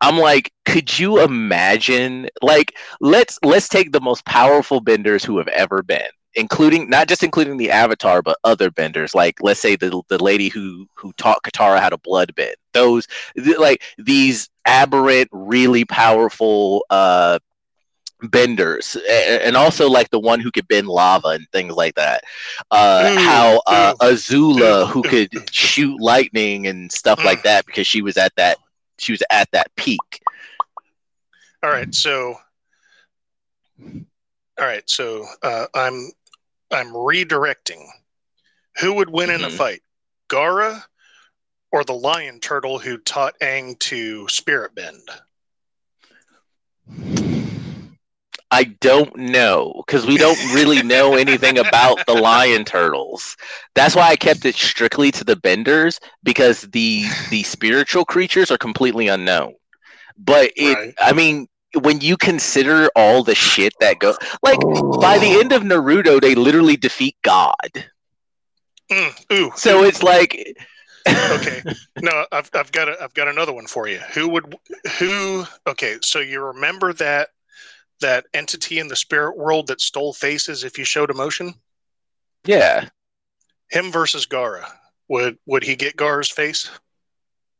I'm 0.01 0.17
like, 0.17 0.51
could 0.65 0.97
you 0.99 1.21
imagine? 1.23 2.29
Like, 2.41 2.75
let's 3.01 3.39
let's 3.43 3.67
take 3.69 3.91
the 3.91 4.01
most 4.01 4.25
powerful 4.25 4.79
benders 4.81 5.23
who 5.23 5.37
have 5.37 5.47
ever 5.49 5.81
been, 5.83 6.09
including 6.35 6.89
not 6.89 7.07
just 7.07 7.23
including 7.23 7.57
the 7.57 7.71
Avatar, 7.71 8.21
but 8.21 8.37
other 8.43 8.69
benders. 8.71 9.15
Like, 9.15 9.35
let's 9.41 9.59
say 9.59 9.75
the 9.75 10.01
the 10.09 10.21
lady 10.23 10.49
who 10.49 10.87
who 10.95 11.13
taught 11.13 11.43
Katara 11.43 11.79
how 11.79 11.89
to 11.89 11.97
blood 11.97 12.35
bend. 12.35 12.55
Those 12.73 13.07
like 13.57 13.83
these 13.97 14.49
aberrant, 14.65 15.29
really 15.31 15.85
powerful 15.85 16.85
uh, 16.89 17.39
benders, 18.29 18.97
and 19.09 19.55
also 19.55 19.89
like 19.89 20.09
the 20.09 20.19
one 20.19 20.39
who 20.39 20.51
could 20.51 20.67
bend 20.67 20.87
lava 20.87 21.29
and 21.29 21.47
things 21.51 21.75
like 21.75 21.95
that. 21.95 22.23
Uh, 22.71 23.03
mm, 23.05 23.17
how 23.17 23.61
uh, 23.67 23.93
mm. 23.93 24.11
Azula, 24.11 24.87
who 24.87 25.01
could 25.03 25.29
shoot 25.51 25.99
lightning 26.01 26.67
and 26.67 26.91
stuff 26.91 27.23
like 27.23 27.39
mm. 27.39 27.43
that, 27.43 27.65
because 27.65 27.87
she 27.87 28.01
was 28.01 28.17
at 28.17 28.35
that 28.35 28.57
she 28.97 29.11
was 29.11 29.23
at 29.29 29.49
that 29.51 29.73
peak. 29.75 30.21
All 31.61 31.69
right, 31.69 31.93
so 31.93 32.35
all 33.79 34.65
right, 34.65 34.87
so 34.89 35.25
uh, 35.41 35.65
I'm 35.73 36.11
I'm 36.71 36.87
redirecting. 36.87 37.85
Who 38.79 38.93
would 38.93 39.09
win 39.09 39.29
mm-hmm. 39.29 39.43
in 39.43 39.51
a 39.51 39.51
fight, 39.51 39.81
gaara 40.29 40.83
or 41.71 41.83
the 41.83 41.93
lion 41.93 42.39
turtle 42.39 42.79
who 42.79 42.97
taught 42.97 43.33
Aang 43.41 43.77
to 43.79 44.27
spirit 44.27 44.75
bend? 44.75 45.09
I 48.53 48.65
don't 48.81 49.15
know 49.15 49.83
because 49.83 50.05
we 50.05 50.15
don't 50.15 50.37
really 50.53 50.83
know 50.83 51.15
anything 51.15 51.57
about 51.57 52.05
the 52.05 52.13
lion 52.13 52.65
turtles. 52.65 53.35
That's 53.73 53.95
why 53.95 54.09
I 54.09 54.15
kept 54.15 54.45
it 54.45 54.53
strictly 54.53 55.11
to 55.13 55.23
the 55.23 55.35
benders 55.35 55.99
because 56.21 56.61
the 56.61 57.03
the 57.31 57.41
spiritual 57.41 58.05
creatures 58.05 58.51
are 58.51 58.59
completely 58.59 59.07
unknown. 59.07 59.55
But 60.19 60.51
it, 60.55 60.75
right. 60.75 60.93
I 60.99 61.13
mean, 61.13 61.47
when 61.81 61.99
you 62.01 62.15
consider 62.15 62.89
all 62.95 63.23
the 63.23 63.33
shit 63.33 63.73
that 63.79 63.97
goes, 63.97 64.17
like 64.43 64.59
by 64.59 65.17
the 65.17 65.39
end 65.39 65.51
of 65.51 65.63
Naruto, 65.63 66.21
they 66.21 66.35
literally 66.35 66.77
defeat 66.77 67.15
God. 67.23 67.55
Mm, 68.91 69.31
ooh, 69.33 69.51
so 69.55 69.81
ooh. 69.81 69.85
it's 69.85 70.03
like 70.03 70.55
okay. 71.07 71.63
No, 72.01 72.25
I've 72.31 72.51
I've 72.53 72.71
got 72.71 72.89
a, 72.89 73.01
I've 73.01 73.13
got 73.15 73.27
another 73.27 73.53
one 73.53 73.65
for 73.65 73.87
you. 73.87 73.97
Who 74.13 74.29
would 74.29 74.55
who? 74.99 75.45
Okay, 75.65 75.97
so 76.01 76.19
you 76.19 76.43
remember 76.43 76.93
that 76.93 77.29
that 78.03 78.25
entity 78.33 78.79
in 78.79 78.87
the 78.87 78.95
spirit 78.95 79.37
world 79.37 79.67
that 79.67 79.81
stole 79.81 80.13
faces 80.13 80.63
if 80.63 80.77
you 80.77 80.85
showed 80.85 81.09
emotion? 81.09 81.53
Yeah. 82.45 82.87
Him 83.69 83.91
versus 83.91 84.27
Gaara. 84.27 84.65
Would 85.09 85.37
would 85.45 85.63
he 85.63 85.75
get 85.75 85.97
Gaara's 85.97 86.29
face? 86.29 86.69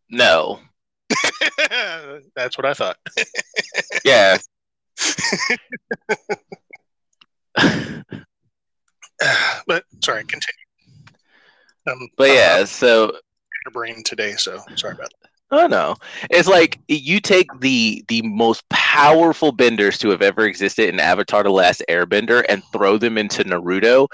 No. 0.10 0.60
That's 2.36 2.58
what 2.58 2.66
I 2.66 2.74
thought. 2.74 2.98
Yeah. 4.06 4.38
but 9.68 9.84
sorry, 10.04 10.24
continue. 10.26 10.64
Um, 11.88 12.10
But 12.18 12.30
yeah, 12.30 12.60
not 12.60 12.70
so 12.70 13.14
brain 13.72 14.04
today, 14.04 14.34
so 14.34 14.60
sorry 14.76 14.94
about 14.94 15.12
that. 15.22 15.30
Oh 15.52 15.68
no. 15.68 15.96
It's 16.30 16.48
like 16.48 16.80
you 16.88 17.20
take 17.20 17.48
the 17.60 18.04
the 18.08 18.22
most 18.24 18.68
powerful 18.94 19.52
benders 19.52 19.98
to 19.98 20.10
have 20.10 20.22
ever 20.22 20.46
existed 20.46 20.88
in 20.88 21.00
Avatar 21.00 21.42
the 21.42 21.50
Last 21.50 21.82
Airbender 21.90 22.46
and 22.48 22.64
throw 22.72 23.00
them 23.00 23.18
into 23.18 23.44
Naruto 23.44 24.08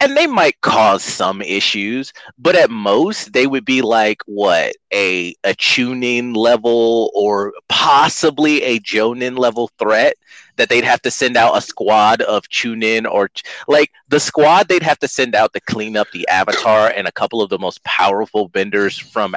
and 0.00 0.14
they 0.14 0.26
might 0.26 0.60
cause 0.60 1.02
some 1.02 1.40
issues, 1.40 2.12
but 2.38 2.54
at 2.54 2.70
most 2.70 3.32
they 3.32 3.46
would 3.46 3.64
be 3.64 3.80
like 3.80 4.18
what 4.26 4.74
a 4.92 5.34
a 5.42 5.54
Chunin 5.54 6.36
level 6.36 7.10
or 7.14 7.54
possibly 7.70 8.62
a 8.62 8.78
Jonin 8.80 9.38
level 9.38 9.70
threat 9.78 10.16
that 10.56 10.68
they'd 10.68 10.84
have 10.84 11.00
to 11.02 11.10
send 11.10 11.38
out 11.38 11.56
a 11.56 11.62
squad 11.62 12.20
of 12.20 12.46
Chunin 12.50 13.10
or 13.10 13.30
like 13.68 13.90
the 14.08 14.20
squad 14.20 14.68
they'd 14.68 14.82
have 14.82 14.98
to 14.98 15.08
send 15.08 15.34
out 15.34 15.54
to 15.54 15.60
clean 15.60 15.96
up 15.96 16.08
the 16.12 16.28
Avatar 16.28 16.92
and 16.94 17.08
a 17.08 17.12
couple 17.12 17.40
of 17.40 17.48
the 17.48 17.58
most 17.58 17.82
powerful 17.84 18.48
benders 18.48 18.98
from 18.98 19.34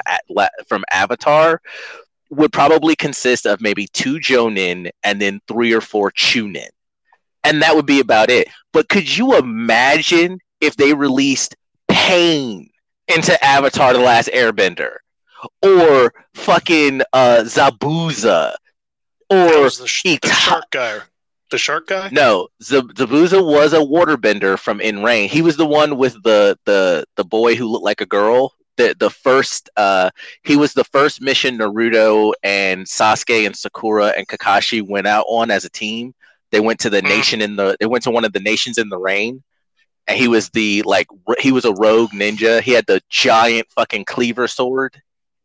from 0.68 0.84
Avatar 0.92 1.62
would 2.30 2.52
probably 2.52 2.96
consist 2.96 3.46
of 3.46 3.62
maybe 3.62 3.88
two 3.88 4.20
Jonin 4.20 4.90
and 5.04 5.22
then 5.22 5.42
three 5.48 5.74
or 5.74 5.82
four 5.82 6.12
Chunin, 6.12 6.70
and 7.44 7.62
that 7.62 7.76
would 7.76 7.86
be 7.86 8.00
about 8.00 8.30
it. 8.30 8.48
But 8.72 8.90
could 8.90 9.16
you 9.16 9.38
imagine 9.38 10.40
if 10.62 10.76
they 10.76 10.94
released 10.94 11.56
Pain 11.88 12.70
into 13.08 13.44
Avatar: 13.44 13.94
The 13.94 14.00
Last 14.00 14.30
Airbender, 14.30 14.98
or 15.62 16.14
fucking 16.34 17.02
uh, 17.14 17.44
Zabuza, 17.46 18.54
or 19.30 19.70
the, 19.70 19.88
sh- 19.88 20.20
the 20.22 20.28
shark 20.28 20.66
guy. 20.72 21.00
The 21.52 21.58
shark 21.58 21.88
guy? 21.88 22.10
no, 22.12 22.50
Z- 22.62 22.82
Zabuza 22.94 23.44
was 23.44 23.74
a 23.74 23.78
waterbender 23.78 24.58
from 24.58 24.80
In 24.80 25.02
Rain. 25.02 25.30
He 25.30 25.42
was 25.42 25.58
the 25.58 25.66
one 25.66 25.98
with 25.98 26.22
the 26.24 26.58
the 26.66 27.06
the 27.16 27.24
boy 27.24 27.56
who 27.56 27.68
looked 27.68 27.86
like 27.86 28.02
a 28.02 28.06
girl. 28.06 28.54
The 28.80 28.96
the 28.98 29.10
first 29.10 29.70
uh 29.76 30.10
he 30.44 30.56
was 30.56 30.74
the 30.74 30.86
first 30.86 31.22
mission 31.22 31.58
Naruto 31.58 32.32
and 32.44 32.86
Sasuke 32.86 33.46
and 33.46 33.56
Sakura 33.56 34.14
and 34.18 34.26
Kakashi 34.28 34.82
went 34.82 35.06
out 35.06 35.26
on 35.28 35.52
as 35.52 35.66
a 35.66 35.70
team. 35.70 36.16
They 36.52 36.62
went 36.62 36.80
to 36.80 36.90
the 36.90 37.02
Mm. 37.02 37.10
nation 37.10 37.42
in 37.42 37.58
the 37.58 37.76
they 37.80 37.86
went 37.88 38.06
to 38.06 38.12
one 38.12 38.26
of 38.26 38.32
the 38.34 38.40
nations 38.40 38.78
in 38.78 38.88
the 38.90 38.98
rain. 38.98 39.44
And 40.08 40.18
he 40.18 40.28
was 40.28 40.50
the 40.52 40.82
like 40.84 41.08
he 41.40 41.52
was 41.52 41.66
a 41.66 41.74
rogue 41.74 42.12
ninja. 42.12 42.62
He 42.62 42.72
had 42.72 42.86
the 42.88 43.02
giant 43.10 43.68
fucking 43.76 44.06
cleaver 44.06 44.48
sword. 44.48 45.02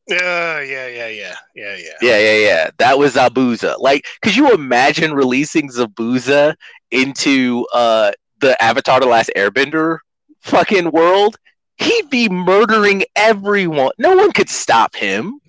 Yeah, 0.06 0.60
yeah, 0.60 0.86
yeah, 0.86 1.08
yeah, 1.08 1.36
yeah, 1.56 1.76
yeah. 1.76 1.98
Yeah, 2.00 2.18
yeah, 2.18 2.38
yeah. 2.48 2.70
That 2.78 2.98
was 2.98 3.14
Zabuza. 3.14 3.76
Like, 3.78 4.06
could 4.22 4.36
you 4.36 4.52
imagine 4.52 5.12
releasing 5.14 5.68
Zabuza 5.70 6.54
into 6.90 7.66
uh 7.72 8.12
the 8.40 8.54
Avatar: 8.62 9.00
The 9.00 9.06
Last 9.06 9.30
Airbender 9.36 9.98
fucking 10.40 10.90
world? 10.92 11.36
He'd 11.76 12.10
be 12.10 12.28
murdering 12.28 13.04
everyone. 13.16 13.92
No 13.98 14.16
one 14.16 14.32
could 14.32 14.48
stop 14.48 14.94
him. 14.94 15.40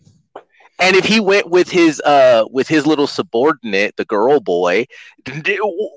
And 0.79 0.95
if 0.95 1.05
he 1.05 1.19
went 1.19 1.49
with 1.49 1.69
his 1.69 2.01
uh 2.01 2.45
with 2.51 2.67
his 2.67 2.85
little 2.85 3.07
subordinate, 3.07 3.95
the 3.95 4.05
girl 4.05 4.39
boy, 4.39 4.85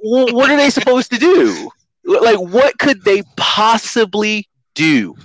what 0.02 0.50
are 0.50 0.56
they 0.56 0.70
supposed 0.70 1.10
to 1.12 1.18
do? 1.18 1.70
Like, 2.04 2.38
what 2.38 2.78
could 2.78 3.04
they 3.04 3.22
possibly 3.36 4.48
do? 4.74 5.16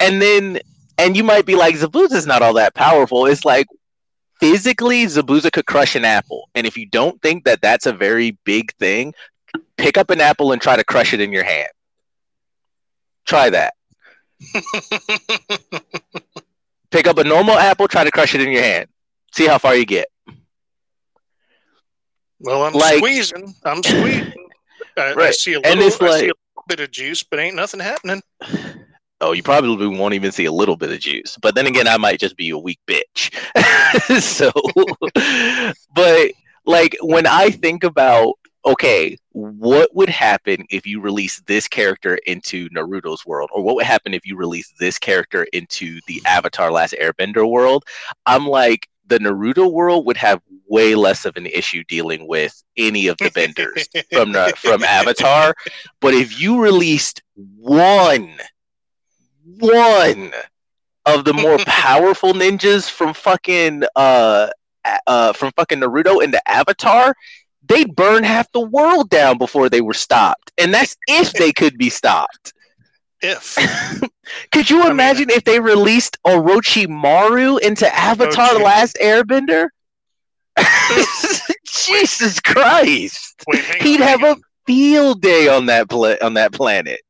And 0.00 0.20
then, 0.20 0.58
and 0.98 1.16
you 1.16 1.24
might 1.24 1.46
be 1.46 1.54
like, 1.54 1.76
Zabuza's 1.76 2.26
not 2.26 2.42
all 2.42 2.54
that 2.54 2.74
powerful. 2.74 3.26
It's 3.26 3.44
like 3.44 3.66
physically, 4.40 5.04
Zabuza 5.04 5.52
could 5.52 5.66
crush 5.66 5.94
an 5.94 6.04
apple. 6.04 6.48
And 6.54 6.66
if 6.66 6.76
you 6.76 6.86
don't 6.86 7.20
think 7.22 7.44
that 7.44 7.62
that's 7.62 7.86
a 7.86 7.92
very 7.92 8.32
big 8.44 8.74
thing, 8.74 9.14
pick 9.76 9.96
up 9.96 10.10
an 10.10 10.20
apple 10.20 10.52
and 10.52 10.60
try 10.60 10.76
to 10.76 10.84
crush 10.84 11.14
it 11.14 11.20
in 11.20 11.32
your 11.32 11.44
hand. 11.44 11.68
Try 13.28 13.50
that. 13.50 13.74
Pick 16.90 17.06
up 17.06 17.18
a 17.18 17.24
normal 17.24 17.54
apple, 17.58 17.86
try 17.86 18.02
to 18.04 18.10
crush 18.10 18.34
it 18.34 18.40
in 18.40 18.50
your 18.50 18.62
hand. 18.62 18.88
See 19.34 19.46
how 19.46 19.58
far 19.58 19.76
you 19.76 19.84
get. 19.84 20.08
well, 22.40 22.62
I'm 22.64 22.72
Like- 22.72 22.96
squeezing. 22.98 23.54
I'm 23.64 23.82
squeezing. 23.82 24.32
I, 24.96 25.14
I 25.16 25.30
see 25.30 25.52
a 25.52 25.56
And 25.58 25.78
little. 25.80 25.86
it's 25.86 25.96
I 25.96 25.98
see 25.98 26.04
like- 26.06 26.22
a 26.22 26.24
little 26.24 26.64
bit 26.66 26.80
of 26.80 26.90
juice, 26.90 27.22
but 27.22 27.38
ain't 27.38 27.54
nothing 27.56 27.80
happening. 27.80 28.22
Oh, 29.20 29.32
you 29.32 29.42
probably 29.42 29.86
won't 29.88 30.14
even 30.14 30.32
see 30.32 30.44
a 30.46 30.52
little 30.52 30.76
bit 30.76 30.90
of 30.92 30.98
juice. 31.00 31.36
But 31.42 31.54
then 31.54 31.66
again, 31.66 31.86
I 31.88 31.96
might 31.98 32.20
just 32.20 32.36
be 32.36 32.50
a 32.50 32.58
weak 32.58 32.78
bitch. 32.86 33.34
so, 34.22 34.50
but 35.94 36.30
like 36.64 36.96
when 37.02 37.26
I 37.26 37.50
think 37.50 37.84
about, 37.84 38.34
okay, 38.68 39.16
what 39.32 39.94
would 39.94 40.08
happen 40.08 40.66
if 40.70 40.86
you 40.86 41.00
release 41.00 41.40
this 41.46 41.66
character 41.66 42.18
into 42.26 42.68
Naruto's 42.68 43.24
world? 43.24 43.50
Or 43.52 43.62
what 43.62 43.76
would 43.76 43.86
happen 43.86 44.14
if 44.14 44.26
you 44.26 44.36
release 44.36 44.72
this 44.78 44.98
character 44.98 45.46
into 45.52 46.00
the 46.06 46.20
Avatar 46.26 46.70
Last 46.70 46.94
Airbender 47.00 47.48
world? 47.48 47.84
I'm 48.26 48.46
like, 48.46 48.88
the 49.06 49.18
Naruto 49.18 49.72
world 49.72 50.04
would 50.06 50.18
have 50.18 50.42
way 50.66 50.94
less 50.94 51.24
of 51.24 51.36
an 51.36 51.46
issue 51.46 51.82
dealing 51.88 52.28
with 52.28 52.62
any 52.76 53.06
of 53.06 53.16
the 53.16 53.30
benders 53.30 53.88
from 54.12 54.32
the, 54.32 54.52
from 54.56 54.84
Avatar. 54.84 55.54
But 56.00 56.12
if 56.12 56.38
you 56.38 56.60
released 56.60 57.22
one, 57.34 58.34
one 59.58 60.32
of 61.06 61.24
the 61.24 61.32
more 61.32 61.58
powerful 61.66 62.34
ninjas 62.34 62.90
from 62.90 63.14
fucking 63.14 63.84
uh 63.96 64.48
uh 65.06 65.32
from 65.32 65.52
fucking 65.52 65.80
Naruto 65.80 66.22
into 66.22 66.40
Avatar, 66.48 67.14
they'd 67.68 67.94
burn 67.94 68.24
half 68.24 68.50
the 68.52 68.60
world 68.60 69.08
down 69.10 69.38
before 69.38 69.68
they 69.68 69.80
were 69.80 69.94
stopped. 69.94 70.50
And 70.58 70.72
that's 70.74 70.96
if 71.06 71.32
they 71.34 71.52
could 71.52 71.78
be 71.78 71.90
stopped. 71.90 72.52
if 73.22 73.56
Could 74.52 74.68
you 74.70 74.80
mean- 74.80 74.90
imagine 74.90 75.30
if 75.30 75.44
they 75.44 75.60
released 75.60 76.16
Orochimaru 76.26 77.60
into 77.60 77.86
Avatar: 77.94 78.54
The. 78.54 78.64
Last 78.64 78.96
Airbender? 79.00 79.68
Jesus 81.86 82.40
Christ! 82.40 83.44
wait, 83.46 83.64
He'd 83.82 84.00
on, 84.00 84.08
have 84.08 84.22
a 84.24 84.36
field 84.66 85.20
day 85.22 85.48
on 85.48 85.66
that 85.66 85.88
pla- 85.88 86.16
on 86.20 86.34
that 86.34 86.52
planet. 86.52 87.00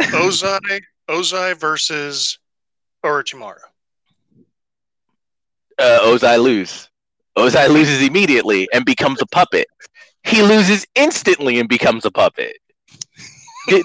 Ozai, 0.00 0.80
Ozai 1.08 1.56
versus 1.58 2.38
Orochimaru. 3.04 3.58
uh, 5.78 5.98
Ozai 6.02 6.40
lose. 6.42 6.88
Ozai 7.36 7.68
loses 7.68 8.00
immediately 8.06 8.68
and 8.72 8.84
becomes 8.84 9.20
a 9.20 9.26
puppet. 9.26 9.66
He 10.24 10.42
loses 10.42 10.86
instantly 10.94 11.58
and 11.60 11.68
becomes 11.68 12.04
a 12.04 12.10
puppet. 12.10 12.56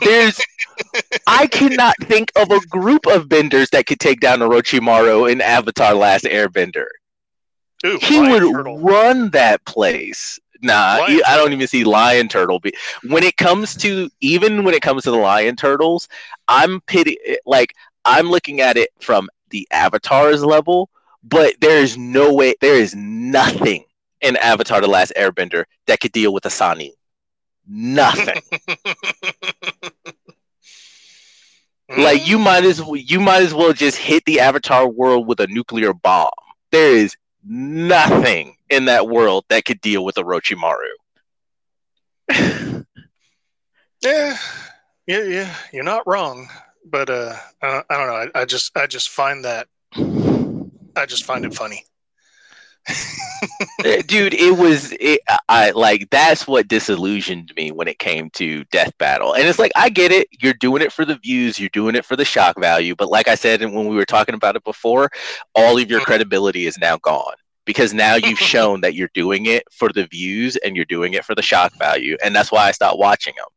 There's, 0.02 0.40
I 1.28 1.48
cannot 1.48 1.96
think 2.04 2.32
of 2.36 2.52
a 2.52 2.60
group 2.68 3.06
of 3.08 3.30
benders 3.30 3.70
that 3.72 3.86
could 3.86 4.00
take 4.00 4.20
down 4.20 4.40
Orochimaru 4.40 5.32
in 5.32 5.42
Avatar: 5.42 5.94
Last 5.94 6.26
Airbender. 6.26 6.86
Ooh, 7.86 7.98
He 8.02 8.20
would 8.20 8.42
Turtle. 8.52 8.80
run 8.80 9.30
that 9.32 9.64
place. 9.66 10.40
Nah, 10.62 11.08
you- 11.08 11.24
I 11.26 11.38
don't 11.38 11.54
even 11.54 11.68
see 11.68 11.86
Lion 11.86 12.28
Turtle. 12.28 12.60
Be- 12.60 12.74
when 13.08 13.24
it 13.24 13.38
comes 13.38 13.76
to 13.78 14.10
even 14.20 14.64
when 14.66 14.74
it 14.74 14.82
comes 14.82 15.04
to 15.04 15.12
the 15.12 15.18
Lion 15.18 15.56
Turtles, 15.56 16.10
I'm 16.50 16.82
pity 16.82 17.18
like 17.46 17.74
I'm 18.04 18.30
looking 18.30 18.60
at 18.60 18.76
it 18.76 18.90
from 19.00 19.30
the 19.52 19.66
Avatar's 19.72 20.44
level, 20.44 20.90
but 21.24 21.56
there 21.62 21.80
is 21.80 21.98
no 21.98 22.34
way, 22.34 22.56
there 22.60 22.76
is 22.76 22.94
nothing 22.96 23.86
in 24.22 24.38
Avatar: 24.38 24.82
The 24.82 24.88
Last 24.88 25.14
Airbender 25.16 25.66
that 25.88 26.00
could 26.00 26.12
deal 26.12 26.34
with 26.34 26.46
a 26.46 26.50
Sannin. 26.50 26.92
Nothing. 27.68 28.42
like 31.98 32.28
you 32.28 32.40
might 32.40 32.66
as 32.66 32.82
well, 32.82 32.96
you 32.96 33.20
might 33.20 33.44
as 33.44 33.54
well 33.54 33.74
just 33.74 33.98
hit 33.98 34.26
the 34.26 34.40
Avatar 34.40 34.88
world 34.88 35.28
with 35.28 35.40
a 35.40 35.48
nuclear 35.48 35.94
bomb. 35.94 36.30
There 36.72 36.96
is 36.96 37.16
nothing 37.44 38.56
in 38.70 38.86
that 38.86 39.08
world 39.08 39.46
that 39.50 39.66
could 39.66 39.82
deal 39.82 40.04
with 40.04 40.16
Orochimaru. 40.16 40.90
Yeah, 44.02 44.38
yeah, 45.08 45.24
yeah. 45.24 45.56
You're 45.74 45.84
not 45.84 46.08
wrong, 46.08 46.48
but 46.86 47.10
uh, 47.10 47.36
I, 47.62 47.84
I 47.90 47.98
don't 47.98 48.08
know. 48.08 48.32
I, 48.34 48.42
I 48.42 48.46
just, 48.46 48.72
I 48.78 48.88
just 48.88 49.10
find 49.10 49.44
that, 49.44 49.68
I 50.96 51.06
just 51.06 51.26
find 51.26 51.46
it 51.46 51.54
funny. 51.54 51.84
Uh, 53.84 54.02
dude 54.08 54.34
it 54.34 54.58
was 54.58 54.94
it, 55.00 55.22
i 55.48 55.72
like 55.72 56.10
that's 56.10 56.48
what 56.48 56.68
disillusioned 56.68 57.54
me 57.56 57.72
when 57.72 57.88
it 57.88 58.00
came 58.00 58.30
to 58.32 58.64
death 58.66 58.98
battle. 58.98 59.34
And 59.34 59.48
it's 59.48 59.60
like 59.60 59.72
i 59.76 59.90
get 59.90 60.12
it. 60.12 60.28
You're 60.42 60.54
doing 60.54 60.82
it 60.82 60.92
for 60.92 61.06
the 61.06 61.16
views. 61.16 61.60
You're 61.60 61.70
doing 61.70 61.96
it 61.96 62.06
for 62.06 62.16
the 62.16 62.26
shock 62.26 62.60
value. 62.60 62.96
But 62.96 63.10
like 63.10 63.28
i 63.28 63.36
said 63.36 63.62
and 63.62 63.74
when 63.74 63.88
we 63.88 63.96
were 63.96 64.06
talking 64.06 64.36
about 64.36 64.56
it 64.56 64.64
before 64.64 65.10
all 65.56 65.78
of 65.78 65.90
your 65.90 66.02
credibility 66.02 66.66
is 66.68 66.78
now 66.78 66.98
gone. 66.98 67.36
Because 67.66 67.94
now 67.94 68.16
you've 68.24 68.40
shown 68.40 68.82
that 68.82 68.96
you're 68.96 69.12
doing 69.14 69.46
it 69.46 69.64
for 69.72 69.90
the 69.94 70.08
views 70.08 70.56
and 70.58 70.76
you're 70.76 70.86
doing 70.86 71.14
it 71.14 71.26
for 71.26 71.36
the 71.36 71.42
shock 71.42 71.74
value. 71.78 72.18
And 72.24 72.36
that's 72.36 72.52
why 72.52 72.68
i 72.68 72.72
stopped 72.72 73.00
watching 73.00 73.34
them 73.38 73.48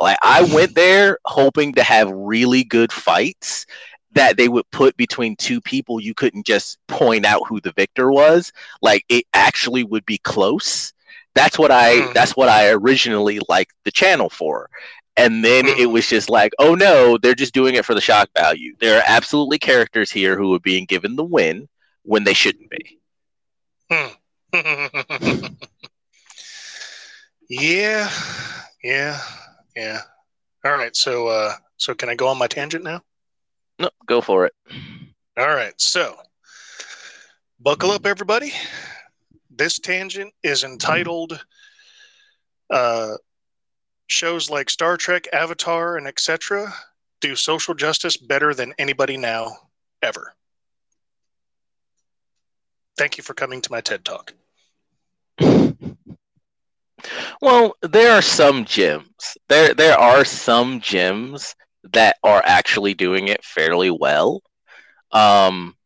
like 0.00 0.18
i 0.22 0.42
went 0.54 0.74
there 0.74 1.18
hoping 1.24 1.72
to 1.74 1.82
have 1.82 2.10
really 2.10 2.64
good 2.64 2.92
fights 2.92 3.66
that 4.12 4.36
they 4.36 4.48
would 4.48 4.68
put 4.70 4.96
between 4.96 5.36
two 5.36 5.60
people 5.60 6.00
you 6.00 6.14
couldn't 6.14 6.46
just 6.46 6.78
point 6.88 7.24
out 7.24 7.42
who 7.48 7.60
the 7.60 7.72
victor 7.72 8.10
was. 8.10 8.52
Like 8.82 9.04
it 9.08 9.24
actually 9.34 9.84
would 9.84 10.04
be 10.06 10.18
close. 10.18 10.92
That's 11.34 11.58
what 11.58 11.70
i 11.70 11.94
mm. 11.94 12.12
that's 12.12 12.36
what 12.36 12.48
i 12.48 12.70
originally 12.70 13.40
liked 13.48 13.72
the 13.84 13.92
channel 13.92 14.28
for. 14.28 14.68
And 15.16 15.44
then 15.44 15.66
mm. 15.66 15.78
it 15.78 15.86
was 15.86 16.08
just 16.08 16.28
like 16.28 16.52
oh 16.58 16.74
no 16.74 17.18
they're 17.18 17.34
just 17.34 17.54
doing 17.54 17.74
it 17.74 17.84
for 17.84 17.94
the 17.94 18.00
shock 18.00 18.28
value. 18.36 18.74
There 18.80 18.98
are 18.98 19.04
absolutely 19.06 19.58
characters 19.58 20.10
here 20.10 20.36
who 20.36 20.54
are 20.54 20.60
being 20.60 20.86
given 20.86 21.16
the 21.16 21.24
win 21.24 21.68
when 22.02 22.24
they 22.24 22.34
shouldn't 22.34 22.70
be. 22.70 22.98
Hmm. 23.90 24.08
yeah. 27.48 28.10
Yeah. 28.82 29.20
Yeah. 29.76 30.00
All 30.64 30.72
right. 30.72 30.96
So 30.96 31.28
uh 31.28 31.52
so 31.76 31.94
can 31.94 32.08
i 32.08 32.14
go 32.14 32.26
on 32.26 32.38
my 32.38 32.48
tangent 32.48 32.84
now 32.84 33.02
no, 33.80 33.90
go 34.06 34.20
for 34.20 34.46
it. 34.46 34.52
All 35.38 35.48
right. 35.48 35.72
So, 35.78 36.16
buckle 37.58 37.90
up, 37.90 38.06
everybody. 38.06 38.52
This 39.50 39.78
tangent 39.78 40.32
is 40.42 40.64
entitled 40.64 41.42
uh, 42.70 43.14
Shows 44.06 44.50
like 44.50 44.68
Star 44.70 44.96
Trek, 44.96 45.26
Avatar, 45.32 45.96
and 45.96 46.06
etc. 46.06 46.72
do 47.20 47.34
social 47.34 47.74
justice 47.74 48.16
better 48.16 48.54
than 48.54 48.74
anybody 48.78 49.16
now, 49.16 49.56
ever. 50.02 50.34
Thank 52.98 53.16
you 53.16 53.24
for 53.24 53.34
coming 53.34 53.62
to 53.62 53.72
my 53.72 53.80
TED 53.80 54.04
Talk. 54.04 54.34
Well, 57.40 57.74
there 57.80 58.12
are 58.12 58.20
some 58.20 58.66
gems. 58.66 59.38
There 59.48 59.72
there 59.72 59.98
are 59.98 60.24
some 60.24 60.80
gems 60.80 61.54
that 61.92 62.16
are 62.22 62.42
actually 62.44 62.94
doing 62.94 63.28
it 63.28 63.44
fairly 63.44 63.90
well. 63.90 64.42
Um, 65.12 65.76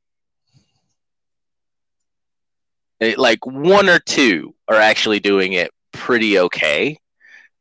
it, 3.00 3.18
like 3.18 3.44
one 3.46 3.88
or 3.88 3.98
two 3.98 4.54
are 4.68 4.76
actually 4.76 5.20
doing 5.20 5.52
it 5.52 5.70
pretty 5.92 6.38
okay. 6.38 6.98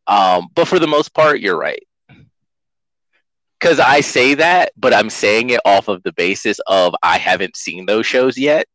Um, 0.07 0.47
but 0.55 0.67
for 0.67 0.79
the 0.79 0.87
most 0.87 1.13
part, 1.13 1.39
you're 1.39 1.57
right. 1.57 1.83
Because 3.59 3.79
I 3.79 4.01
say 4.01 4.33
that, 4.35 4.73
but 4.75 4.93
I'm 4.93 5.09
saying 5.09 5.51
it 5.51 5.61
off 5.63 5.87
of 5.87 6.03
the 6.03 6.11
basis 6.13 6.59
of 6.67 6.93
I 7.01 7.17
haven't 7.17 7.55
seen 7.55 7.85
those 7.85 8.05
shows 8.05 8.37
yet. 8.37 8.67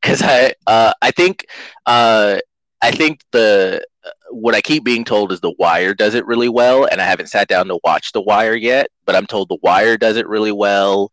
Because 0.00 0.22
I, 0.22 0.54
uh, 0.66 0.94
I 1.02 1.10
think, 1.10 1.46
uh, 1.86 2.38
I 2.80 2.90
think 2.90 3.20
the 3.30 3.84
what 4.32 4.54
I 4.54 4.60
keep 4.60 4.84
being 4.84 5.04
told 5.04 5.32
is 5.32 5.40
The 5.40 5.54
Wire 5.58 5.94
does 5.94 6.14
it 6.14 6.26
really 6.26 6.48
well, 6.48 6.84
and 6.84 7.00
I 7.00 7.04
haven't 7.04 7.28
sat 7.28 7.48
down 7.48 7.68
to 7.68 7.78
watch 7.84 8.12
The 8.12 8.20
Wire 8.20 8.54
yet, 8.54 8.88
but 9.04 9.14
I'm 9.14 9.26
told 9.26 9.48
The 9.48 9.58
Wire 9.62 9.96
does 9.96 10.16
it 10.16 10.26
really 10.26 10.52
well. 10.52 11.12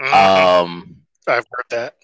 Mm-hmm. 0.00 0.14
Um, 0.14 0.96
I've 1.26 1.44
heard 1.50 1.66
that. 1.70 1.94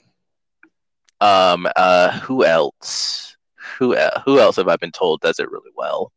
Um, 1.20 1.66
uh, 1.76 2.18
who 2.20 2.44
else? 2.44 3.36
Who 3.78 3.96
who 4.24 4.38
else 4.38 4.56
have 4.56 4.68
I 4.68 4.76
been 4.76 4.92
told 4.92 5.20
does 5.20 5.38
it 5.38 5.50
really 5.50 5.70
well? 5.76 6.12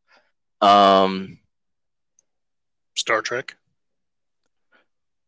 Um, 0.62 1.40
Star 2.96 3.22
Trek. 3.22 3.56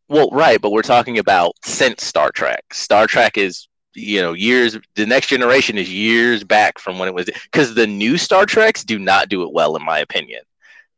Well, 0.08 0.28
right, 0.30 0.60
but 0.60 0.72
we're 0.72 0.82
talking 0.82 1.18
about 1.18 1.54
since 1.64 2.04
Star 2.04 2.30
Trek. 2.30 2.74
Star 2.74 3.06
Trek 3.06 3.38
is 3.38 3.68
you 3.94 4.20
know 4.20 4.32
years 4.32 4.78
the 4.94 5.06
next 5.06 5.28
generation 5.28 5.76
is 5.78 5.92
years 5.92 6.44
back 6.44 6.78
from 6.78 6.98
when 6.98 7.08
it 7.08 7.14
was 7.14 7.26
because 7.26 7.74
the 7.74 7.86
new 7.86 8.16
star 8.16 8.46
treks 8.46 8.84
do 8.84 8.98
not 8.98 9.28
do 9.28 9.42
it 9.42 9.52
well 9.52 9.76
in 9.76 9.84
my 9.84 9.98
opinion. 9.98 10.42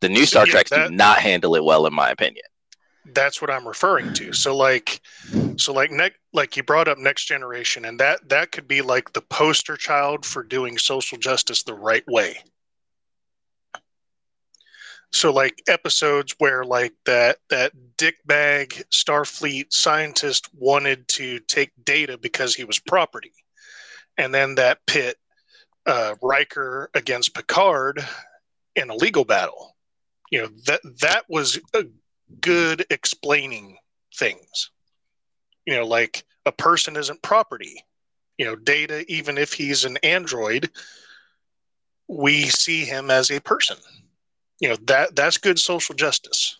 The 0.01 0.09
new 0.09 0.27
star 0.27 0.47
yeah, 0.47 0.53
treks 0.53 0.71
that, 0.71 0.91
do 0.91 0.95
not 0.95 1.19
handle 1.19 1.55
it 1.55 1.65
well 1.65 1.87
in 1.87 1.95
my 1.95 2.11
opinion. 2.11 2.45
That's 3.13 3.41
what 3.41 3.51
i'm 3.51 3.67
referring 3.67 4.13
to. 4.15 4.33
So 4.33 4.57
like 4.57 5.01
so 5.57 5.73
like 5.73 5.91
next 5.91 6.19
like 6.33 6.57
you 6.57 6.63
brought 6.63 6.89
up 6.89 6.99
next 6.99 7.27
generation 7.27 7.85
and 7.85 7.99
that 8.01 8.29
that 8.29 8.53
could 8.53 8.67
be 8.67 8.83
like 8.83 9.13
the 9.13 9.21
poster 9.21 9.77
child 9.77 10.25
for 10.25 10.43
doing 10.43 10.79
social 10.79 11.19
justice 11.19 11.63
the 11.63 11.75
right 11.75 12.05
way. 12.07 12.39
So 15.13 15.33
like 15.33 15.63
episodes 15.69 16.35
where 16.39 16.65
like 16.65 16.93
that 17.07 17.39
that 17.49 17.73
dickbag 18.05 18.85
starfleet 18.91 19.73
scientist 19.73 20.49
wanted 20.55 21.07
to 21.09 21.39
take 21.41 21.71
Data 21.85 22.19
because 22.19 22.55
he 22.55 22.65
was 22.65 22.79
property 22.79 23.33
and 24.19 24.35
then 24.35 24.57
that 24.57 24.79
pit 24.87 25.17
uh, 25.87 26.15
Riker 26.23 26.91
against 26.95 27.35
Picard 27.35 28.05
in 28.77 28.91
a 28.91 28.95
legal 28.95 29.25
battle. 29.25 29.77
You 30.31 30.43
know 30.43 30.49
that 30.67 30.81
that 31.01 31.25
was 31.29 31.61
a 31.75 31.85
good 32.41 32.85
explaining 32.91 33.77
things. 34.15 34.71
You 35.67 35.77
know, 35.77 35.87
like 35.87 36.25
a 36.47 36.53
person 36.53 36.97
isn't 36.97 37.23
property. 37.23 37.85
You 38.39 38.47
know, 38.47 38.57
Data, 38.57 39.05
even 39.09 39.39
if 39.39 39.53
he's 39.53 39.85
an 39.85 39.97
android, 39.99 40.71
we 42.09 42.45
see 42.45 42.85
him 42.85 43.11
as 43.11 43.31
a 43.31 43.41
person 43.41 43.77
you 44.61 44.69
know 44.69 44.77
that 44.85 45.15
that's 45.15 45.37
good 45.37 45.59
social 45.59 45.95
justice 45.95 46.59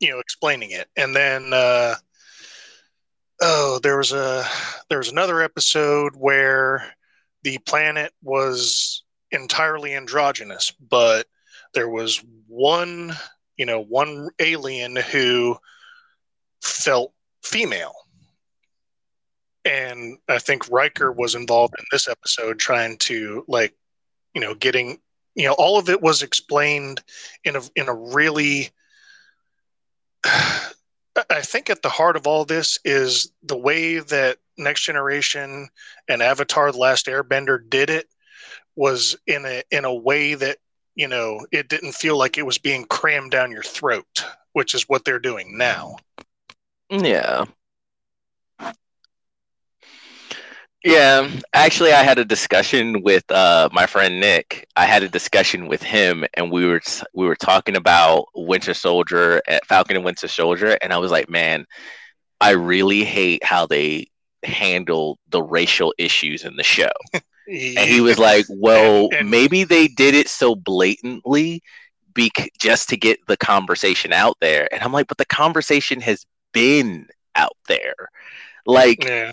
you 0.00 0.10
know 0.10 0.18
explaining 0.18 0.70
it. 0.70 0.88
And 0.96 1.14
then 1.14 1.52
uh 1.52 1.94
oh 3.40 3.78
there 3.82 3.96
was 3.96 4.12
a 4.12 4.44
there 4.88 4.98
was 4.98 5.10
another 5.10 5.42
episode 5.42 6.14
where 6.16 6.84
the 7.42 7.58
planet 7.58 8.12
was 8.22 9.04
entirely 9.30 9.94
androgynous 9.94 10.72
but 10.72 11.26
there 11.74 11.88
was 11.88 12.22
one 12.48 13.12
you 13.56 13.64
know 13.64 13.80
one 13.80 14.28
alien 14.38 14.96
who 14.96 15.56
felt 16.62 17.12
female. 17.42 17.94
And 19.64 20.18
i 20.28 20.38
think 20.38 20.70
Riker 20.70 21.12
was 21.12 21.34
involved 21.34 21.74
in 21.78 21.84
this 21.92 22.08
episode 22.08 22.58
trying 22.58 22.96
to 22.98 23.44
like 23.46 23.74
you 24.34 24.40
know 24.40 24.54
getting 24.54 24.98
you 25.34 25.46
know 25.46 25.54
all 25.58 25.78
of 25.78 25.88
it 25.88 26.00
was 26.02 26.22
explained 26.22 27.02
in 27.44 27.56
a 27.56 27.60
in 27.76 27.88
a 27.88 27.94
really 27.94 28.70
I 30.24 31.42
think 31.42 31.70
at 31.70 31.82
the 31.82 31.88
heart 31.88 32.16
of 32.16 32.26
all 32.26 32.44
this 32.44 32.78
is 32.84 33.32
the 33.42 33.56
way 33.56 33.98
that 33.98 34.38
Next 34.56 34.84
Generation 34.84 35.68
and 36.08 36.22
Avatar: 36.22 36.72
The 36.72 36.78
Last 36.78 37.06
Airbender 37.06 37.58
did 37.68 37.90
it 37.90 38.08
was 38.76 39.16
in 39.26 39.44
a 39.44 39.62
in 39.70 39.84
a 39.84 39.94
way 39.94 40.34
that 40.34 40.58
you 40.94 41.08
know 41.08 41.46
it 41.52 41.68
didn't 41.68 41.92
feel 41.92 42.16
like 42.16 42.38
it 42.38 42.46
was 42.46 42.58
being 42.58 42.84
crammed 42.84 43.30
down 43.30 43.52
your 43.52 43.62
throat, 43.62 44.24
which 44.52 44.74
is 44.74 44.88
what 44.88 45.04
they're 45.04 45.18
doing 45.18 45.56
now. 45.56 45.96
Yeah, 46.88 47.44
yeah, 50.84 51.30
actually, 51.52 51.92
I 51.92 52.02
had 52.02 52.18
a 52.18 52.24
discussion 52.24 53.02
with 53.02 53.30
uh, 53.30 53.68
my 53.72 53.86
friend 53.86 54.18
Nick. 54.18 54.66
I 54.76 54.86
had 54.86 55.02
a 55.02 55.08
discussion 55.08 55.68
with 55.68 55.82
him, 55.82 56.24
and 56.34 56.50
we 56.50 56.66
were 56.66 56.80
we 57.12 57.26
were 57.26 57.36
talking 57.36 57.76
about 57.76 58.26
Winter 58.34 58.72
Soldier, 58.72 59.42
eh, 59.46 59.58
Falcon 59.66 59.96
and 59.96 60.04
Winter 60.04 60.28
Soldier, 60.28 60.78
and 60.80 60.92
I 60.92 60.98
was 60.98 61.10
like, 61.10 61.28
man, 61.28 61.66
I 62.40 62.52
really 62.52 63.04
hate 63.04 63.44
how 63.44 63.66
they 63.66 64.06
handle 64.42 65.18
the 65.28 65.42
racial 65.42 65.92
issues 65.98 66.44
in 66.44 66.56
the 66.56 66.62
show. 66.62 66.90
and 67.46 67.90
he 67.90 68.00
was 68.00 68.18
like, 68.18 68.46
well, 68.50 69.10
maybe 69.22 69.64
they 69.64 69.86
did 69.86 70.14
it 70.14 70.28
so 70.28 70.54
blatantly, 70.54 71.62
bec- 72.14 72.52
just 72.58 72.88
to 72.88 72.96
get 72.96 73.18
the 73.26 73.36
conversation 73.36 74.14
out 74.14 74.38
there. 74.40 74.72
And 74.72 74.82
I'm 74.82 74.92
like, 74.92 75.08
but 75.08 75.18
the 75.18 75.26
conversation 75.26 76.00
has 76.00 76.24
been 76.54 77.06
out 77.36 77.56
there, 77.68 78.08
like. 78.64 79.04
Yeah 79.04 79.32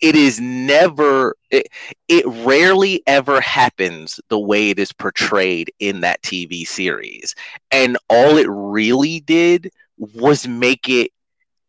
it 0.00 0.14
is 0.16 0.40
never 0.40 1.36
it, 1.50 1.68
it 2.08 2.24
rarely 2.26 3.02
ever 3.06 3.40
happens 3.40 4.20
the 4.28 4.38
way 4.38 4.70
it 4.70 4.78
is 4.78 4.92
portrayed 4.92 5.72
in 5.80 6.00
that 6.00 6.22
TV 6.22 6.64
series. 6.64 7.34
And 7.70 7.96
all 8.08 8.36
it 8.36 8.48
really 8.48 9.20
did 9.20 9.70
was 9.98 10.46
make 10.46 10.88
it 10.88 11.10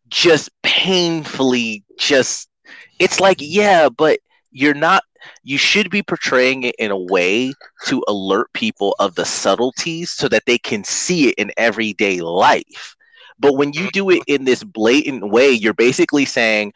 just 0.10 0.50
painfully 0.64 1.84
just 1.98 2.50
it's 3.00 3.20
like 3.20 3.38
yeah, 3.40 3.90
but 3.90 4.20
you're 4.52 4.74
not 4.74 5.04
you 5.44 5.58
should 5.58 5.90
be 5.90 6.04
portraying 6.04 6.64
it 6.64 6.76
in 6.78 6.92
a 6.92 6.98
way 6.98 7.54
to 7.86 8.04
alert 8.08 8.52
people 8.54 8.96
of 9.00 9.16
the 9.16 9.26
subtleties 9.26 10.12
so 10.12 10.28
that 10.30 10.46
they 10.46 10.58
can 10.58 10.84
see 10.84 11.30
it 11.30 11.36
in 11.38 11.52
everyday 11.58 12.22
life. 12.22 12.96
But 13.40 13.56
when 13.56 13.74
you 13.74 13.90
do 13.92 14.10
it 14.10 14.24
in 14.28 14.46
this 14.46 14.64
blatant 14.64 15.30
way, 15.30 15.52
you're 15.52 15.74
basically 15.74 16.26
saying, 16.26 16.74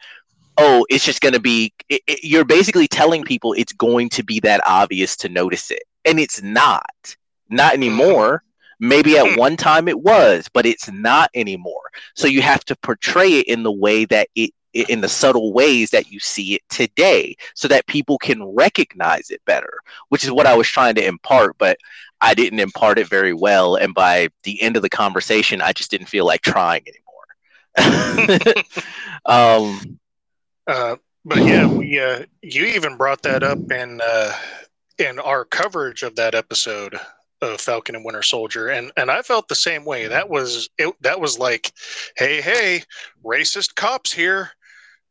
oh, 0.60 0.86
it's 0.90 1.04
just 1.04 1.20
going 1.20 1.32
to 1.32 1.40
be, 1.40 1.72
it, 1.88 2.02
it, 2.06 2.24
you're 2.24 2.44
basically 2.44 2.86
telling 2.86 3.24
people 3.24 3.54
it's 3.54 3.72
going 3.72 4.08
to 4.10 4.22
be 4.22 4.40
that 4.40 4.60
obvious 4.66 5.16
to 5.18 5.28
notice 5.28 5.70
it. 5.70 5.82
And 6.04 6.20
it's 6.20 6.42
not. 6.42 7.16
Not 7.48 7.74
anymore. 7.74 8.42
Maybe 8.78 9.18
at 9.18 9.38
one 9.38 9.56
time 9.56 9.88
it 9.88 10.00
was, 10.00 10.48
but 10.52 10.66
it's 10.66 10.90
not 10.90 11.30
anymore. 11.34 11.90
So 12.14 12.26
you 12.26 12.42
have 12.42 12.64
to 12.66 12.76
portray 12.76 13.40
it 13.40 13.46
in 13.46 13.62
the 13.62 13.72
way 13.72 14.04
that 14.06 14.28
it, 14.34 14.52
in 14.72 15.00
the 15.00 15.08
subtle 15.08 15.52
ways 15.52 15.90
that 15.90 16.10
you 16.10 16.20
see 16.20 16.54
it 16.54 16.62
today 16.70 17.36
so 17.54 17.66
that 17.68 17.86
people 17.86 18.18
can 18.18 18.42
recognize 18.42 19.30
it 19.30 19.42
better, 19.44 19.80
which 20.08 20.24
is 20.24 20.30
what 20.30 20.46
I 20.46 20.56
was 20.56 20.68
trying 20.68 20.94
to 20.94 21.04
impart, 21.04 21.56
but 21.58 21.76
I 22.20 22.34
didn't 22.34 22.60
impart 22.60 22.98
it 22.98 23.08
very 23.08 23.34
well. 23.34 23.76
And 23.76 23.94
by 23.94 24.28
the 24.44 24.60
end 24.62 24.76
of 24.76 24.82
the 24.82 24.90
conversation, 24.90 25.60
I 25.60 25.72
just 25.72 25.90
didn't 25.90 26.08
feel 26.08 26.26
like 26.26 26.42
trying 26.42 26.84
anymore. 26.86 27.04
um, 29.26 29.99
uh, 30.66 30.96
but 31.24 31.38
yeah, 31.38 31.66
we 31.66 32.00
uh, 32.00 32.24
you 32.42 32.64
even 32.64 32.96
brought 32.96 33.22
that 33.22 33.42
up 33.42 33.58
in 33.70 34.00
uh, 34.02 34.32
in 34.98 35.18
our 35.18 35.44
coverage 35.44 36.02
of 36.02 36.16
that 36.16 36.34
episode 36.34 36.98
of 37.42 37.60
Falcon 37.60 37.94
and 37.94 38.04
Winter 38.04 38.22
Soldier, 38.22 38.68
and 38.68 38.92
and 38.96 39.10
I 39.10 39.22
felt 39.22 39.48
the 39.48 39.54
same 39.54 39.84
way. 39.84 40.06
That 40.06 40.28
was 40.28 40.68
it. 40.78 40.94
That 41.02 41.20
was 41.20 41.38
like, 41.38 41.72
hey, 42.16 42.40
hey, 42.40 42.82
racist 43.24 43.74
cops 43.74 44.12
here. 44.12 44.50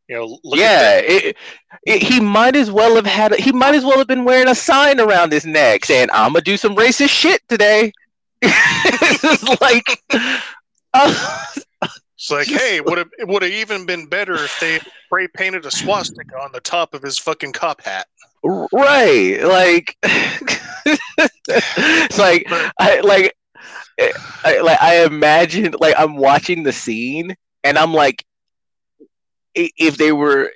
You 0.08 0.16
know, 0.16 0.40
yeah, 0.44 0.98
it, 0.98 1.38
it, 1.86 2.02
he 2.02 2.20
might 2.20 2.56
as 2.56 2.72
well 2.72 2.96
have 2.96 3.06
had. 3.06 3.36
He 3.36 3.52
might 3.52 3.76
as 3.76 3.86
well 3.86 4.00
have 4.00 4.08
been 4.08 4.26
wearing 4.26 4.48
a 4.48 4.56
sign 4.56 5.00
around 5.00 5.32
his 5.32 5.46
neck 5.46 5.86
saying, 5.86 6.10
"I'm 6.12 6.34
gonna 6.34 6.42
do 6.42 6.58
some 6.58 6.76
racist 6.76 7.10
shit 7.10 7.42
today." 7.48 7.92
it's 8.42 9.62
like, 9.62 10.02
uh, 10.94 11.46
it's 12.20 12.30
like, 12.30 12.48
hey, 12.48 12.82
would 12.82 12.98
have 12.98 13.10
it 13.18 13.30
would 13.30 13.44
have 13.44 13.52
even 13.52 13.86
been 13.86 14.06
better 14.06 14.34
if 14.34 14.60
they 14.60 14.80
spray 15.06 15.30
painted 15.30 15.66
a 15.66 15.72
swastika 15.72 16.38
on 16.38 16.52
the 16.52 16.60
top 16.60 16.94
of 16.94 17.02
his 17.02 17.18
fucking 17.18 17.54
cop 17.54 17.82
hat. 17.82 18.08
Right, 18.44 19.40
like 19.42 19.96
it's 20.04 22.18
like 22.20 22.46
I 22.78 23.00
like 23.00 23.34
eh, 23.98 24.12
I, 24.44 24.60
like 24.60 24.82
I 24.82 25.06
imagine 25.06 25.76
like 25.80 25.96
I'm 25.98 26.18
watching 26.18 26.64
the 26.64 26.74
scene 26.74 27.38
and 27.64 27.78
I'm 27.78 27.94
like 27.94 28.26
if 29.56 29.96
they 29.96 30.12
were 30.12 30.52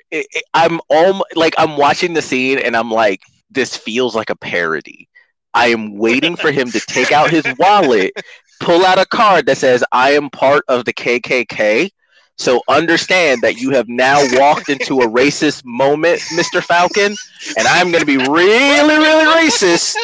I'm 0.53 0.81
all 0.89 1.23
like 1.33 1.55
I'm 1.57 1.77
watching 1.77 2.13
the 2.13 2.21
scene 2.21 2.59
and 2.59 2.75
I'm 2.75 2.91
like 2.91 3.21
this 3.49 3.77
feels 3.77 4.15
like 4.15 4.29
a 4.29 4.35
parody. 4.35 5.07
I 5.53 5.67
am 5.67 5.97
waiting 5.97 6.35
for 6.35 6.51
him 6.51 6.71
to 6.71 6.79
take 6.79 7.11
out 7.11 7.29
his 7.29 7.45
wallet, 7.59 8.13
pull 8.59 8.85
out 8.85 8.99
a 8.99 9.05
card 9.05 9.45
that 9.47 9.57
says 9.57 9.83
I 9.91 10.11
am 10.11 10.29
part 10.29 10.63
of 10.67 10.85
the 10.85 10.93
KKK 10.93 11.89
so 12.37 12.61
understand 12.67 13.41
that 13.41 13.57
you 13.57 13.71
have 13.71 13.87
now 13.87 14.19
walked 14.33 14.69
into 14.69 15.01
a 15.01 15.07
racist 15.07 15.63
moment, 15.65 16.19
Mr. 16.35 16.63
Falcon, 16.63 17.15
and 17.57 17.67
I'm 17.67 17.91
going 17.91 18.01
to 18.01 18.05
be 18.05 18.17
really, 18.17 18.97
really 18.97 19.47
racist. 19.47 19.95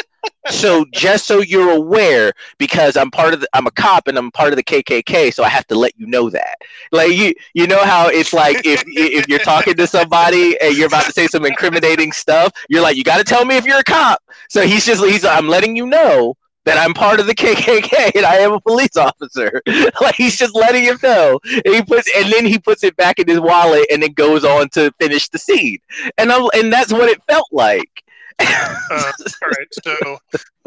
So 0.48 0.84
just 0.92 1.26
so 1.26 1.40
you're 1.40 1.70
aware, 1.70 2.32
because 2.58 2.96
I'm 2.96 3.10
part 3.10 3.34
of 3.34 3.40
the, 3.40 3.48
I'm 3.52 3.66
a 3.66 3.70
cop 3.70 4.06
and 4.06 4.16
I'm 4.16 4.30
part 4.30 4.52
of 4.52 4.56
the 4.56 4.62
KKK, 4.62 5.34
so 5.34 5.42
I 5.42 5.48
have 5.48 5.66
to 5.68 5.74
let 5.74 5.98
you 5.98 6.06
know 6.06 6.30
that. 6.30 6.56
Like 6.92 7.12
you, 7.12 7.34
you 7.54 7.66
know 7.66 7.82
how 7.82 8.08
it's 8.08 8.32
like 8.32 8.64
if 8.64 8.84
if 8.86 9.28
you're 9.28 9.38
talking 9.40 9.74
to 9.74 9.86
somebody 9.86 10.58
and 10.60 10.76
you're 10.76 10.86
about 10.86 11.06
to 11.06 11.12
say 11.12 11.26
some 11.26 11.44
incriminating 11.46 12.12
stuff, 12.12 12.52
you're 12.68 12.82
like, 12.82 12.96
you 12.96 13.02
got 13.02 13.18
to 13.18 13.24
tell 13.24 13.44
me 13.44 13.56
if 13.56 13.64
you're 13.64 13.80
a 13.80 13.84
cop. 13.84 14.22
So 14.48 14.66
he's 14.66 14.86
just 14.86 15.04
he's 15.04 15.24
I'm 15.24 15.48
letting 15.48 15.74
you 15.74 15.86
know 15.86 16.36
that 16.64 16.78
I'm 16.78 16.94
part 16.94 17.20
of 17.20 17.26
the 17.26 17.34
KKK 17.36 18.16
and 18.16 18.26
I 18.26 18.36
am 18.36 18.52
a 18.52 18.60
police 18.60 18.96
officer. 18.96 19.62
like 20.00 20.14
he's 20.14 20.36
just 20.36 20.54
letting 20.54 20.84
him 20.84 20.98
know. 21.02 21.38
And 21.44 21.74
he 21.74 21.82
puts 21.82 22.10
and 22.16 22.32
then 22.32 22.46
he 22.46 22.58
puts 22.58 22.84
it 22.84 22.96
back 22.96 23.18
in 23.18 23.28
his 23.28 23.40
wallet 23.40 23.86
and 23.90 24.02
then 24.02 24.12
goes 24.12 24.44
on 24.44 24.68
to 24.70 24.92
finish 25.00 25.28
the 25.28 25.38
scene. 25.38 25.78
And 26.18 26.30
I'm 26.30 26.48
and 26.54 26.72
that's 26.72 26.92
what 26.92 27.08
it 27.08 27.22
felt 27.28 27.48
like. 27.52 28.02
uh, 28.40 28.72
all 28.90 29.50
right, 29.50 29.68
so 29.84 30.18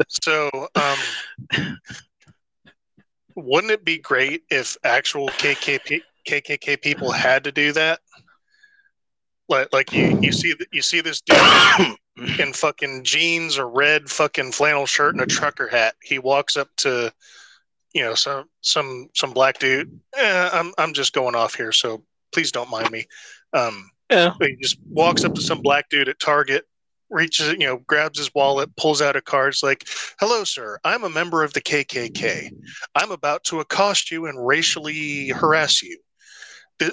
so 0.08 0.68
um, 0.76 1.78
wouldn't 3.34 3.72
it 3.72 3.84
be 3.84 3.98
great 3.98 4.44
if 4.50 4.76
actual 4.84 5.28
KKK 5.28 6.00
KKK 6.26 6.80
people 6.80 7.10
had 7.10 7.44
to 7.44 7.52
do 7.52 7.72
that? 7.72 8.00
Like 9.48 9.68
like 9.72 9.92
you 9.92 10.18
you 10.20 10.32
see 10.32 10.54
you 10.72 10.82
see 10.82 11.00
this 11.00 11.20
dude 11.20 11.36
in 12.16 12.52
fucking 12.52 13.04
jeans, 13.04 13.56
a 13.56 13.64
red 13.64 14.08
fucking 14.08 14.52
flannel 14.52 14.86
shirt, 14.86 15.14
and 15.14 15.22
a 15.22 15.26
trucker 15.26 15.68
hat. 15.68 15.94
He 16.02 16.18
walks 16.18 16.56
up 16.56 16.68
to, 16.78 17.12
you 17.92 18.02
know, 18.02 18.14
some 18.14 18.48
some 18.60 19.08
some 19.14 19.32
black 19.32 19.58
dude. 19.58 20.00
Eh, 20.16 20.50
I'm 20.52 20.72
I'm 20.78 20.92
just 20.92 21.12
going 21.12 21.34
off 21.34 21.54
here, 21.54 21.72
so 21.72 22.04
please 22.32 22.52
don't 22.52 22.70
mind 22.70 22.90
me. 22.90 23.06
Um, 23.52 23.90
yeah. 24.10 24.34
He 24.40 24.56
just 24.60 24.78
walks 24.88 25.24
up 25.24 25.34
to 25.34 25.40
some 25.40 25.60
black 25.60 25.88
dude 25.88 26.08
at 26.08 26.20
Target, 26.20 26.64
reaches, 27.10 27.52
you 27.52 27.66
know, 27.66 27.78
grabs 27.78 28.18
his 28.18 28.32
wallet, 28.34 28.74
pulls 28.76 29.02
out 29.02 29.16
a 29.16 29.20
card. 29.20 29.54
It's 29.54 29.62
like, 29.62 29.88
"Hello, 30.20 30.44
sir. 30.44 30.78
I'm 30.84 31.04
a 31.04 31.10
member 31.10 31.42
of 31.42 31.52
the 31.52 31.62
KKK. 31.62 32.50
I'm 32.94 33.10
about 33.10 33.44
to 33.44 33.60
accost 33.60 34.10
you 34.10 34.26
and 34.26 34.46
racially 34.46 35.28
harass 35.28 35.82
you." 35.82 35.98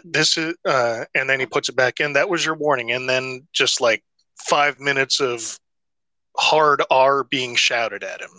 This 0.04 0.38
is, 0.38 0.56
uh, 0.64 1.06
and 1.16 1.30
then 1.30 1.40
he 1.40 1.48
puts 1.48 1.70
it 1.70 1.76
back 1.76 2.00
in. 2.00 2.14
That 2.14 2.30
was 2.30 2.46
your 2.46 2.56
warning. 2.56 2.92
And 2.92 3.10
then 3.10 3.48
just 3.52 3.82
like 3.82 4.04
five 4.42 4.80
minutes 4.80 5.20
of 5.20 5.60
hard 6.38 6.82
R 6.90 7.24
being 7.24 7.56
shouted 7.56 8.04
at 8.04 8.22
him. 8.22 8.32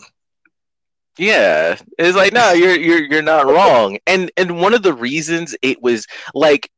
Yeah, 1.17 1.77
it's 1.99 2.17
like 2.17 2.33
no, 2.33 2.53
you're 2.53 2.75
you're 2.75 3.03
you're 3.03 3.21
not 3.21 3.45
wrong. 3.45 3.99
And 4.07 4.31
and 4.35 4.59
one 4.59 4.73
of 4.73 4.81
the 4.81 4.93
reasons 4.93 5.55
it 5.61 5.81
was 5.81 6.07
like 6.33 6.69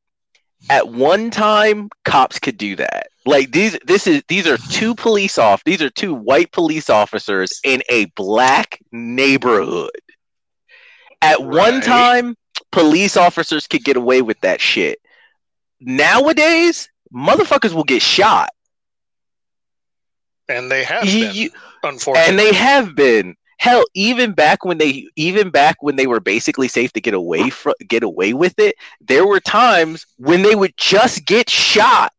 at 0.70 0.90
one 0.90 1.30
time 1.32 1.90
cops 2.04 2.40
could 2.40 2.58
do 2.58 2.76
that. 2.76 3.08
Like 3.26 3.52
these 3.52 3.78
this 3.86 4.08
is 4.08 4.24
these 4.28 4.46
are 4.46 4.58
two 4.58 4.94
police 4.94 5.38
off 5.38 5.64
these 5.64 5.82
are 5.82 5.90
two 5.90 6.14
white 6.14 6.52
police 6.52 6.90
officers 6.90 7.60
in 7.64 7.82
a 7.90 8.06
black 8.16 8.80
neighborhood. 8.92 9.92
At 11.22 11.40
right. 11.40 11.48
one 11.48 11.82
time 11.82 12.36
police 12.72 13.16
officers 13.16 13.68
could 13.68 13.86
get 13.86 13.96
away 13.96 14.22
with 14.22 14.40
that 14.42 14.60
shit. 14.60 15.00
Nowadays, 15.80 16.90
motherfuckers 17.14 17.74
will 17.74 17.84
get 17.84 18.02
shot 18.02 18.50
and 20.50 20.72
they 20.72 20.84
have 20.84 21.04
been, 21.04 21.50
unfortunately. 21.84 22.30
And 22.30 22.39
they 22.39 22.54
have 22.54 22.96
been. 22.96 23.36
Hell, 23.58 23.86
even 23.93 24.34
back 24.34 24.66
when 24.66 24.78
they 24.78 25.08
even 25.16 25.50
back 25.50 25.78
when 25.82 25.96
they 25.96 26.08
were 26.08 26.20
basically 26.20 26.68
safe 26.68 26.91
to 26.93 27.02
get 27.02 27.14
away 27.14 27.50
from 27.50 27.74
get 27.88 28.04
away 28.04 28.34
with 28.34 28.60
it, 28.60 28.76
there 29.00 29.26
were 29.26 29.39
times 29.39 30.06
when 30.18 30.41
they 30.41 30.56
would 30.56 30.76
just 30.78 31.26
get 31.26 31.50
shot. 31.50 32.12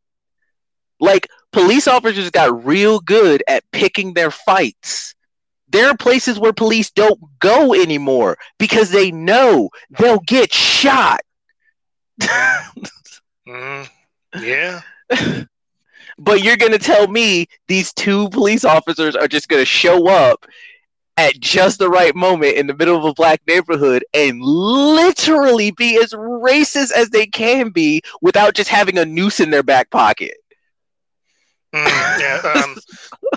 Like 0.99 1.29
police 1.53 1.87
officers 1.87 2.31
got 2.31 2.65
real 2.65 3.01
good 3.01 3.43
at 3.49 3.65
picking 3.71 4.15
their 4.15 4.31
fights. 4.31 5.15
There 5.69 5.89
are 5.91 5.97
places 5.97 6.39
where 6.39 6.53
police 6.53 6.91
don't 6.91 7.21
go 7.39 7.75
anymore 7.75 8.39
because 8.59 8.91
they 8.91 9.11
know 9.11 9.69
they'll 9.91 10.21
get 10.21 10.55
shot. 10.55 11.21
mm, 13.47 13.89
yeah. 14.41 14.81
But 16.19 16.43
you're 16.43 16.57
going 16.57 16.73
to 16.73 16.79
tell 16.79 17.09
me 17.09 17.47
these 17.69 17.93
two 17.93 18.29
police 18.31 18.65
officers 18.65 19.15
are 19.15 19.29
just 19.29 19.49
going 19.49 19.61
to 19.61 19.67
show 19.67 20.09
up 20.09 20.47
at 21.19 21.39
just 21.41 21.79
the 21.79 21.89
right 21.89 22.15
moment 22.15 22.57
in 22.57 22.67
the 22.67 22.75
middle 22.75 22.97
of 22.97 23.05
a 23.05 23.15
black 23.15 23.41
neighborhood 23.47 24.05
and 24.13 24.41
literally 24.43 25.71
be 25.71 25.97
as 25.97 26.13
racist 26.13 26.93
as 26.93 27.11
they 27.11 27.27
can 27.27 27.71
be 27.71 28.03
without 28.21 28.55
just 28.55 28.69
having 28.69 28.99
a 28.99 29.05
noose 29.05 29.41
in 29.41 29.51
their 29.51 29.63
back 29.63 29.91
pocket. 29.91 30.35
Mm, 31.75 32.21
yeah. 32.21 32.43
Um, 32.57 32.77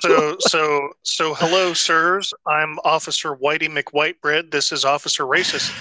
so, 0.02 0.36
so, 0.40 0.90
so, 1.04 1.34
hello, 1.34 1.74
sirs. 1.74 2.34
I'm 2.46 2.80
Officer 2.86 3.36
Whitey 3.36 3.68
McWhitebread. 3.70 4.52
This 4.52 4.72
is 4.72 4.86
Officer 4.86 5.24
Racist. 5.24 5.74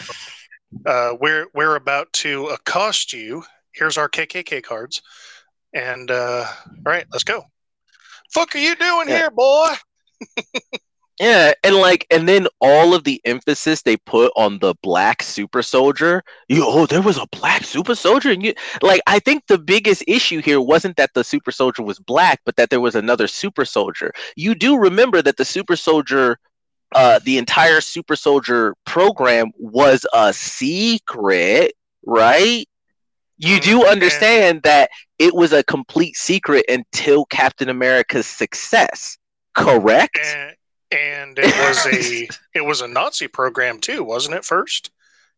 Uh, 0.87 1.15
we're 1.21 1.47
we're 1.55 1.77
about 1.77 2.13
to 2.15 2.47
accost 2.47 3.13
you. 3.13 3.45
Here's 3.73 3.97
our 3.97 4.09
KKK 4.09 4.63
cards. 4.63 5.03
And 5.75 6.11
uh, 6.11 6.47
all 6.47 6.83
right, 6.85 7.07
let's 7.13 7.25
go. 7.25 7.43
Fuck 8.33 8.55
are 8.55 8.59
you 8.59 8.75
doing 8.77 9.09
yeah. 9.09 9.17
here, 9.17 9.31
boy? 9.31 9.75
yeah, 11.21 11.53
and 11.63 11.77
like, 11.77 12.07
and 12.11 12.29
then 12.29 12.47
all 12.61 12.95
of 12.95 13.05
the 13.05 13.21
emphasis 13.25 13.83
they 13.83 13.97
put 13.97 14.33
on 14.37 14.59
the 14.59 14.75
black 14.83 15.23
super 15.23 15.63
soldier. 15.63 16.23
You, 16.49 16.65
oh, 16.67 16.87
there 16.87 17.03
was 17.03 17.19
a 17.19 17.27
black 17.33 17.65
super 17.65 17.95
soldier, 17.95 18.31
and 18.31 18.43
you 18.43 18.55
like. 18.83 19.01
I 19.07 19.19
think 19.19 19.47
the 19.47 19.59
biggest 19.59 20.05
issue 20.07 20.41
here 20.41 20.61
wasn't 20.61 20.97
that 20.97 21.15
the 21.15 21.25
super 21.25 21.51
soldier 21.51 21.83
was 21.83 21.99
black, 21.99 22.41
but 22.45 22.57
that 22.57 22.71
there 22.71 22.81
was 22.81 22.95
another 22.95 23.27
super 23.27 23.65
soldier. 23.65 24.13
You 24.37 24.55
do 24.55 24.77
remember 24.77 25.23
that 25.23 25.37
the 25.37 25.45
super 25.45 25.77
soldier 25.77 26.39
uh, 26.95 27.21
the 27.25 27.39
entire 27.39 27.81
super 27.81 28.17
soldier 28.17 28.75
program 28.87 29.51
was 29.59 30.07
a 30.15 30.33
secret, 30.33 31.75
right? 32.07 32.67
You 33.39 33.61
do 33.61 33.87
understand 33.87 34.63
that 34.63 34.91
it 35.19 35.35
was 35.35 35.53
a 35.53 35.63
complete 35.63 36.17
secret 36.17 36.65
until 36.69 37.25
Captain 37.27 37.69
America's 37.69 38.27
success, 38.27 39.17
correct? 39.55 40.19
And, 40.23 40.57
and 40.91 41.39
it 41.39 41.55
was 41.57 41.87
a 41.87 42.29
it 42.55 42.65
was 42.65 42.81
a 42.81 42.89
Nazi 42.89 43.29
program 43.29 43.79
too, 43.79 44.03
wasn't 44.03 44.37
it? 44.37 44.45
First, 44.45 44.91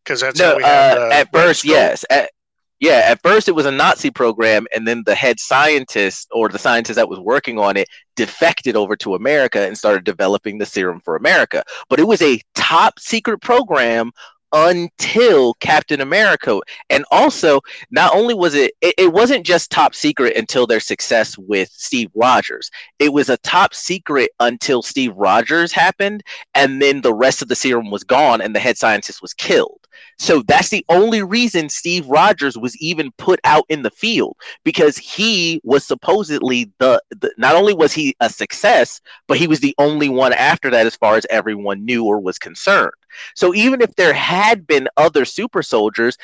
because 0.02 0.20
that's 0.20 0.38
no, 0.38 0.58
had, 0.58 0.98
uh, 0.98 1.10
at 1.12 1.32
first, 1.32 1.64
yes. 1.64 2.04
At, 2.10 2.30
yeah, 2.78 3.02
at 3.04 3.20
first 3.22 3.46
it 3.46 3.52
was 3.52 3.66
a 3.66 3.70
Nazi 3.70 4.10
program, 4.10 4.66
and 4.74 4.88
then 4.88 5.02
the 5.04 5.14
head 5.14 5.38
scientist 5.38 6.28
or 6.32 6.48
the 6.48 6.58
scientist 6.58 6.96
that 6.96 7.10
was 7.10 7.18
working 7.18 7.58
on 7.58 7.76
it 7.76 7.86
defected 8.16 8.74
over 8.74 8.96
to 8.96 9.14
America 9.14 9.60
and 9.66 9.76
started 9.76 10.04
developing 10.04 10.56
the 10.56 10.64
serum 10.64 11.00
for 11.00 11.14
America. 11.14 11.62
But 11.90 12.00
it 12.00 12.06
was 12.06 12.22
a 12.22 12.40
top 12.54 12.98
secret 12.98 13.42
program 13.42 14.12
until 14.52 15.54
Captain 15.54 16.00
America. 16.00 16.60
And 16.88 17.04
also, 17.10 17.60
not 17.90 18.14
only 18.14 18.34
was 18.34 18.54
it, 18.54 18.72
it, 18.80 18.94
it, 18.98 19.12
wasn't 19.12 19.46
just 19.46 19.70
top 19.70 19.94
secret 19.94 20.36
until 20.36 20.66
their 20.66 20.80
success 20.80 21.36
with 21.38 21.70
Steve 21.72 22.10
Rogers. 22.14 22.70
It 22.98 23.12
was 23.12 23.28
a 23.28 23.36
top 23.38 23.74
secret 23.74 24.30
until 24.40 24.82
Steve 24.82 25.14
Rogers 25.16 25.72
happened, 25.72 26.22
and 26.54 26.80
then 26.80 27.00
the 27.00 27.14
rest 27.14 27.42
of 27.42 27.48
the 27.48 27.56
serum 27.56 27.90
was 27.90 28.04
gone 28.04 28.40
and 28.40 28.54
the 28.54 28.60
head 28.60 28.78
scientist 28.78 29.22
was 29.22 29.34
killed. 29.34 29.79
So 30.18 30.42
that's 30.42 30.68
the 30.68 30.84
only 30.88 31.22
reason 31.22 31.68
Steve 31.68 32.06
Rogers 32.06 32.56
was 32.56 32.76
even 32.78 33.12
put 33.18 33.40
out 33.44 33.64
in 33.68 33.82
the 33.82 33.90
field 33.90 34.36
because 34.64 34.96
he 34.98 35.60
was 35.64 35.84
supposedly 35.84 36.70
the, 36.78 37.02
the, 37.10 37.32
not 37.38 37.54
only 37.54 37.74
was 37.74 37.92
he 37.92 38.14
a 38.20 38.28
success, 38.28 39.00
but 39.26 39.38
he 39.38 39.46
was 39.46 39.60
the 39.60 39.74
only 39.78 40.08
one 40.08 40.32
after 40.32 40.70
that 40.70 40.86
as 40.86 40.96
far 40.96 41.16
as 41.16 41.26
everyone 41.30 41.84
knew 41.84 42.04
or 42.04 42.20
was 42.20 42.38
concerned. 42.38 42.92
So 43.34 43.54
even 43.54 43.80
if 43.80 43.94
there 43.96 44.14
had 44.14 44.66
been 44.66 44.88
other 44.96 45.24
super 45.24 45.62
soldiers, 45.62 46.16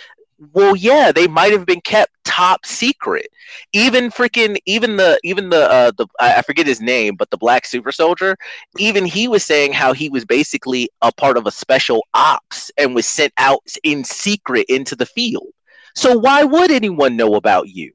well 0.52 0.76
yeah 0.76 1.12
they 1.12 1.26
might 1.26 1.52
have 1.52 1.66
been 1.66 1.80
kept 1.80 2.12
top 2.24 2.66
secret. 2.66 3.28
Even 3.72 4.10
freaking 4.10 4.56
even 4.66 4.96
the 4.96 5.18
even 5.24 5.48
the 5.48 5.70
uh 5.70 5.92
the 5.96 6.06
i 6.20 6.42
forget 6.42 6.66
his 6.66 6.80
name 6.80 7.14
but 7.16 7.30
the 7.30 7.38
black 7.38 7.64
super 7.64 7.92
soldier 7.92 8.36
even 8.78 9.04
he 9.06 9.28
was 9.28 9.44
saying 9.44 9.72
how 9.72 9.92
he 9.92 10.08
was 10.08 10.24
basically 10.24 10.90
a 11.02 11.12
part 11.12 11.36
of 11.36 11.46
a 11.46 11.50
special 11.50 12.04
ops 12.14 12.70
and 12.76 12.94
was 12.94 13.06
sent 13.06 13.32
out 13.38 13.62
in 13.84 14.04
secret 14.04 14.66
into 14.68 14.94
the 14.94 15.06
field. 15.06 15.48
So 15.94 16.18
why 16.18 16.44
would 16.44 16.70
anyone 16.70 17.16
know 17.16 17.34
about 17.34 17.68
you? 17.68 17.92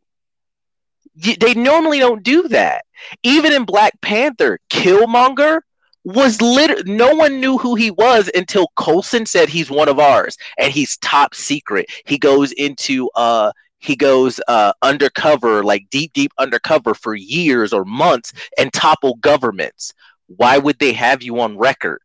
They 1.16 1.54
normally 1.54 2.00
don't 2.00 2.24
do 2.24 2.48
that. 2.48 2.86
Even 3.24 3.52
in 3.54 3.66
black 3.66 4.00
panther 4.02 4.60
killmonger 4.70 5.62
was 6.04 6.42
lit 6.42 6.88
no 6.88 7.14
one 7.16 7.40
knew 7.40 7.58
who 7.58 7.76
he 7.76 7.92
was 7.92 8.30
until 8.34 8.72
Coulson 8.76 9.26
said 9.26 9.50
he's 9.50 9.70
one 9.70 9.88
of 9.88 10.00
ours 10.00 10.38
and 10.58 10.74
he's 10.74 10.98
top 10.98 11.36
secret. 11.36 11.88
He 12.06 12.18
goes 12.18 12.52
into 12.54 13.10
uh 13.16 13.52
he 13.78 13.96
goes 13.96 14.40
uh 14.48 14.74
undercover, 14.82 15.64
like 15.64 15.90
deep, 15.90 16.14
deep 16.14 16.32
undercover 16.38 16.94
for 16.94 17.16
years 17.16 17.74
or 17.74 17.86
months 17.86 18.34
and 18.58 18.74
topple 18.74 19.16
governments. 19.16 19.94
Why 20.28 20.58
would 20.58 20.80
they 20.80 20.94
have 20.94 21.22
you 21.22 21.40
on 21.40 21.58
record? 21.58 22.02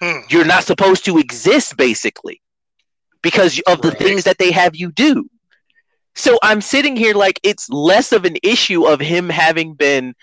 Hmm. 0.00 0.20
You're 0.30 0.44
not 0.46 0.64
supposed 0.64 1.04
to 1.04 1.18
exist 1.18 1.76
basically 1.76 2.40
because 3.22 3.60
of 3.66 3.82
the 3.82 3.90
right. 3.90 3.98
things 3.98 4.24
that 4.24 4.38
they 4.38 4.50
have 4.50 4.74
you 4.74 4.90
do. 4.92 5.28
So 6.14 6.38
I'm 6.42 6.60
sitting 6.60 6.96
here 6.96 7.14
like 7.14 7.38
it's 7.42 7.68
less 7.70 8.12
of 8.12 8.24
an 8.24 8.36
issue 8.42 8.86
of 8.86 9.00
him 9.00 9.28
having 9.28 9.74
been 9.74 10.14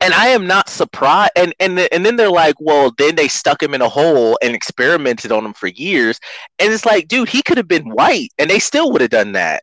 and 0.00 0.12
I 0.12 0.28
am 0.28 0.46
not 0.46 0.68
surprised. 0.68 1.32
And 1.36 1.54
and 1.60 1.78
and 1.78 2.04
then 2.04 2.16
they're 2.16 2.30
like, 2.30 2.56
well, 2.60 2.92
then 2.98 3.16
they 3.16 3.28
stuck 3.28 3.62
him 3.62 3.74
in 3.74 3.82
a 3.82 3.88
hole 3.88 4.38
and 4.42 4.54
experimented 4.54 5.32
on 5.32 5.44
him 5.44 5.54
for 5.54 5.68
years. 5.68 6.20
And 6.58 6.72
it's 6.72 6.86
like, 6.86 7.08
dude, 7.08 7.28
he 7.28 7.42
could 7.42 7.56
have 7.56 7.68
been 7.68 7.90
white, 7.90 8.30
and 8.38 8.50
they 8.50 8.58
still 8.58 8.92
would 8.92 9.00
have 9.00 9.10
done 9.10 9.32
that. 9.32 9.62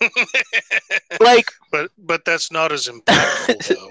like, 1.20 1.46
but 1.70 1.90
but 1.98 2.24
that's 2.24 2.50
not 2.52 2.72
as 2.72 2.88
impactful 2.88 3.68
though. 3.76 3.90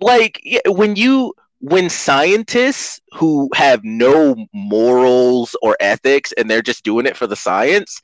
Like 0.00 0.40
when 0.66 0.96
you 0.96 1.34
when 1.60 1.90
scientists 1.90 3.00
who 3.14 3.48
have 3.54 3.82
no 3.82 4.36
morals 4.52 5.56
or 5.60 5.76
ethics 5.80 6.32
and 6.38 6.48
they're 6.48 6.62
just 6.62 6.84
doing 6.84 7.04
it 7.04 7.16
for 7.16 7.26
the 7.26 7.34
science, 7.34 8.00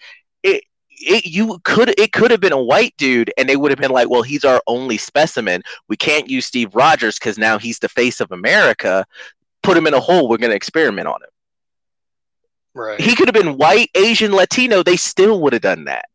it 0.99 1.26
you 1.26 1.59
could 1.64 1.99
it 1.99 2.12
could 2.12 2.30
have 2.30 2.40
been 2.40 2.53
a 2.53 2.62
white 2.62 2.95
dude 2.97 3.32
and 3.36 3.49
they 3.49 3.57
would 3.57 3.70
have 3.70 3.78
been 3.78 3.90
like 3.90 4.09
well 4.09 4.22
he's 4.22 4.45
our 4.45 4.61
only 4.66 4.97
specimen. 4.97 5.62
We 5.88 5.97
can't 5.97 6.28
use 6.28 6.47
steve 6.47 6.74
rogers 6.74 7.18
because 7.18 7.38
now 7.38 7.59
he's 7.59 7.78
the 7.78 7.88
face 7.88 8.20
of 8.20 8.32
america. 8.32 9.05
Put 9.62 9.76
him 9.76 9.86
in 9.86 9.95
a 9.95 10.01
hole 10.01 10.28
we're 10.28 10.36
going 10.38 10.51
to 10.51 10.57
experiment 10.57 11.09
on 11.09 11.22
him. 11.22 11.28
Right. 12.74 13.01
He 13.01 13.14
could 13.14 13.28
have 13.28 13.34
been 13.34 13.57
white 13.57 13.90
asian 13.95 14.32
latino 14.32 14.82
they 14.82 14.97
still 14.97 15.40
would 15.42 15.53
have 15.53 15.62
done 15.62 15.84
that. 15.84 16.07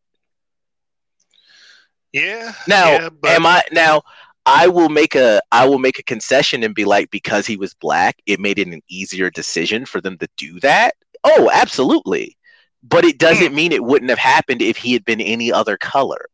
Yeah 2.11 2.53
now 2.67 2.91
yeah, 2.91 3.09
but... 3.09 3.31
am 3.31 3.45
i 3.45 3.61
now 3.71 4.01
i 4.45 4.67
will 4.67 4.89
make 4.89 5.15
a 5.15 5.41
i 5.51 5.67
will 5.67 5.79
make 5.79 5.99
a 5.99 6.03
concession 6.03 6.63
and 6.63 6.73
be 6.73 6.85
like 6.85 7.11
because 7.11 7.45
he 7.45 7.55
was 7.57 7.73
black 7.75 8.19
it 8.25 8.39
made 8.39 8.57
it 8.57 8.67
an 8.67 8.81
easier 8.89 9.29
decision 9.29 9.85
for 9.85 10.01
them 10.01 10.17
to 10.17 10.27
do 10.37 10.59
that? 10.61 10.95
Oh 11.23 11.49
absolutely 11.53 12.37
but 12.83 13.05
it 13.05 13.17
doesn't 13.17 13.49
hmm. 13.49 13.55
mean 13.55 13.71
it 13.71 13.83
wouldn't 13.83 14.09
have 14.09 14.19
happened 14.19 14.61
if 14.61 14.77
he 14.77 14.93
had 14.93 15.05
been 15.05 15.21
any 15.21 15.51
other 15.51 15.77
color. 15.77 16.25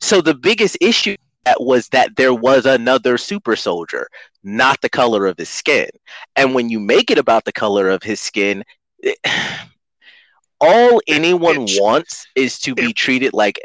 So 0.00 0.20
the 0.20 0.34
biggest 0.34 0.76
issue 0.80 1.16
that 1.44 1.62
was 1.62 1.88
that 1.88 2.16
there 2.16 2.34
was 2.34 2.66
another 2.66 3.16
super 3.16 3.56
soldier, 3.56 4.08
not 4.42 4.80
the 4.80 4.88
color 4.88 5.26
of 5.26 5.38
his 5.38 5.48
skin. 5.48 5.88
And 6.34 6.54
when 6.54 6.68
you 6.68 6.80
make 6.80 7.10
it 7.10 7.18
about 7.18 7.44
the 7.44 7.52
color 7.52 7.88
of 7.88 8.02
his 8.02 8.20
skin, 8.20 8.64
it, 8.98 9.18
all 10.60 11.00
anyone 11.06 11.68
it, 11.68 11.80
wants 11.80 12.26
is 12.34 12.58
to 12.60 12.74
be 12.74 12.92
treated 12.92 13.32
like 13.32 13.60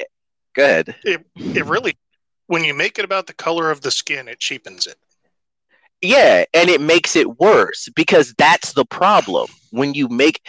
good. 0.53 0.95
It 1.03 1.25
it 1.35 1.65
really 1.65 1.97
when 2.47 2.63
you 2.63 2.73
make 2.73 2.99
it 2.99 3.05
about 3.05 3.27
the 3.27 3.33
color 3.33 3.71
of 3.71 3.81
the 3.81 3.91
skin, 3.91 4.27
it 4.27 4.39
cheapens 4.39 4.85
it. 4.85 4.97
Yeah, 6.01 6.45
and 6.53 6.69
it 6.69 6.81
makes 6.81 7.15
it 7.15 7.39
worse 7.39 7.89
because 7.95 8.33
that's 8.37 8.73
the 8.73 8.85
problem. 8.85 9.47
When 9.71 9.93
you 9.93 10.07
make 10.09 10.41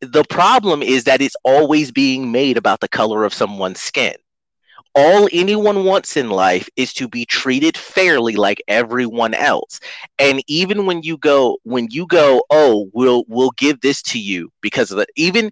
the 0.00 0.24
problem 0.28 0.82
is 0.82 1.04
that 1.04 1.20
it's 1.20 1.36
always 1.44 1.90
being 1.90 2.30
made 2.32 2.56
about 2.56 2.80
the 2.80 2.88
color 2.88 3.24
of 3.24 3.34
someone's 3.34 3.80
skin. 3.80 4.14
All 4.94 5.28
anyone 5.32 5.84
wants 5.84 6.16
in 6.16 6.30
life 6.30 6.68
is 6.76 6.92
to 6.94 7.08
be 7.08 7.24
treated 7.24 7.76
fairly 7.76 8.36
like 8.36 8.62
everyone 8.68 9.34
else. 9.34 9.80
And 10.18 10.42
even 10.48 10.86
when 10.86 11.02
you 11.02 11.16
go 11.18 11.58
when 11.64 11.88
you 11.90 12.06
go, 12.06 12.42
"Oh, 12.50 12.90
we'll 12.92 13.24
we'll 13.28 13.52
give 13.56 13.80
this 13.80 14.02
to 14.04 14.18
you 14.18 14.50
because 14.62 14.90
of 14.90 14.98
the 14.98 15.06
even 15.16 15.50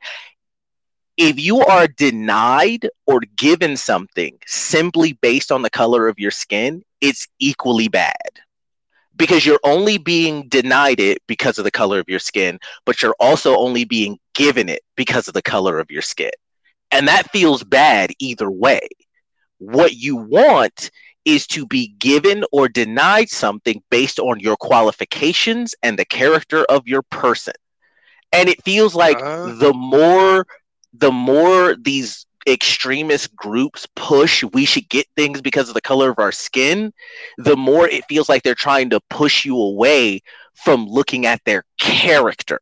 if 1.16 1.38
you 1.38 1.60
are 1.60 1.86
denied 1.88 2.88
or 3.06 3.20
given 3.36 3.76
something 3.76 4.38
simply 4.46 5.12
based 5.14 5.50
on 5.50 5.62
the 5.62 5.70
color 5.70 6.08
of 6.08 6.18
your 6.18 6.30
skin, 6.30 6.82
it's 7.00 7.26
equally 7.38 7.88
bad 7.88 8.14
because 9.18 9.46
you're 9.46 9.60
only 9.64 9.98
being 9.98 10.48
denied 10.48 11.00
it 11.00 11.18
because 11.28 11.58
of 11.58 11.64
the 11.64 11.72
color 11.72 12.00
of 12.00 12.08
your 12.08 12.20
skin, 12.20 12.58
but 12.86 13.02
you're 13.02 13.16
also 13.20 13.56
only 13.56 13.84
being 13.84 14.18
given 14.34 14.68
it 14.70 14.82
because 14.96 15.28
of 15.28 15.34
the 15.34 15.42
color 15.42 15.78
of 15.80 15.90
your 15.90 16.02
skin. 16.02 16.30
And 16.92 17.08
that 17.08 17.30
feels 17.30 17.64
bad 17.64 18.12
either 18.20 18.50
way. 18.50 18.80
What 19.58 19.94
you 19.94 20.16
want 20.16 20.90
is 21.24 21.46
to 21.48 21.66
be 21.66 21.88
given 21.98 22.44
or 22.52 22.68
denied 22.68 23.30
something 23.30 23.82
based 23.90 24.18
on 24.20 24.40
your 24.40 24.56
qualifications 24.56 25.74
and 25.82 25.98
the 25.98 26.06
character 26.06 26.64
of 26.66 26.88
your 26.88 27.02
person. 27.02 27.54
And 28.32 28.48
it 28.48 28.64
feels 28.64 28.94
like 28.94 29.22
uh, 29.46 29.54
the 29.58 29.74
more 29.74 30.46
the 30.92 31.12
more 31.12 31.76
these 31.76 32.26
extremist 32.46 33.34
groups 33.34 33.86
push 33.96 34.44
we 34.52 34.64
should 34.64 34.88
get 34.88 35.06
things 35.16 35.40
because 35.40 35.68
of 35.68 35.74
the 35.74 35.80
color 35.80 36.10
of 36.10 36.18
our 36.18 36.32
skin, 36.32 36.92
the 37.36 37.56
more 37.56 37.88
it 37.88 38.04
feels 38.08 38.28
like 38.28 38.42
they're 38.42 38.54
trying 38.54 38.90
to 38.90 39.00
push 39.10 39.44
you 39.44 39.56
away 39.56 40.20
from 40.54 40.86
looking 40.86 41.26
at 41.26 41.40
their 41.44 41.64
character. 41.78 42.60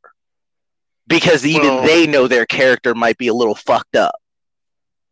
Because 1.07 1.47
even 1.47 1.69
well, 1.69 1.87
they 1.87 2.07
know 2.07 2.27
their 2.27 2.47
character 2.47 2.95
might 2.95 3.17
be 3.17 3.29
a 3.29 3.35
little 3.35 3.55
fucked 3.55 3.97
up. 3.97 4.17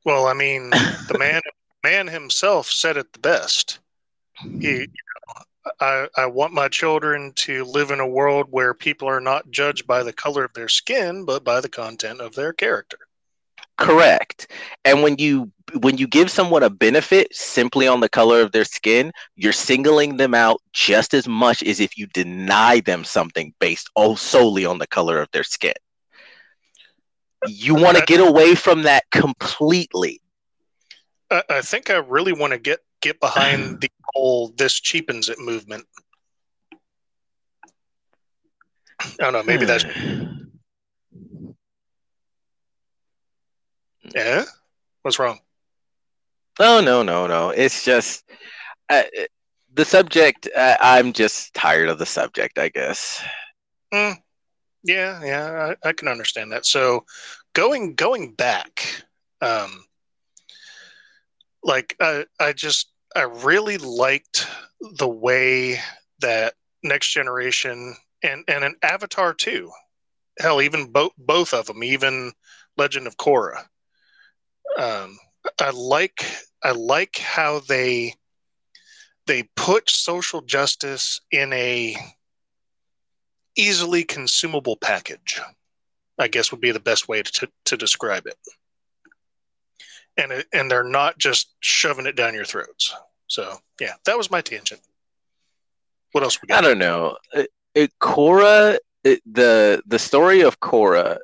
Well, 0.05 0.27
I 0.27 0.35
mean, 0.35 0.71
the 1.09 1.17
man 1.19 1.41
man 1.83 2.09
himself 2.09 2.69
said 2.71 2.97
it 2.97 3.13
the 3.13 3.19
best. 3.21 3.79
He, 4.43 4.69
you 4.69 4.87
know, 4.87 5.73
I, 5.81 6.09
I 6.17 6.27
want 6.27 6.53
my 6.53 6.69
children 6.69 7.33
to 7.37 7.65
live 7.65 7.91
in 7.91 8.01
a 8.01 8.07
world 8.07 8.49
where 8.51 8.75
people 8.75 9.09
are 9.09 9.21
not 9.21 9.51
judged 9.51 9.87
by 9.87 10.03
the 10.03 10.13
color 10.13 10.45
of 10.45 10.53
their 10.55 10.69
skin, 10.69 11.25
but 11.25 11.45
by 11.45 11.61
the 11.61 11.69
content 11.69 12.21
of 12.21 12.35
their 12.35 12.53
character. 12.53 12.99
Correct. 13.77 14.51
And 14.85 15.03
when 15.03 15.17
you 15.19 15.51
when 15.81 15.99
you 15.99 16.07
give 16.07 16.31
someone 16.31 16.63
a 16.63 16.71
benefit 16.71 17.35
simply 17.35 17.89
on 17.89 18.01
the 18.01 18.09
color 18.09 18.41
of 18.41 18.53
their 18.53 18.65
skin, 18.65 19.11
you're 19.35 19.53
singling 19.53 20.17
them 20.17 20.35
out 20.35 20.61
just 20.73 21.15
as 21.15 21.27
much 21.27 21.63
as 21.63 21.81
if 21.81 21.99
you 21.99 22.07
deny 22.09 22.81
them 22.81 23.03
something 23.03 23.53
based 23.59 23.91
oh, 23.97 24.15
solely 24.15 24.65
on 24.65 24.79
the 24.79 24.87
color 24.87 25.21
of 25.21 25.29
their 25.33 25.43
skin. 25.43 25.75
You 27.47 27.75
want 27.75 27.99
to 27.99 28.05
get 28.07 28.21
away 28.21 28.55
from 28.55 28.83
that 28.83 29.05
completely. 29.11 30.21
I, 31.31 31.43
I 31.51 31.61
think 31.61 31.91
I 31.91 31.97
really 31.97 32.33
want 32.33 32.53
to 32.53 32.59
get 32.59 32.81
get 33.01 33.19
behind 33.21 33.81
the 33.81 33.91
whole 34.15 34.53
"this 34.57 34.79
cheapens 34.79 35.29
it" 35.29 35.41
movement. 35.41 35.85
I 39.01 39.11
don't 39.19 39.33
know. 39.33 39.43
Maybe 39.43 39.67
that's 39.67 39.85
hmm. 39.85 40.44
Yeah? 44.15 44.45
What's 45.03 45.19
wrong? 45.19 45.41
Oh, 46.61 46.81
no, 46.81 47.03
no, 47.03 47.27
no. 47.27 47.51
It's 47.51 47.85
just 47.85 48.25
uh, 48.89 49.03
the 49.75 49.85
subject. 49.85 50.49
Uh, 50.57 50.77
I'm 50.81 51.13
just 51.13 51.53
tired 51.53 51.89
of 51.89 51.99
the 51.99 52.07
subject, 52.07 52.59
I 52.59 52.69
guess. 52.69 53.23
Mm, 53.93 54.17
yeah, 54.85 55.25
yeah, 55.25 55.75
I, 55.85 55.89
I, 55.89 55.93
can 55.93 56.09
understand 56.09 56.53
that. 56.53 56.65
So, 56.65 57.05
going 57.55 57.95
going 57.95 58.35
back, 58.35 59.05
um, 59.41 59.85
like 61.63 61.97
I, 62.01 62.25
I 62.39 62.53
just 62.53 62.93
I 63.17 63.23
really 63.23 63.79
liked 63.79 64.47
the 64.99 65.09
way 65.09 65.81
that 66.21 66.55
Next 66.83 67.13
Generation 67.13 67.97
and 68.23 68.45
and 68.49 68.65
an 68.65 68.77
Avatar 68.83 69.35
too. 69.35 69.71
Hell, 70.39 70.63
even 70.63 70.93
both 70.93 71.13
both 71.19 71.53
of 71.53 71.67
them, 71.67 71.83
even 71.83 72.33
Legend 72.77 73.07
of 73.07 73.17
Korra 73.17 73.65
um, 74.79 75.19
I 75.61 75.71
like 75.71 76.25
I 76.63 76.73
like 76.73 77.19
how 77.19 77.61
they 77.61 78.15
they 79.27 79.45
put 79.57 79.89
social 79.91 80.41
justice 80.43 81.21
in 81.31 81.53
a 81.53 81.97
easily 83.57 84.05
consumable 84.05 84.77
package. 84.77 85.41
I 86.19 86.29
guess 86.29 86.51
would 86.51 86.61
be 86.61 86.73
the 86.73 86.81
best 86.81 87.09
way 87.09 87.23
to 87.23 87.49
to 87.67 87.77
describe 87.77 88.27
it. 88.27 88.37
And 90.17 90.31
it, 90.31 90.47
and 90.53 90.71
they're 90.71 90.85
not 90.85 91.19
just 91.19 91.55
shoving 91.61 92.07
it 92.07 92.17
down 92.17 92.35
your 92.35 92.45
throats. 92.45 92.95
So 93.27 93.57
yeah, 93.81 93.95
that 94.07 94.17
was 94.17 94.31
my 94.31 94.41
tangent. 94.41 94.81
What 96.13 96.23
else 96.23 96.41
we 96.41 96.47
got? 96.47 96.63
I 96.65 96.69
don't 96.69 96.79
know. 96.79 97.17
It, 97.33 97.51
it, 97.75 97.93
Korra, 98.01 98.79
it, 99.03 99.21
the 99.27 99.83
the 99.87 99.99
story 99.99 100.43
of 100.43 100.61
Korra 100.61 101.19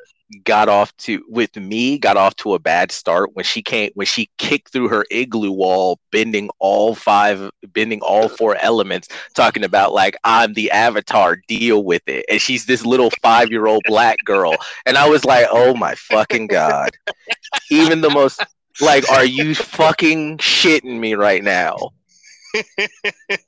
got 0.45 0.69
off 0.69 0.97
to 0.97 1.25
with 1.29 1.55
me 1.57 1.99
got 1.99 2.17
off 2.17 2.35
to 2.37 2.55
a 2.55 2.59
bad 2.59 2.93
start 2.93 3.31
when 3.35 3.45
she 3.45 3.63
came 3.63 3.91
when 3.95 4.07
she 4.07 4.31
kicked 4.39 4.73
through 4.73 4.89
her 4.89 5.05
igloo 5.11 5.51
wall 5.51 5.99
bending 6.13 6.49
all 6.59 6.95
five 6.95 7.51
bending 7.73 8.01
all 8.01 8.29
four 8.29 8.57
elements 8.57 9.09
talking 9.35 9.65
about 9.65 9.93
like 9.93 10.17
i'm 10.25 10.55
the 10.55 10.71
avatar 10.71 11.37
deal 11.49 11.83
with 11.83 12.03
it. 12.07 12.25
And 12.31 12.41
she's 12.41 12.67
this 12.67 12.85
little 12.85 13.11
five 13.23 13.51
year 13.51 13.67
old 13.67 13.83
black 13.87 14.17
girl. 14.25 14.57
And 14.87 14.97
i 14.97 15.09
was 15.09 15.25
like 15.25 15.47
oh 15.51 15.75
my 15.75 15.95
fucking 15.95 16.47
god. 16.47 16.91
Even 17.71 18.01
the 18.01 18.11
most 18.11 18.43
like 18.81 19.11
are 19.11 19.25
you 19.25 19.55
fucking 19.55 20.39
shitting 20.39 20.99
me 20.99 21.15
right 21.15 21.43
now? 21.43 21.77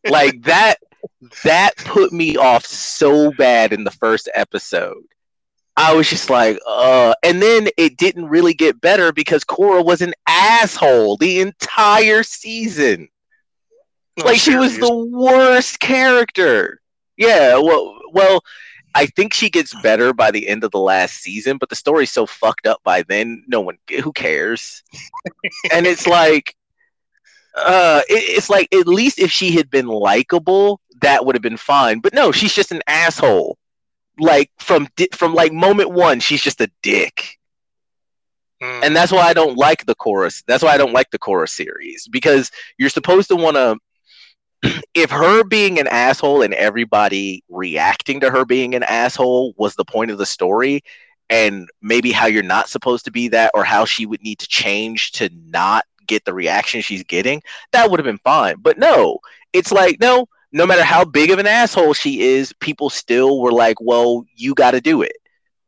Like 0.08 0.42
that 0.42 0.76
that 1.44 1.76
put 1.76 2.12
me 2.12 2.36
off 2.36 2.64
so 2.64 3.32
bad 3.32 3.72
in 3.72 3.84
the 3.84 3.90
first 3.90 4.28
episode 4.34 5.04
I 5.76 5.94
was 5.94 6.08
just 6.08 6.28
like, 6.28 6.58
uh, 6.66 7.14
and 7.22 7.40
then 7.40 7.68
it 7.78 7.96
didn't 7.96 8.26
really 8.26 8.52
get 8.52 8.80
better 8.80 9.12
because 9.12 9.44
Korra 9.44 9.84
was 9.84 10.02
an 10.02 10.12
asshole 10.26 11.16
the 11.16 11.40
entire 11.40 12.22
season. 12.22 13.08
Oh, 14.20 14.26
like 14.26 14.38
she 14.38 14.54
was 14.54 14.78
the 14.78 14.94
worst 14.94 15.80
character. 15.80 16.80
Yeah, 17.16 17.56
well, 17.56 17.98
well, 18.12 18.44
I 18.94 19.06
think 19.06 19.32
she 19.32 19.48
gets 19.48 19.74
better 19.80 20.12
by 20.12 20.30
the 20.30 20.46
end 20.46 20.64
of 20.64 20.70
the 20.72 20.78
last 20.78 21.14
season, 21.14 21.56
but 21.56 21.70
the 21.70 21.76
story's 21.76 22.12
so 22.12 22.26
fucked 22.26 22.66
up 22.66 22.80
by 22.84 23.02
then. 23.02 23.44
No 23.46 23.62
one, 23.62 23.78
who 24.02 24.12
cares? 24.12 24.82
and 25.72 25.86
it's 25.86 26.06
like, 26.06 26.54
uh, 27.54 28.02
it, 28.10 28.36
it's 28.36 28.50
like 28.50 28.68
at 28.74 28.86
least 28.86 29.18
if 29.18 29.30
she 29.30 29.52
had 29.52 29.70
been 29.70 29.86
likable, 29.86 30.80
that 31.00 31.24
would 31.24 31.34
have 31.34 31.42
been 31.42 31.56
fine. 31.56 32.00
But 32.00 32.12
no, 32.12 32.30
she's 32.30 32.54
just 32.54 32.72
an 32.72 32.82
asshole 32.86 33.56
like 34.22 34.50
from 34.58 34.88
from 35.12 35.34
like 35.34 35.52
moment 35.52 35.90
one, 35.90 36.20
she's 36.20 36.42
just 36.42 36.60
a 36.60 36.70
dick. 36.82 37.38
Mm. 38.62 38.84
And 38.84 38.96
that's 38.96 39.10
why 39.10 39.22
I 39.22 39.32
don't 39.32 39.56
like 39.56 39.84
the 39.86 39.94
Korra's. 39.96 40.44
That's 40.46 40.62
why 40.62 40.70
I 40.72 40.78
don't 40.78 40.92
like 40.92 41.10
the 41.10 41.18
Korra's 41.18 41.52
series 41.52 42.06
because 42.08 42.50
you're 42.78 42.88
supposed 42.88 43.28
to 43.28 43.36
want 43.36 43.56
to 44.62 44.82
if 44.94 45.10
her 45.10 45.42
being 45.42 45.80
an 45.80 45.88
asshole 45.88 46.42
and 46.42 46.54
everybody 46.54 47.42
reacting 47.48 48.20
to 48.20 48.30
her 48.30 48.44
being 48.44 48.74
an 48.74 48.84
asshole 48.84 49.54
was 49.56 49.74
the 49.74 49.84
point 49.84 50.12
of 50.12 50.18
the 50.18 50.26
story 50.26 50.82
and 51.28 51.68
maybe 51.80 52.12
how 52.12 52.26
you're 52.26 52.44
not 52.44 52.68
supposed 52.68 53.04
to 53.04 53.10
be 53.10 53.26
that 53.28 53.50
or 53.54 53.64
how 53.64 53.84
she 53.84 54.06
would 54.06 54.22
need 54.22 54.38
to 54.38 54.46
change 54.46 55.12
to 55.12 55.28
not 55.46 55.84
get 56.06 56.24
the 56.24 56.34
reaction 56.34 56.80
she's 56.80 57.02
getting 57.04 57.42
that 57.72 57.90
would 57.90 57.98
have 57.98 58.04
been 58.04 58.18
fine 58.18 58.54
but 58.60 58.78
no 58.78 59.18
it's 59.52 59.72
like 59.72 59.98
no 60.00 60.28
no 60.52 60.66
matter 60.66 60.84
how 60.84 61.04
big 61.04 61.30
of 61.30 61.38
an 61.38 61.46
asshole 61.46 61.94
she 61.94 62.20
is, 62.22 62.52
people 62.60 62.90
still 62.90 63.40
were 63.40 63.52
like, 63.52 63.76
"Well, 63.80 64.24
you 64.34 64.54
got 64.54 64.72
to 64.72 64.80
do 64.80 65.02
it." 65.02 65.16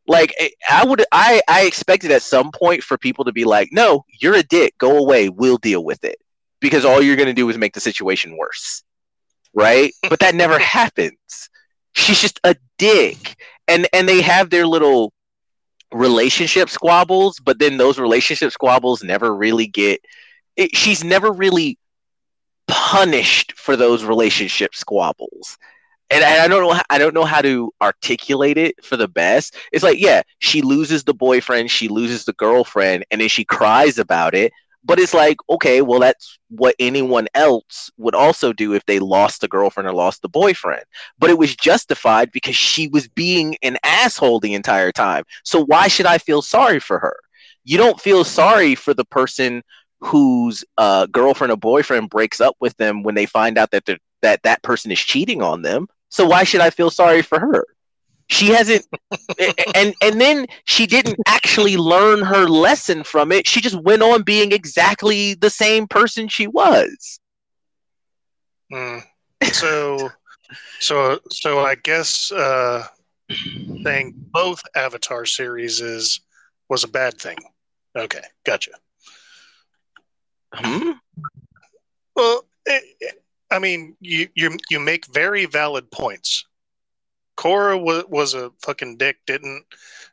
Like 0.06 0.34
eh, 0.38 0.50
I 0.70 0.84
would, 0.84 1.04
I 1.12 1.40
I 1.48 1.64
expected 1.66 2.10
at 2.10 2.22
some 2.22 2.50
point 2.52 2.82
for 2.82 2.98
people 2.98 3.24
to 3.24 3.32
be 3.32 3.44
like, 3.44 3.70
"No, 3.72 4.04
you're 4.20 4.34
a 4.34 4.42
dick. 4.42 4.76
Go 4.78 4.98
away. 4.98 5.28
We'll 5.28 5.58
deal 5.58 5.84
with 5.84 6.04
it," 6.04 6.18
because 6.60 6.84
all 6.84 7.02
you're 7.02 7.16
gonna 7.16 7.32
do 7.32 7.48
is 7.48 7.58
make 7.58 7.74
the 7.74 7.80
situation 7.80 8.36
worse, 8.36 8.82
right? 9.54 9.92
but 10.10 10.20
that 10.20 10.34
never 10.34 10.58
happens. 10.58 11.48
She's 11.94 12.20
just 12.20 12.40
a 12.44 12.56
dick, 12.78 13.36
and 13.68 13.88
and 13.92 14.08
they 14.08 14.20
have 14.20 14.50
their 14.50 14.66
little 14.66 15.12
relationship 15.92 16.68
squabbles, 16.68 17.40
but 17.40 17.58
then 17.58 17.76
those 17.78 17.98
relationship 17.98 18.52
squabbles 18.52 19.02
never 19.02 19.34
really 19.34 19.66
get. 19.66 20.00
It, 20.56 20.76
she's 20.76 21.02
never 21.02 21.32
really 21.32 21.78
punished 22.68 23.52
for 23.56 23.76
those 23.76 24.04
relationship 24.04 24.74
squabbles. 24.74 25.58
And 26.10 26.22
I 26.22 26.46
don't 26.48 26.62
know 26.62 26.80
I 26.90 26.98
don't 26.98 27.14
know 27.14 27.24
how 27.24 27.40
to 27.42 27.72
articulate 27.82 28.58
it 28.58 28.84
for 28.84 28.96
the 28.96 29.08
best. 29.08 29.56
It's 29.72 29.82
like, 29.82 29.98
yeah, 29.98 30.22
she 30.38 30.62
loses 30.62 31.02
the 31.04 31.14
boyfriend, 31.14 31.70
she 31.70 31.88
loses 31.88 32.24
the 32.24 32.34
girlfriend, 32.34 33.04
and 33.10 33.20
then 33.20 33.28
she 33.28 33.44
cries 33.44 33.98
about 33.98 34.34
it. 34.34 34.52
But 34.84 35.00
it's 35.00 35.14
like, 35.14 35.38
okay, 35.48 35.80
well, 35.80 35.98
that's 35.98 36.38
what 36.50 36.74
anyone 36.78 37.26
else 37.34 37.90
would 37.96 38.14
also 38.14 38.52
do 38.52 38.74
if 38.74 38.84
they 38.84 38.98
lost 38.98 39.40
the 39.40 39.48
girlfriend 39.48 39.88
or 39.88 39.94
lost 39.94 40.20
the 40.20 40.28
boyfriend. 40.28 40.84
But 41.18 41.30
it 41.30 41.38
was 41.38 41.56
justified 41.56 42.30
because 42.32 42.54
she 42.54 42.88
was 42.88 43.08
being 43.08 43.56
an 43.62 43.78
asshole 43.82 44.40
the 44.40 44.54
entire 44.54 44.92
time. 44.92 45.24
So 45.42 45.64
why 45.64 45.88
should 45.88 46.06
I 46.06 46.18
feel 46.18 46.42
sorry 46.42 46.80
for 46.80 46.98
her? 46.98 47.16
You 47.64 47.78
don't 47.78 48.00
feel 48.00 48.24
sorry 48.24 48.74
for 48.74 48.92
the 48.92 49.06
person 49.06 49.62
whose 50.04 50.64
uh, 50.76 51.06
girlfriend 51.06 51.52
or 51.52 51.56
boyfriend 51.56 52.10
breaks 52.10 52.40
up 52.40 52.56
with 52.60 52.76
them 52.76 53.02
when 53.02 53.14
they 53.14 53.26
find 53.26 53.58
out 53.58 53.70
that 53.70 53.88
that 54.22 54.42
that 54.42 54.62
person 54.62 54.90
is 54.90 54.98
cheating 55.00 55.42
on 55.42 55.62
them. 55.62 55.88
So 56.08 56.26
why 56.26 56.44
should 56.44 56.60
I 56.60 56.70
feel 56.70 56.90
sorry 56.90 57.22
for 57.22 57.38
her? 57.38 57.64
She 58.28 58.48
hasn't, 58.48 58.86
and 59.74 59.94
and 60.00 60.20
then 60.20 60.46
she 60.64 60.86
didn't 60.86 61.18
actually 61.26 61.76
learn 61.76 62.22
her 62.22 62.48
lesson 62.48 63.04
from 63.04 63.32
it. 63.32 63.46
She 63.46 63.60
just 63.60 63.76
went 63.76 64.02
on 64.02 64.22
being 64.22 64.52
exactly 64.52 65.34
the 65.34 65.50
same 65.50 65.86
person 65.86 66.28
she 66.28 66.46
was. 66.46 67.20
Mm. 68.72 69.02
So, 69.52 70.10
so 70.80 71.20
so 71.30 71.60
I 71.60 71.74
guess 71.74 72.32
uh, 72.32 72.86
saying 73.82 74.14
both 74.32 74.62
Avatar 74.74 75.26
series 75.26 75.80
is 75.80 76.20
was 76.68 76.84
a 76.84 76.88
bad 76.88 77.20
thing. 77.20 77.36
Okay, 77.96 78.22
gotcha. 78.44 78.70
Hmm? 80.56 80.92
Well, 82.14 82.44
I 83.50 83.58
mean, 83.58 83.96
you 84.00 84.28
you 84.34 84.56
you 84.70 84.80
make 84.80 85.06
very 85.06 85.46
valid 85.46 85.90
points. 85.90 86.44
Korra 87.36 87.80
was 87.80 88.04
was 88.08 88.34
a 88.34 88.50
fucking 88.62 88.96
dick. 88.96 89.18
Didn't 89.26 89.64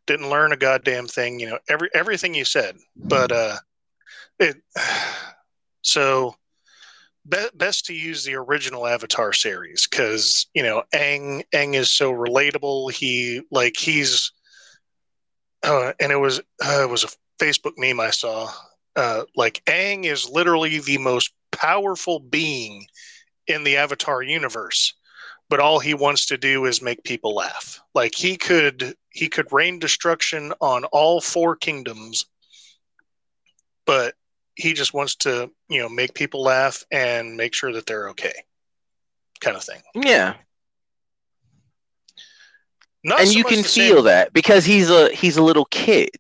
didn't 0.07 0.29
learn 0.29 0.51
a 0.51 0.57
goddamn 0.57 1.07
thing. 1.07 1.39
You 1.39 1.51
know 1.51 1.59
every 1.69 1.89
everything 1.93 2.33
you 2.33 2.45
said, 2.45 2.77
but 2.95 3.31
uh, 3.31 3.57
it 4.39 4.57
so 5.81 6.35
be, 7.27 7.47
best 7.53 7.85
to 7.85 7.93
use 7.93 8.23
the 8.23 8.35
original 8.35 8.87
Avatar 8.87 9.33
series 9.33 9.87
because 9.87 10.47
you 10.53 10.63
know 10.63 10.83
Aang 10.93 11.43
Aang 11.53 11.75
is 11.75 11.89
so 11.89 12.11
relatable. 12.11 12.91
He 12.91 13.41
like 13.51 13.77
he's 13.77 14.31
uh, 15.63 15.93
and 15.99 16.11
it 16.11 16.19
was 16.19 16.39
uh, 16.63 16.81
it 16.83 16.89
was 16.89 17.03
a 17.03 17.09
Facebook 17.43 17.73
meme 17.77 17.99
I 17.99 18.09
saw 18.09 18.51
uh, 18.95 19.23
like 19.35 19.63
Aang 19.65 20.05
is 20.05 20.29
literally 20.29 20.79
the 20.79 20.97
most 20.97 21.33
powerful 21.51 22.19
being 22.19 22.85
in 23.47 23.63
the 23.63 23.77
Avatar 23.77 24.21
universe, 24.21 24.93
but 25.49 25.59
all 25.59 25.79
he 25.79 25.93
wants 25.93 26.25
to 26.27 26.37
do 26.37 26.65
is 26.65 26.81
make 26.81 27.03
people 27.03 27.35
laugh. 27.35 27.79
Like 27.93 28.15
he 28.15 28.37
could 28.37 28.95
he 29.09 29.27
could 29.27 29.51
rain 29.51 29.79
destruction 29.79 30.53
on 30.61 30.85
all 30.85 31.21
four 31.21 31.55
kingdoms, 31.55 32.25
but 33.85 34.15
he 34.55 34.73
just 34.73 34.93
wants 34.93 35.15
to 35.17 35.51
you 35.69 35.81
know 35.81 35.89
make 35.89 36.13
people 36.13 36.43
laugh 36.43 36.83
and 36.91 37.35
make 37.35 37.53
sure 37.53 37.73
that 37.73 37.85
they're 37.85 38.09
okay, 38.09 38.33
kind 39.39 39.57
of 39.57 39.63
thing. 39.63 39.81
Yeah. 39.95 40.35
Not 43.03 43.21
and 43.21 43.29
so 43.29 43.37
you 43.37 43.43
can 43.43 43.63
feel 43.63 43.95
same. 43.95 44.05
that 44.05 44.31
because 44.31 44.63
he's 44.63 44.91
a 44.91 45.09
he's 45.11 45.37
a 45.37 45.43
little 45.43 45.65
kid. 45.65 46.11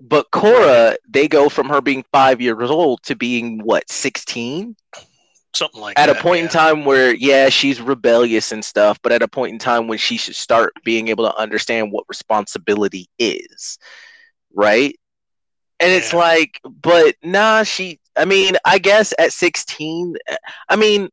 But 0.00 0.30
Korra, 0.30 0.96
they 1.08 1.26
go 1.28 1.48
from 1.48 1.68
her 1.68 1.80
being 1.80 2.04
five 2.12 2.40
years 2.40 2.70
old 2.70 3.02
to 3.04 3.16
being 3.16 3.58
what, 3.58 3.90
16? 3.90 4.76
Something 5.54 5.80
like 5.80 5.98
at 5.98 6.06
that, 6.06 6.10
At 6.10 6.18
a 6.18 6.22
point 6.22 6.38
yeah. 6.38 6.44
in 6.44 6.50
time 6.50 6.84
where, 6.84 7.14
yeah, 7.14 7.48
she's 7.48 7.80
rebellious 7.80 8.52
and 8.52 8.64
stuff, 8.64 8.98
but 9.02 9.12
at 9.12 9.22
a 9.22 9.28
point 9.28 9.52
in 9.52 9.58
time 9.58 9.88
when 9.88 9.98
she 9.98 10.16
should 10.16 10.36
start 10.36 10.72
being 10.84 11.08
able 11.08 11.24
to 11.24 11.36
understand 11.36 11.90
what 11.90 12.04
responsibility 12.08 13.08
is. 13.18 13.78
Right? 14.54 14.96
And 15.80 15.90
yeah. 15.90 15.98
it's 15.98 16.12
like, 16.12 16.60
but 16.64 17.16
nah, 17.22 17.64
she, 17.64 17.98
I 18.16 18.24
mean, 18.24 18.56
I 18.64 18.78
guess 18.78 19.12
at 19.18 19.32
16, 19.32 20.16
I 20.68 20.76
mean, 20.76 21.08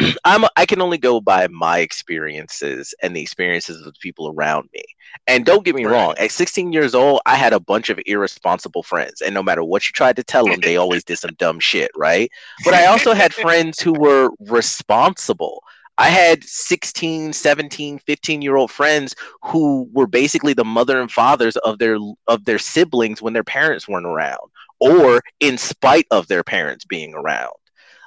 I'm 0.24 0.44
I 0.56 0.66
can 0.66 0.80
only 0.80 0.98
go 0.98 1.20
by 1.20 1.48
my 1.48 1.78
experiences 1.78 2.94
and 3.02 3.14
the 3.14 3.22
experiences 3.22 3.78
of 3.78 3.84
the 3.84 4.00
people 4.00 4.28
around 4.28 4.68
me. 4.72 4.82
And 5.26 5.44
don't 5.44 5.64
get 5.64 5.74
me 5.74 5.84
right. 5.84 5.92
wrong, 5.92 6.14
at 6.18 6.30
16 6.30 6.72
years 6.72 6.94
old, 6.94 7.20
I 7.26 7.34
had 7.34 7.52
a 7.52 7.60
bunch 7.60 7.90
of 7.90 8.00
irresponsible 8.06 8.82
friends, 8.82 9.20
and 9.20 9.34
no 9.34 9.42
matter 9.42 9.64
what 9.64 9.88
you 9.88 9.92
tried 9.92 10.16
to 10.16 10.24
tell 10.24 10.44
them, 10.44 10.60
they 10.60 10.76
always 10.76 11.04
did 11.04 11.18
some 11.18 11.34
dumb 11.38 11.60
shit, 11.60 11.90
right? 11.96 12.30
But 12.64 12.74
I 12.74 12.86
also 12.86 13.12
had 13.12 13.34
friends 13.34 13.80
who 13.80 13.92
were 13.92 14.30
responsible. 14.40 15.62
I 15.98 16.08
had 16.08 16.44
16, 16.44 17.34
17, 17.34 17.98
15 17.98 18.42
year 18.42 18.56
old 18.56 18.70
friends 18.70 19.14
who 19.42 19.88
were 19.92 20.06
basically 20.06 20.54
the 20.54 20.64
mother 20.64 21.00
and 21.00 21.12
fathers 21.12 21.56
of 21.58 21.78
their 21.78 21.98
of 22.26 22.44
their 22.46 22.58
siblings 22.58 23.20
when 23.20 23.34
their 23.34 23.44
parents 23.44 23.86
weren't 23.86 24.06
around 24.06 24.50
or 24.78 25.20
in 25.40 25.58
spite 25.58 26.06
of 26.10 26.26
their 26.26 26.42
parents 26.42 26.86
being 26.86 27.12
around. 27.14 27.52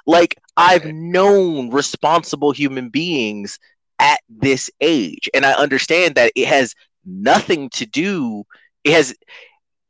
Like 0.06 0.36
I've 0.56 0.84
known 0.84 1.70
responsible 1.70 2.52
human 2.52 2.88
beings 2.90 3.58
at 3.98 4.20
this 4.28 4.70
age, 4.80 5.28
and 5.34 5.44
I 5.44 5.52
understand 5.52 6.14
that 6.16 6.32
it 6.36 6.48
has 6.48 6.74
nothing 7.04 7.70
to 7.70 7.86
do 7.86 8.44
It 8.84 8.92
has 8.92 9.14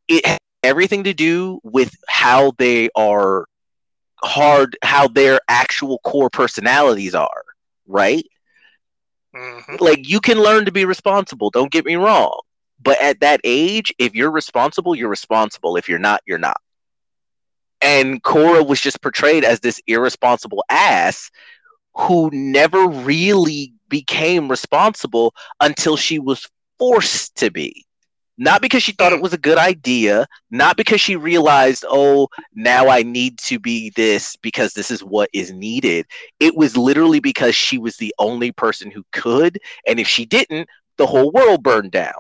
it 0.09 0.27
has 0.27 0.39
everything 0.63 1.05
to 1.05 1.15
do 1.15 1.61
with 1.65 1.95
how 2.09 2.53
they 2.59 2.89
are 2.97 3.47
hard, 4.23 4.77
how 4.83 5.09
their 5.09 5.41
actual 5.49 5.99
core 6.05 6.31
personalities 6.31 7.15
are, 7.15 7.45
right? 7.87 8.25
Mm-hmm. 9.35 9.77
Like 9.81 10.09
you 10.09 10.21
can 10.21 10.39
learn 10.41 10.67
to 10.67 10.73
be 10.73 10.85
responsible. 10.85 11.51
Don't 11.51 11.73
get 11.73 11.85
me 11.85 11.97
wrong, 11.97 12.41
but 12.83 13.01
at 13.01 13.21
that 13.21 13.41
age, 13.45 13.93
if 13.99 14.15
you're 14.15 14.31
responsible, 14.31 14.95
you're 14.95 15.09
responsible. 15.11 15.77
If 15.77 15.89
you're 15.89 15.99
not, 15.99 16.23
you're 16.27 16.39
not. 16.39 16.61
And 17.85 18.23
Korra 18.23 18.67
was 18.67 18.81
just 18.81 19.03
portrayed 19.03 19.45
as 19.45 19.61
this 19.61 19.81
irresponsible 19.87 20.65
ass 20.71 21.31
who 21.97 22.31
never 22.33 22.89
really 22.89 23.75
became 23.89 24.49
responsible 24.49 25.35
until 25.61 25.97
she 25.97 26.19
was 26.19 26.49
forced 26.79 27.37
to 27.37 27.51
be. 27.51 27.87
Not 28.39 28.63
because 28.63 28.83
she 28.83 28.93
thought 28.93 29.13
it 29.13 29.23
was 29.23 29.33
a 29.33 29.39
good 29.39 29.59
idea, 29.59 30.27
not 30.51 30.77
because 30.77 31.01
she 31.01 31.15
realized, 31.15 31.85
oh, 31.89 32.29
now 32.55 32.89
I 32.89 33.03
need 33.03 33.39
to 33.41 33.61
be 33.61 33.91
this 33.91 34.37
because 34.37 34.73
this 34.73 34.91
is 34.91 35.05
what 35.05 35.31
is 35.33 35.53
needed. 35.53 36.07
It 36.41 36.57
was 36.57 36.77
literally 36.77 37.21
because 37.21 37.55
she 37.55 37.79
was 37.79 37.97
the 37.97 38.15
only 38.19 38.51
person 38.51 38.91
who 38.91 39.05
could, 39.13 39.61
and 39.87 40.01
if 40.01 40.09
she 40.09 40.27
didn't, 40.27 40.69
the 40.97 41.07
whole 41.07 41.31
world 41.31 41.63
burned 41.63 41.93
down. 41.93 42.15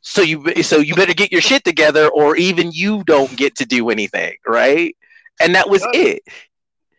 So 0.00 0.22
you 0.22 0.62
so 0.62 0.78
you 0.78 0.94
better 0.94 1.12
get 1.14 1.32
your 1.32 1.42
shit 1.42 1.64
together 1.64 2.08
or 2.08 2.36
even 2.36 2.72
you 2.72 3.04
don't 3.04 3.36
get 3.36 3.56
to 3.56 3.66
do 3.66 3.90
anything, 3.90 4.36
right? 4.46 4.96
And 5.40 5.54
that 5.54 5.68
was 5.68 5.82
God, 5.82 5.94
it. 5.94 6.22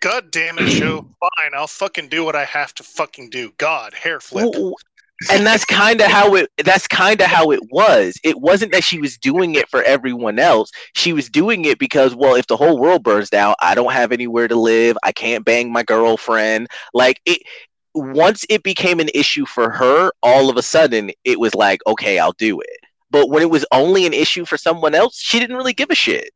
God 0.01 0.31
damn 0.31 0.57
it, 0.59 0.67
Joe. 0.67 1.05
Fine, 1.19 1.51
I'll 1.53 1.67
fucking 1.67 2.07
do 2.07 2.23
what 2.23 2.35
I 2.35 2.45
have 2.45 2.73
to 2.75 2.83
fucking 2.83 3.29
do. 3.29 3.51
God, 3.57 3.93
hair 3.93 4.19
flip. 4.19 4.53
And 5.29 5.45
that's 5.45 5.65
kind 5.65 5.99
of 5.99 6.07
how 6.07 6.35
it 6.35 6.49
that's 6.63 6.87
kind 6.87 7.19
of 7.19 7.27
how 7.27 7.51
it 7.51 7.59
was 7.71 8.17
it 8.23 8.39
wasn't 8.39 8.71
that 8.71 8.85
she 8.85 8.99
was 8.99 9.17
doing 9.17 9.55
it 9.55 9.67
for 9.67 9.83
everyone 9.83 10.39
else 10.39 10.71
she 10.95 11.11
was 11.11 11.29
doing 11.29 11.65
it 11.65 11.77
because 11.77 12.15
well 12.15 12.35
if 12.35 12.47
the 12.47 12.55
whole 12.55 12.79
world 12.79 13.03
burns 13.03 13.29
down 13.29 13.53
i 13.59 13.75
don't 13.75 13.91
have 13.91 14.13
anywhere 14.13 14.47
to 14.47 14.55
live 14.55 14.97
i 15.03 15.11
can't 15.11 15.43
bang 15.43 15.73
my 15.73 15.83
girlfriend 15.83 16.69
like 16.93 17.19
it 17.25 17.41
once 17.93 18.45
it 18.49 18.63
became 18.63 19.01
an 19.01 19.09
issue 19.13 19.45
for 19.45 19.69
her 19.69 20.09
all 20.23 20.49
of 20.49 20.55
a 20.55 20.63
sudden 20.63 21.11
it 21.25 21.37
was 21.37 21.53
like 21.53 21.81
okay 21.85 22.17
i'll 22.17 22.31
do 22.37 22.61
it 22.61 22.79
but 23.11 23.29
when 23.29 23.41
it 23.41 23.49
was 23.49 23.65
only 23.73 24.05
an 24.05 24.13
issue 24.13 24.45
for 24.45 24.55
someone 24.57 24.95
else 24.95 25.19
she 25.19 25.37
didn't 25.37 25.57
really 25.57 25.73
give 25.73 25.89
a 25.89 25.95
shit 25.95 26.29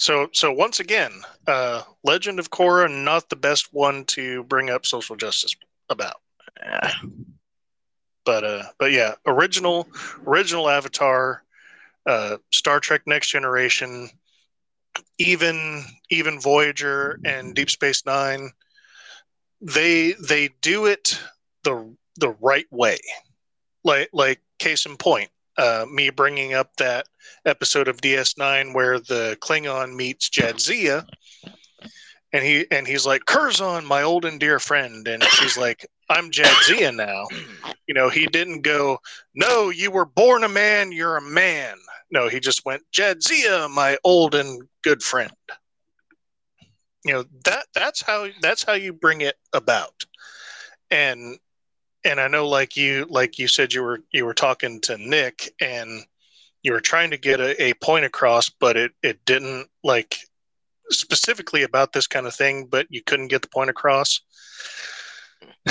So, 0.00 0.30
so 0.32 0.50
once 0.50 0.80
again, 0.80 1.12
uh, 1.46 1.82
Legend 2.04 2.38
of 2.38 2.50
Korra 2.50 2.90
not 2.90 3.28
the 3.28 3.36
best 3.36 3.68
one 3.70 4.06
to 4.06 4.42
bring 4.44 4.70
up 4.70 4.86
social 4.86 5.14
justice 5.14 5.54
about. 5.88 6.20
But, 8.26 8.44
uh, 8.44 8.62
but 8.78 8.92
yeah, 8.92 9.14
original, 9.26 9.88
original 10.26 10.68
Avatar, 10.68 11.42
uh, 12.06 12.36
Star 12.52 12.78
Trek 12.78 13.02
Next 13.06 13.28
Generation, 13.30 14.10
even, 15.18 15.84
even 16.10 16.38
Voyager 16.38 17.18
and 17.24 17.54
Deep 17.54 17.70
Space 17.70 18.04
Nine, 18.06 18.50
they 19.60 20.12
they 20.12 20.50
do 20.60 20.86
it 20.86 21.18
the 21.64 21.94
the 22.16 22.30
right 22.40 22.66
way. 22.70 22.98
Like 23.84 24.10
like 24.12 24.40
case 24.58 24.86
in 24.86 24.96
point, 24.96 25.30
uh, 25.56 25.86
me 25.90 26.10
bringing 26.10 26.54
up 26.54 26.76
that 26.76 27.06
episode 27.44 27.88
of 27.88 28.00
DS9 28.00 28.74
where 28.74 28.98
the 28.98 29.36
Klingon 29.40 29.94
meets 29.94 30.28
Jadzia, 30.30 31.06
and 32.32 32.44
he 32.44 32.66
and 32.70 32.86
he's 32.86 33.06
like 33.06 33.26
Curzon, 33.26 33.84
my 33.84 34.02
old 34.02 34.24
and 34.24 34.38
dear 34.38 34.58
friend, 34.58 35.06
and 35.08 35.22
she's 35.24 35.56
like, 35.58 35.86
I'm 36.08 36.30
Jadzia 36.30 36.94
now. 36.94 37.26
You 37.86 37.94
know, 37.94 38.08
he 38.08 38.26
didn't 38.26 38.62
go, 38.62 38.98
no, 39.34 39.70
you 39.70 39.90
were 39.90 40.04
born 40.04 40.44
a 40.44 40.48
man, 40.48 40.92
you're 40.92 41.16
a 41.16 41.22
man. 41.22 41.76
No, 42.10 42.28
he 42.28 42.40
just 42.40 42.64
went 42.64 42.82
Jadzia, 42.92 43.70
my 43.70 43.98
old 44.04 44.34
and 44.34 44.62
good 44.82 45.02
friend. 45.02 45.32
You 47.04 47.14
know 47.14 47.24
that 47.46 47.66
that's 47.74 48.02
how 48.02 48.28
that's 48.42 48.62
how 48.62 48.74
you 48.74 48.92
bring 48.92 49.22
it 49.22 49.36
about, 49.54 50.04
and 50.90 51.38
and 52.04 52.20
I 52.20 52.28
know 52.28 52.48
like 52.48 52.76
you 52.76 53.06
like 53.10 53.38
you 53.38 53.48
said 53.48 53.72
you 53.72 53.82
were 53.82 54.00
you 54.12 54.24
were 54.24 54.34
talking 54.34 54.80
to 54.82 54.96
Nick 54.96 55.52
and 55.60 56.04
you 56.62 56.72
were 56.72 56.80
trying 56.80 57.10
to 57.10 57.16
get 57.16 57.40
a, 57.40 57.62
a 57.62 57.74
point 57.74 58.04
across, 58.04 58.48
but 58.48 58.76
it 58.76 58.92
it 59.02 59.24
didn't 59.24 59.68
like 59.82 60.16
specifically 60.90 61.62
about 61.62 61.92
this 61.92 62.06
kind 62.06 62.26
of 62.26 62.34
thing, 62.34 62.66
but 62.66 62.86
you 62.90 63.02
couldn't 63.02 63.28
get 63.28 63.42
the 63.42 63.48
point 63.48 63.70
across. 63.70 64.20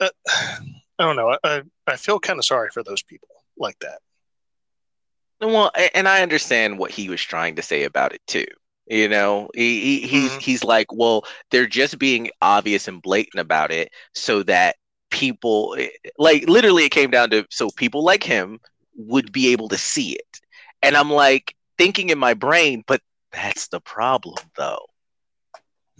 Uh, 0.00 0.08
I 0.30 1.04
don't 1.04 1.16
know. 1.16 1.36
I 1.42 1.62
I 1.88 1.96
feel 1.96 2.20
kind 2.20 2.38
of 2.38 2.44
sorry 2.44 2.68
for 2.72 2.84
those 2.84 3.02
people 3.02 3.26
like 3.58 3.76
that. 3.80 3.98
Well, 5.40 5.72
and 5.92 6.08
I 6.08 6.22
understand 6.22 6.78
what 6.78 6.92
he 6.92 7.08
was 7.08 7.20
trying 7.20 7.56
to 7.56 7.62
say 7.62 7.82
about 7.82 8.12
it 8.12 8.20
too. 8.28 8.46
You 8.86 9.08
know, 9.08 9.50
he, 9.54 9.80
he 9.80 10.06
he's 10.06 10.30
mm-hmm. 10.30 10.38
he's 10.38 10.62
like, 10.62 10.92
well, 10.92 11.24
they're 11.50 11.66
just 11.66 11.98
being 11.98 12.30
obvious 12.40 12.86
and 12.86 13.02
blatant 13.02 13.40
about 13.40 13.70
it 13.70 13.90
so 14.14 14.42
that 14.44 14.76
people 15.10 15.76
like 16.18 16.48
literally 16.48 16.84
it 16.84 16.90
came 16.90 17.10
down 17.10 17.30
to 17.30 17.46
so 17.50 17.70
people 17.76 18.04
like 18.04 18.22
him 18.22 18.58
would 18.96 19.32
be 19.32 19.52
able 19.52 19.68
to 19.68 19.78
see 19.78 20.12
it 20.12 20.40
and 20.82 20.96
i'm 20.96 21.10
like 21.10 21.54
thinking 21.78 22.10
in 22.10 22.18
my 22.18 22.34
brain 22.34 22.82
but 22.86 23.00
that's 23.32 23.68
the 23.68 23.80
problem 23.80 24.36
though 24.56 24.84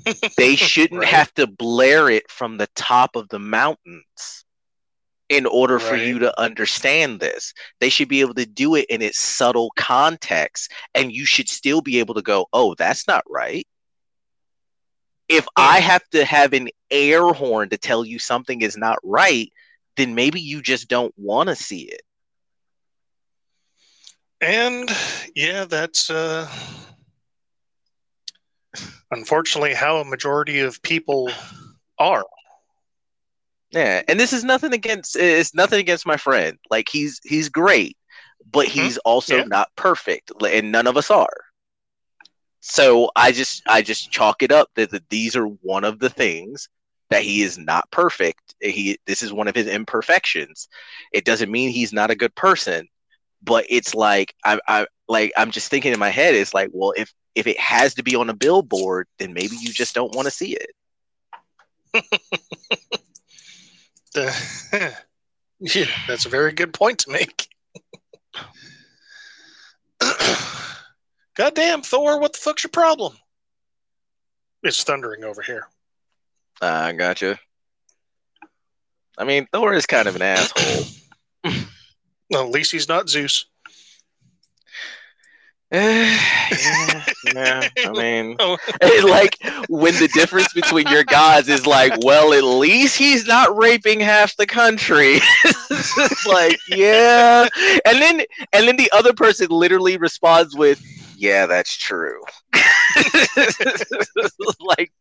they 0.37 0.57
shouldn't 0.57 1.01
right. 1.01 1.09
have 1.09 1.33
to 1.35 1.47
blare 1.47 2.09
it 2.11 2.31
from 2.31 2.59
the 2.59 2.69
top 2.75 3.17
of 3.17 3.29
the 3.29 3.39
mountains 3.39 4.45
in 5.29 5.45
order 5.47 5.77
right. 5.77 5.83
for 5.83 5.97
you 5.97 6.19
to 6.19 6.41
understand 6.41 7.21
this 7.21 7.53
they 7.81 7.89
should 7.89 8.09
be 8.09 8.21
able 8.21 8.35
to 8.35 8.47
do 8.47 8.75
it 8.75 8.87
in 8.89 9.03
its 9.03 9.19
subtle 9.19 9.71
context 9.77 10.73
and 10.95 11.13
you 11.13 11.25
should 11.25 11.49
still 11.49 11.81
be 11.81 11.99
able 11.99 12.15
to 12.15 12.23
go 12.23 12.47
oh 12.53 12.75
that's 12.75 13.07
not 13.07 13.25
right 13.29 13.67
if 15.29 15.47
I 15.57 15.81
have 15.81 16.09
to 16.11 16.25
have 16.25 16.53
an 16.53 16.69
air 16.91 17.23
horn 17.33 17.69
to 17.69 17.77
tell 17.77 18.05
you 18.05 18.19
something 18.19 18.63
is 18.63 18.77
not 18.77 18.99
right, 19.03 19.53
then 19.97 20.15
maybe 20.15 20.41
you 20.41 20.63
just 20.63 20.89
don't 20.89 21.15
want 21.17 21.49
to 21.49 21.55
see 21.55 21.83
it. 21.83 22.03
And 24.41 24.89
yeah, 25.35 25.65
that's 25.65 26.11
uh, 26.11 26.49
unfortunately 29.11 29.75
how 29.75 29.99
a 29.99 30.05
majority 30.05 30.61
of 30.61 30.81
people 30.83 31.31
are. 31.99 32.25
Yeah, 33.71 34.03
and 34.09 34.19
this 34.19 34.33
is 34.33 34.45
nothing 34.45 34.73
against 34.73 35.17
it's 35.17 35.55
nothing 35.55 35.81
against 35.81 36.07
my 36.07 36.17
friend. 36.17 36.57
Like 36.71 36.89
he's 36.89 37.21
he's 37.25 37.49
great, 37.49 37.99
but 38.51 38.69
mm-hmm. 38.69 38.81
he's 38.81 38.97
also 38.99 39.39
yeah. 39.39 39.45
not 39.45 39.69
perfect, 39.77 40.33
and 40.41 40.73
none 40.73 40.87
of 40.87 40.97
us 40.97 41.11
are 41.11 41.48
so 42.61 43.11
I 43.17 43.33
just 43.33 43.63
I 43.69 43.83
just 43.83 44.11
chalk 44.11 44.43
it 44.43 44.53
up 44.53 44.69
that, 44.75 44.91
that 44.91 45.09
these 45.11 45.37
are 45.37 45.47
one 45.47 45.85
of 45.85 45.99
the 45.99 46.11
things 46.11 46.69
that 47.11 47.23
he 47.23 47.43
is 47.43 47.59
not 47.59 47.91
perfect. 47.91 48.55
He 48.61 48.99
this 49.07 49.23
is 49.23 49.33
one 49.33 49.49
of 49.49 49.55
his 49.55 49.67
imperfections. 49.67 50.69
It 51.13 51.25
doesn't 51.25 51.51
mean 51.51 51.71
he's 51.71 51.93
not 51.93 52.11
a 52.11 52.17
good 52.17 52.35
person, 52.35 52.89
but 53.43 53.65
it's 53.69 53.95
like 53.95 54.35
I 54.45 54.61
I 54.69 54.87
like 55.09 55.33
I'm 55.37 55.51
just 55.51 55.71
thinking 55.71 55.93
in 55.93 55.99
my 55.99 56.11
head. 56.11 56.35
It's 56.35 56.55
like, 56.55 56.71
well, 56.73 56.93
if 56.97 57.13
if 57.35 57.47
it 57.47 57.59
has 57.61 57.95
to 57.95 58.03
be 58.03 58.17
on 58.17 58.31
a 58.31 58.35
billboard, 58.35 59.07
then 59.19 59.33
maybe 59.33 59.57
you 59.57 59.73
just 59.73 59.95
don't 59.95 60.15
want 60.15 60.27
to 60.27 60.33
see 60.33 60.57
it. 60.57 60.71
yeah, 65.61 65.87
that's 66.09 66.27
a 66.27 66.29
very 66.29 66.53
good 66.53 66.73
point 66.75 66.99
to 67.01 67.11
make. 67.11 67.49
Goddamn, 71.39 71.83
Thor, 71.83 72.19
what 72.19 72.33
the 72.33 72.39
fuck's 72.41 72.65
your 72.65 72.71
problem? 72.73 73.17
It's 74.65 74.83
thundering 74.83 75.23
over 75.23 75.41
here. 75.41 75.69
I 76.61 76.91
uh, 76.91 76.93
gotcha. 76.93 77.39
I 79.17 79.23
mean, 79.23 79.47
Thor 79.53 79.73
is 79.73 79.87
kind 79.87 80.09
of 80.09 80.17
an 80.17 80.23
asshole. 80.23 80.85
well, 82.31 82.45
at 82.45 82.51
least 82.51 82.73
he's 82.73 82.89
not 82.89 83.09
Zeus. 83.09 83.47
yeah, 85.73 87.05
yeah, 87.35 87.69
I 87.85 87.91
mean, 87.93 88.37
oh. 88.41 88.57
like 89.09 89.37
when 89.69 89.95
the 89.97 90.09
difference 90.15 90.53
between 90.55 90.89
your 90.89 91.05
gods 91.05 91.49
is 91.49 91.67
like, 91.67 91.93
well, 92.03 92.33
at 92.33 92.43
least 92.43 92.97
he's 92.97 93.27
not 93.27 93.55
raping 93.57 94.01
half 94.01 94.35
the 94.37 94.47
country. 94.47 95.21
like, 96.27 96.59
yeah, 96.69 97.47
and 97.85 98.01
then 98.01 98.23
and 98.55 98.67
then 98.67 98.77
the 98.77 98.91
other 98.93 99.13
person 99.13 99.49
literally 99.51 99.99
responds 99.99 100.57
with, 100.57 100.83
"Yeah, 101.19 101.47
that's 101.47 101.77
true." 101.77 102.23
like, 104.61 104.93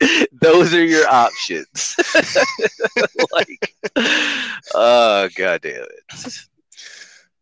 those 0.41 0.73
are 0.73 0.83
your 0.83 1.07
options. 1.07 1.95
like, 3.31 3.75
oh 4.73 5.29
god 5.35 5.61
damn 5.61 5.83
it. 5.83 6.39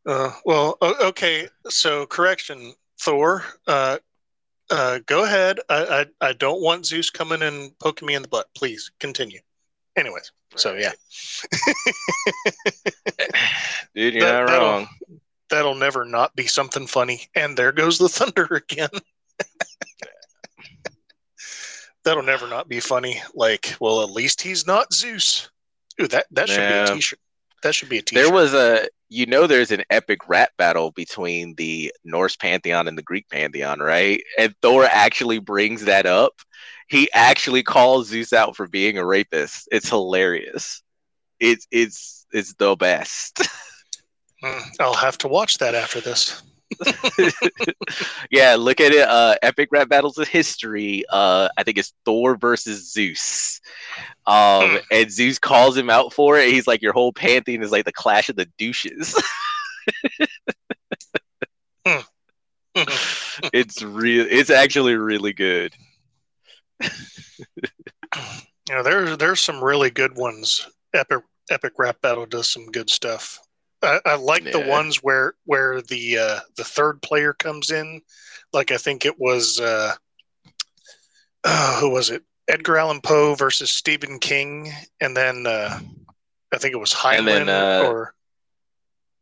Uh, 0.06 0.31
well, 0.45 0.77
okay. 0.81 1.47
So, 1.69 2.06
correction 2.06 2.73
Thor, 3.02 3.43
uh, 3.68 3.97
uh, 4.69 4.99
go 5.06 5.23
ahead. 5.23 5.60
I, 5.69 6.06
I, 6.22 6.30
I 6.30 6.34
don't 6.34 6.61
want 6.61 6.85
Zeus 6.85 7.10
coming 7.10 7.41
and 7.41 7.77
poking 7.80 8.06
me 8.07 8.15
in 8.15 8.22
the 8.22 8.27
butt. 8.27 8.47
Please 8.56 8.91
continue. 8.99 9.39
Anyways, 9.95 10.31
so 10.56 10.73
yeah. 10.73 10.91
dude. 13.95 14.14
You're 14.14 14.23
that, 14.23 14.39
not 14.41 14.47
that'll, 14.47 14.68
wrong. 14.68 14.88
That'll 15.49 15.76
never 15.76 16.05
not 16.05 16.35
be 16.35 16.47
something 16.47 16.88
funny. 16.88 17.27
And 17.35 17.57
there 17.57 17.72
goes 17.72 17.97
the 17.97 18.09
thunder 18.09 18.45
again. 18.45 18.89
that'll 22.03 22.23
never 22.23 22.47
not 22.47 22.69
be 22.69 22.80
funny. 22.80 23.22
Like, 23.34 23.76
well, 23.80 24.01
at 24.01 24.09
least 24.09 24.41
he's 24.41 24.65
not 24.65 24.93
Zeus. 24.93 25.49
Ooh, 26.01 26.07
that 26.07 26.26
that 26.31 26.49
should 26.49 26.57
yeah. 26.57 26.85
be 26.85 26.91
a 26.91 26.95
t-shirt. 26.95 27.19
That 27.63 27.76
should 27.76 27.89
be 27.89 27.99
a 27.99 28.01
t-shirt. 28.01 28.23
There 28.23 28.34
was 28.34 28.53
a, 28.53 28.88
you 29.09 29.26
know, 29.26 29.47
there's 29.47 29.72
an 29.72 29.84
epic 29.89 30.27
rap 30.27 30.49
battle 30.57 30.91
between 30.91 31.55
the 31.55 31.93
Norse 32.03 32.35
pantheon 32.35 32.88
and 32.88 32.97
the 32.97 33.03
Greek 33.03 33.30
pantheon, 33.30 33.80
right? 33.80 34.22
And 34.38 34.53
Thor 34.61 34.85
actually 34.85 35.39
brings 35.39 35.85
that 35.85 36.05
up. 36.05 36.34
He 36.88 37.09
actually 37.13 37.63
calls 37.63 38.07
Zeus 38.07 38.34
out 38.34 38.55
for 38.55 38.67
being 38.67 38.97
a 38.97 39.05
rapist. 39.05 39.67
It's 39.72 39.89
hilarious. 39.89 40.84
It's 41.39 41.67
it's 41.72 42.26
it's 42.31 42.53
the 42.55 42.76
best. 42.76 43.41
Hmm, 44.44 44.70
I'll 44.80 44.94
have 44.94 45.18
to 45.20 45.28
watch 45.28 45.57
that 45.60 45.76
after 45.76 46.02
this. 46.02 46.44
yeah, 48.32 48.56
look 48.56 48.82
at 48.82 48.91
it. 48.91 49.07
Uh, 49.07 49.36
epic 49.41 49.70
rap 49.72 49.88
battles 49.88 50.18
of 50.18 50.28
history. 50.28 51.03
Uh, 51.10 51.48
I 51.57 51.64
think 51.64 51.78
it's 51.78 51.94
Thor 52.06 52.36
versus 52.36 52.91
Zeus. 52.91 53.62
Um, 54.26 54.70
hmm. 54.70 54.76
and 54.91 55.12
Zeus 55.12 55.40
calls 55.40 55.78
him 55.78 55.90
out 55.90 56.12
for 56.12 56.38
it. 56.38 56.49
He's 56.52 56.68
like, 56.68 56.82
"Your 56.82 56.94
whole 56.94 57.14
pantheon 57.14 57.62
is 57.62 57.72
like 57.72 57.86
the 57.86 57.94
clash 57.94 58.30
of 58.30 58.36
the 58.36 58.48
douches." 58.57 59.22
Hmm. 61.88 61.99
it's 63.53 63.84
real. 63.84 64.26
It's 64.28 64.49
actually 64.49 64.95
really 64.95 65.34
good. 65.34 65.74
you 66.82 66.90
know, 68.70 68.82
there's 68.84 69.18
there's 69.18 69.40
some 69.40 69.64
really 69.64 69.91
good 69.91 70.18
ones. 70.18 70.68
Epic 70.94 71.20
Epic 71.52 71.74
Rap 71.78 72.02
Battle 72.02 72.26
does 72.26 72.49
some 72.49 72.66
good 72.72 72.90
stuff. 72.90 73.40
I, 73.86 73.99
I 74.06 74.16
like 74.16 74.44
yeah. 74.44 74.52
the 74.52 74.68
ones 74.68 74.98
where 74.98 75.34
where 75.45 75.82
the 75.82 76.18
uh, 76.18 76.40
the 76.57 76.64
third 76.64 77.02
player 77.02 77.34
comes 77.34 77.70
in. 77.70 78.02
Like 78.52 78.72
I 78.72 78.78
think 78.78 79.06
it 79.06 79.20
was 79.20 79.60
uh, 79.60 79.94
uh, 81.44 81.80
who 81.80 81.90
was 81.90 82.10
it? 82.10 82.24
Edgar 82.48 82.78
Allan 82.78 83.02
Poe 83.02 83.36
versus 83.36 83.72
Stephen 83.72 84.20
King, 84.20 84.72
and 85.02 85.16
then 85.16 85.48
uh, 85.48 85.80
I 86.53 86.57
think 86.57 86.74
it 86.74 86.80
was 86.80 86.94
Heinlein 86.94 87.45
then, 87.45 87.49
uh, 87.49 87.84
or. 87.88 88.14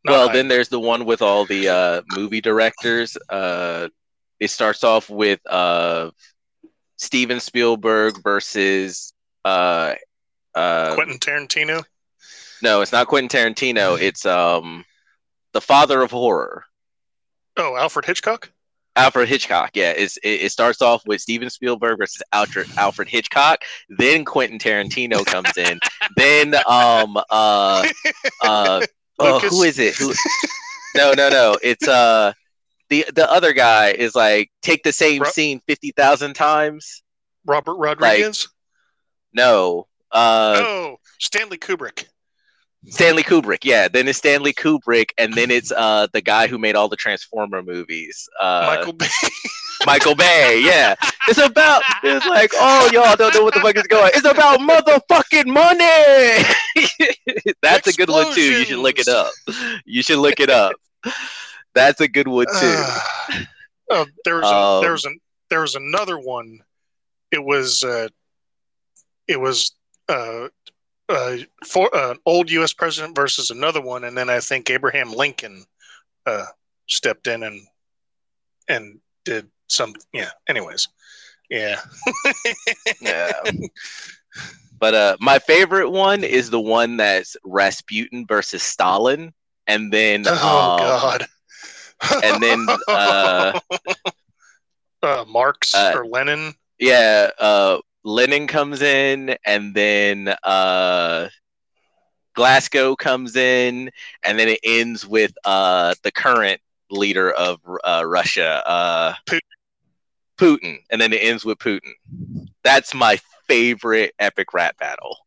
Well, 0.05 0.29
then 0.29 0.49
there's 0.49 0.67
the 0.67 0.81
one 0.81 1.05
with 1.05 1.21
all 1.21 1.45
the 1.45 1.69
uh, 1.69 2.01
movie 2.13 2.41
directors. 2.41 3.17
Uh, 3.29 3.87
it 4.37 4.49
starts 4.49 4.83
off 4.83 5.09
with 5.09 5.39
uh, 5.49 6.11
Steven 6.97 7.39
Spielberg 7.39 8.21
versus 8.21 9.13
uh, 9.45 9.95
uh, 10.53 10.95
Quentin 10.95 11.19
Tarantino. 11.19 11.85
No, 12.63 12.79
it's 12.79 12.93
not 12.93 13.07
Quentin 13.07 13.27
Tarantino. 13.27 13.99
It's 13.99 14.25
um, 14.25 14.85
the 15.51 15.59
father 15.59 16.01
of 16.01 16.11
horror. 16.11 16.63
Oh, 17.57 17.75
Alfred 17.75 18.05
Hitchcock. 18.05 18.51
Alfred 18.95 19.27
Hitchcock, 19.27 19.71
yeah. 19.73 19.91
It's, 19.91 20.15
it, 20.17 20.43
it 20.43 20.51
starts 20.53 20.81
off 20.81 21.05
with 21.05 21.19
Steven 21.19 21.49
Spielberg 21.49 21.97
versus 21.97 22.21
Alfred, 22.31 22.67
Alfred 22.77 23.09
Hitchcock. 23.09 23.63
Then 23.89 24.23
Quentin 24.23 24.59
Tarantino 24.59 25.25
comes 25.25 25.57
in. 25.57 25.77
then 26.15 26.55
um 26.65 27.17
uh 27.17 27.85
uh 28.41 28.81
oh, 29.19 29.39
who 29.39 29.63
is 29.63 29.77
it? 29.77 29.95
Who, 29.95 30.13
no, 30.95 31.11
no, 31.11 31.27
no. 31.27 31.57
It's 31.61 31.85
uh 31.85 32.31
the 32.89 33.05
the 33.13 33.29
other 33.29 33.51
guy 33.51 33.89
is 33.89 34.15
like 34.15 34.51
take 34.61 34.83
the 34.83 34.93
same 34.93 35.23
Ro- 35.23 35.29
scene 35.29 35.59
fifty 35.67 35.91
thousand 35.91 36.35
times. 36.35 37.03
Robert 37.45 37.75
Rodriguez. 37.75 38.47
Like, 38.47 39.43
no. 39.43 39.87
Uh, 40.11 40.61
oh, 40.63 40.97
Stanley 41.19 41.57
Kubrick. 41.57 42.05
Stanley 42.87 43.23
Kubrick, 43.23 43.63
yeah. 43.63 43.87
Then 43.87 44.07
it's 44.07 44.17
Stanley 44.17 44.53
Kubrick, 44.53 45.11
and 45.17 45.33
then 45.33 45.51
it's 45.51 45.71
uh 45.71 46.07
the 46.11 46.21
guy 46.21 46.47
who 46.47 46.57
made 46.57 46.75
all 46.75 46.89
the 46.89 46.95
Transformer 46.95 47.63
movies. 47.63 48.27
Uh, 48.39 48.75
Michael 48.75 48.93
Bay. 48.93 49.07
Michael 49.85 50.15
Bay, 50.15 50.61
yeah. 50.63 50.95
It's 51.27 51.39
about 51.39 51.81
it's 52.03 52.25
like, 52.25 52.51
oh 52.55 52.89
y'all 52.91 53.15
don't 53.15 53.33
know 53.33 53.43
what 53.43 53.53
the 53.53 53.59
fuck 53.59 53.75
is 53.75 53.83
going. 53.83 54.11
It's 54.13 54.27
about 54.27 54.59
motherfucking 54.59 55.47
money. 55.47 56.45
That's 57.61 57.87
a 57.87 57.93
good 57.93 58.09
one 58.09 58.33
too. 58.33 58.41
You 58.41 58.65
should 58.65 58.79
look 58.79 58.99
it 58.99 59.07
up. 59.07 59.31
You 59.85 60.03
should 60.03 60.19
look 60.19 60.39
it 60.39 60.49
up. 60.49 60.75
That's 61.73 62.01
a 62.01 62.07
good 62.07 62.27
one 62.27 62.45
too. 62.45 62.53
Uh, 62.61 62.99
uh, 63.91 64.05
there 64.25 64.35
was 64.37 64.49
a, 64.49 64.55
um, 64.55 64.81
there 64.81 64.91
was 64.91 65.05
an 65.05 65.19
there 65.49 65.61
was 65.61 65.75
another 65.75 66.17
one. 66.17 66.59
It 67.31 67.43
was 67.43 67.83
uh, 67.83 68.07
it 69.27 69.39
was 69.39 69.71
uh, 70.09 70.47
uh, 71.13 71.37
for 71.65 71.95
uh, 71.95 72.15
old 72.25 72.49
U.S. 72.51 72.73
president 72.73 73.15
versus 73.15 73.51
another 73.51 73.81
one, 73.81 74.03
and 74.03 74.17
then 74.17 74.29
I 74.29 74.39
think 74.39 74.69
Abraham 74.69 75.13
Lincoln 75.13 75.65
uh, 76.25 76.45
stepped 76.87 77.27
in 77.27 77.43
and 77.43 77.61
and 78.67 78.99
did 79.23 79.47
some. 79.67 79.93
Yeah. 80.13 80.31
Anyways, 80.49 80.87
yeah. 81.49 81.79
yeah. 83.01 83.31
But 84.79 84.93
uh, 84.95 85.17
my 85.19 85.39
favorite 85.39 85.89
one 85.89 86.23
is 86.23 86.49
the 86.49 86.59
one 86.59 86.97
that's 86.97 87.37
Rasputin 87.45 88.25
versus 88.27 88.63
Stalin, 88.63 89.33
and 89.67 89.93
then 89.93 90.25
oh 90.27 90.31
um, 90.31 90.79
god, 90.79 91.25
and 92.23 92.43
then 92.43 92.67
uh, 92.87 93.59
uh, 95.03 95.25
Marx 95.27 95.73
uh, 95.73 95.93
or 95.95 96.05
Lenin. 96.05 96.53
Yeah, 96.79 97.29
uh, 97.39 97.77
Lenin 98.03 98.47
comes 98.47 98.81
in, 98.81 99.35
and 99.45 99.73
then 99.73 100.33
uh, 100.43 101.29
Glasgow 102.35 102.95
comes 102.95 103.35
in, 103.35 103.89
and 104.23 104.39
then 104.39 104.47
it 104.49 104.59
ends 104.63 105.05
with 105.05 105.33
uh, 105.45 105.93
the 106.03 106.11
current 106.11 106.61
leader 106.89 107.31
of 107.31 107.59
uh, 107.83 108.03
Russia, 108.05 108.61
uh, 108.65 109.13
Putin. 109.27 109.39
Putin, 110.39 110.77
and 110.91 111.01
then 111.01 111.13
it 111.13 111.17
ends 111.21 111.45
with 111.45 111.57
Putin. 111.59 111.93
That's 112.63 112.93
my 112.93 113.17
favorite 113.47 114.13
epic 114.19 114.53
rap 114.53 114.77
battle. 114.77 115.17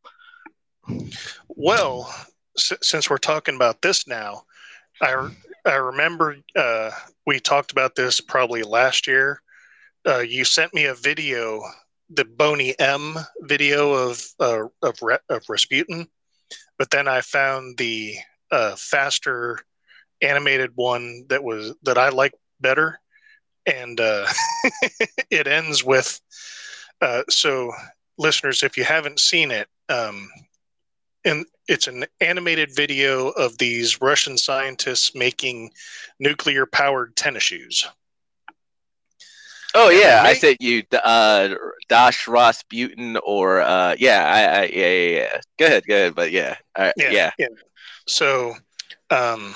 Well, 1.49 2.13
s- 2.57 2.73
since 2.83 3.11
we're 3.11 3.19
talking 3.19 3.55
about 3.57 3.83
this 3.83 4.07
now, 4.07 4.45
I 5.01 5.29
I 5.67 5.75
remember 5.75 6.37
uh, 6.57 6.91
we 7.27 7.41
talked 7.41 7.73
about 7.73 7.95
this 7.97 8.21
probably 8.21 8.63
last 8.63 9.07
year. 9.07 9.43
Uh, 10.07 10.21
you 10.21 10.45
sent 10.45 10.75
me 10.75 10.85
a 10.87 10.95
video 10.95 11.63
the 12.11 12.25
Boney 12.25 12.79
M 12.79 13.17
video 13.41 13.93
of 13.93 14.23
uh, 14.41 14.65
of, 14.83 14.99
of 15.29 15.43
Rasputin, 15.49 16.07
but 16.79 16.91
then 16.91 17.09
I 17.09 17.21
found 17.21 17.79
the 17.79 18.17
uh, 18.51 18.77
faster 18.77 19.61
animated 20.23 20.71
one 20.75 21.25
that 21.29 21.43
was 21.43 21.75
that 21.83 21.99
I 21.99 22.11
like 22.11 22.35
better, 22.61 23.01
and 23.67 24.01
uh, 24.01 24.27
it 25.31 25.47
ends 25.47 25.85
with 25.85 26.21
uh, 27.01 27.23
so 27.29 27.73
listeners, 28.19 28.63
if 28.63 28.77
you 28.77 28.85
haven't 28.85 29.21
seen 29.21 29.51
it, 29.51 29.69
um, 29.89 30.29
and 31.25 31.45
it's 31.69 31.89
an 31.89 32.05
animated 32.21 32.75
video 32.75 33.29
of 33.29 33.59
these 33.59 34.01
Russian 34.01 34.39
scientists 34.39 35.15
making 35.15 35.73
nuclear 36.19 36.67
powered 36.67 37.17
tennis 37.17 37.43
shoes. 37.43 37.87
Oh 39.79 39.91
yeah, 39.91 40.23
I 40.25 40.33
said 40.33 40.57
you 40.61 40.83
uh 41.05 41.55
Dash 41.89 42.27
Rasputin 42.27 43.19
or 43.19 43.61
uh 43.61 43.95
yeah, 43.99 44.25
I, 44.25 44.61
I 44.61 44.65
yeah, 44.65 44.91
yeah, 44.91 45.19
yeah. 45.19 45.41
Go 45.59 45.67
ahead, 45.67 45.85
go 45.87 45.95
ahead, 45.95 46.15
but 46.15 46.33
yeah. 46.33 46.57
Uh, 46.75 46.93
yeah, 46.97 47.11
yeah. 47.11 47.31
yeah. 47.39 47.47
So 48.07 48.55
um 49.11 49.55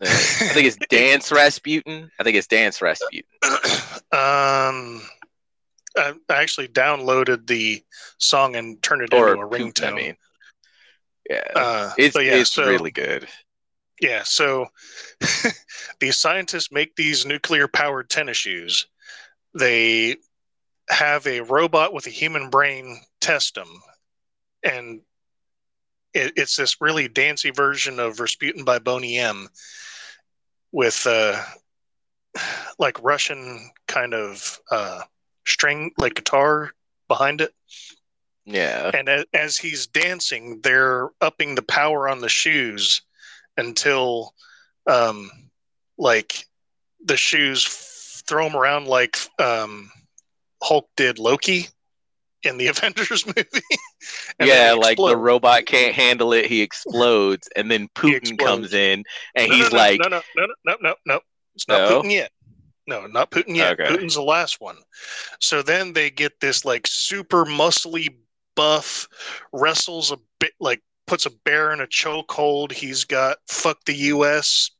I 0.02 0.06
think 0.06 0.66
it's 0.66 0.78
Dance 0.88 1.30
Rasputin. 1.30 2.10
I 2.18 2.22
think 2.22 2.36
it's 2.36 2.46
Dance 2.46 2.80
Rasputin. 2.80 3.28
um 4.12 5.02
I 5.96 6.14
actually 6.30 6.68
downloaded 6.68 7.46
the 7.46 7.82
song 8.16 8.56
and 8.56 8.82
turned 8.82 9.02
it 9.02 9.12
or 9.12 9.32
into 9.32 9.42
a 9.42 9.48
ringtone. 9.48 9.92
I 9.92 9.94
mean. 9.94 10.16
Yeah. 11.28 11.42
Uh, 11.54 11.92
it's 11.98 12.16
yeah, 12.16 12.36
it's 12.36 12.52
so, 12.52 12.66
really 12.66 12.90
good. 12.90 13.28
Yeah, 14.00 14.22
so 14.24 14.66
these 16.00 16.16
scientists 16.16 16.70
make 16.70 16.94
these 16.94 17.26
nuclear 17.26 17.68
powered 17.68 18.08
tennis 18.08 18.36
shoes. 18.36 18.86
They 19.54 20.16
have 20.88 21.26
a 21.26 21.40
robot 21.40 21.92
with 21.92 22.06
a 22.06 22.10
human 22.10 22.50
brain 22.50 23.00
test 23.20 23.54
them. 23.54 23.68
And 24.62 25.00
it, 26.14 26.32
it's 26.36 26.56
this 26.56 26.80
really 26.80 27.08
dancey 27.08 27.50
version 27.50 27.98
of 28.00 28.20
Rasputin 28.20 28.64
by 28.64 28.78
Boney 28.78 29.18
M 29.18 29.48
with 30.72 31.06
uh, 31.06 31.42
like 32.78 33.02
Russian 33.02 33.70
kind 33.86 34.14
of 34.14 34.60
uh, 34.70 35.02
string, 35.46 35.92
like 35.98 36.14
guitar 36.14 36.70
behind 37.08 37.40
it. 37.40 37.52
Yeah. 38.44 38.90
And 38.94 39.26
as 39.34 39.58
he's 39.58 39.86
dancing, 39.86 40.60
they're 40.62 41.10
upping 41.20 41.54
the 41.54 41.62
power 41.62 42.08
on 42.08 42.20
the 42.20 42.30
shoes 42.30 43.02
until 43.58 44.32
um, 44.86 45.30
like 45.98 46.46
the 47.04 47.16
shoes 47.16 47.66
throw 48.26 48.46
him 48.46 48.56
around 48.56 48.86
like 48.86 49.18
um, 49.38 49.90
Hulk 50.62 50.88
did 50.96 51.18
Loki. 51.18 51.68
in 52.42 52.56
the 52.56 52.66
Avengers 52.68 53.26
movie. 53.26 53.62
yeah, 54.42 54.72
like 54.72 54.96
the 54.96 55.16
robot 55.16 55.66
can't 55.66 55.94
handle 55.94 56.32
it, 56.32 56.46
he 56.46 56.62
explodes, 56.62 57.48
and 57.56 57.70
then 57.70 57.88
Putin 57.94 58.38
comes 58.38 58.72
in 58.72 59.04
and 59.34 59.50
no, 59.50 59.56
he's 59.56 59.70
no, 59.70 59.76
like, 59.76 60.00
no, 60.00 60.08
no, 60.08 60.22
no, 60.36 60.46
no, 60.64 60.76
no, 60.80 60.94
no, 61.04 61.20
it's 61.54 61.68
not 61.68 61.90
No? 61.90 62.02
Putin 62.02 62.12
yet. 62.12 62.30
No, 62.86 63.06
not 63.06 63.30
Putin 63.30 63.54
yet. 63.54 63.78
Okay. 63.78 63.94
Putin's 63.94 64.14
the 64.14 64.22
last 64.22 64.62
one. 64.62 64.76
So 65.40 65.60
then 65.60 65.92
they 65.92 66.08
get 66.08 66.40
this 66.40 66.64
like 66.64 66.86
super 66.86 67.44
muscly 67.44 68.14
buff, 68.56 69.06
wrestles 69.52 70.10
a 70.10 70.18
bit 70.40 70.52
like 70.58 70.82
puts 71.08 71.26
a 71.26 71.30
bear 71.30 71.72
in 71.72 71.80
a 71.80 71.86
chokehold. 71.86 72.70
He's 72.70 73.04
got 73.04 73.38
fuck 73.48 73.84
the 73.84 73.94
US 73.94 74.70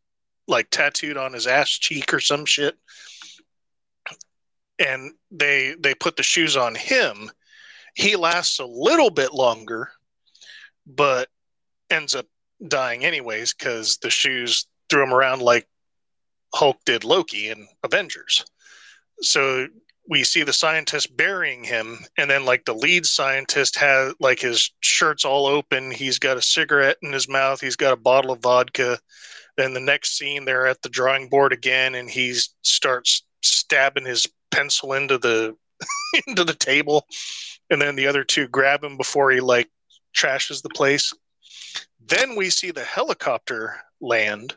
like 0.46 0.70
tattooed 0.70 1.16
on 1.16 1.32
his 1.32 1.46
ass 1.46 1.70
cheek 1.70 2.12
or 2.12 2.20
some 2.20 2.44
shit. 2.44 2.76
And 4.78 5.12
they 5.30 5.74
they 5.80 5.94
put 5.94 6.16
the 6.16 6.22
shoes 6.22 6.56
on 6.56 6.74
him. 6.74 7.30
He 7.94 8.14
lasts 8.14 8.60
a 8.60 8.66
little 8.66 9.10
bit 9.10 9.34
longer, 9.34 9.90
but 10.86 11.28
ends 11.90 12.14
up 12.14 12.26
dying 12.66 13.05
anyways 13.05 13.55
because 13.55 13.98
the 13.98 14.10
shoes 14.10 14.66
threw 14.88 15.02
him 15.02 15.12
around 15.12 15.42
like 15.42 15.66
Hulk 16.55 16.78
did 16.84 17.05
Loki 17.05 17.48
in 17.48 17.66
Avengers. 17.82 18.44
So 19.20 19.66
we 20.09 20.24
see 20.24 20.43
the 20.43 20.52
scientist 20.55 21.14
burying 21.16 21.62
him, 21.62 21.98
and 22.16 22.30
then 22.30 22.47
like 22.47 22.64
the 22.64 22.72
lead 22.72 23.05
scientist 23.05 23.76
has 23.76 24.14
like 24.18 24.40
his 24.40 24.72
shirt's 24.80 25.24
all 25.24 25.47
open. 25.47 25.90
He's 25.90 26.18
got 26.18 26.39
a 26.39 26.43
cigarette 26.43 26.97
in 27.02 27.12
his 27.12 27.28
mouth. 27.28 27.60
He's 27.60 27.76
got 27.76 27.93
a 27.93 27.97
bottle 27.97 28.32
of 28.32 28.40
vodka. 28.40 28.98
Then 29.59 29.74
the 29.74 29.80
next 29.80 30.16
scene, 30.16 30.44
they're 30.44 30.66
at 30.66 30.80
the 30.80 30.89
drawing 30.89 31.28
board 31.28 31.52
again, 31.52 31.94
and 31.94 32.09
he 32.09 32.35
starts 32.62 33.22
stabbing 33.43 34.06
his 34.06 34.26
pencil 34.51 34.94
into 34.94 35.18
the 35.18 35.55
into 36.26 36.43
the 36.43 36.55
table, 36.55 37.06
and 37.68 37.80
then 37.80 37.94
the 37.94 38.06
other 38.06 38.24
two 38.24 38.48
grab 38.48 38.82
him 38.82 38.97
before 38.97 39.30
he 39.30 39.40
like 39.40 39.68
trashes 40.16 40.62
the 40.62 40.70
place. 40.70 41.12
Then 42.06 42.35
we 42.35 42.48
see 42.48 42.70
the 42.70 42.85
helicopter 42.85 43.76
land, 44.01 44.56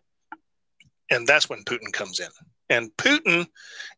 and 1.09 1.27
that's 1.27 1.49
when 1.49 1.65
Putin 1.65 1.91
comes 1.91 2.21
in. 2.21 2.29
And 2.71 2.95
Putin 2.95 3.47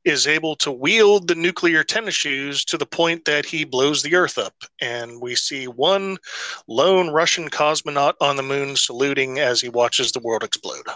is 0.04 0.26
able 0.26 0.56
to 0.58 0.72
wield 0.72 1.28
the 1.28 1.36
nuclear 1.36 1.84
tennis 1.84 2.16
shoes 2.16 2.66
to 2.66 2.78
the 2.78 2.88
point 2.88 3.26
that 3.26 3.46
he 3.46 3.66
blows 3.66 4.02
the 4.02 4.16
Earth 4.16 4.40
up. 4.40 4.56
And 4.82 5.22
we 5.22 5.36
see 5.36 5.68
one 5.68 6.18
lone 6.68 7.12
Russian 7.12 7.50
cosmonaut 7.50 8.16
on 8.20 8.36
the 8.36 8.42
moon 8.44 8.76
saluting 8.76 9.40
as 9.40 9.62
he 9.62 9.70
watches 9.70 10.12
the 10.12 10.20
world 10.22 10.44
explode. 10.44 10.88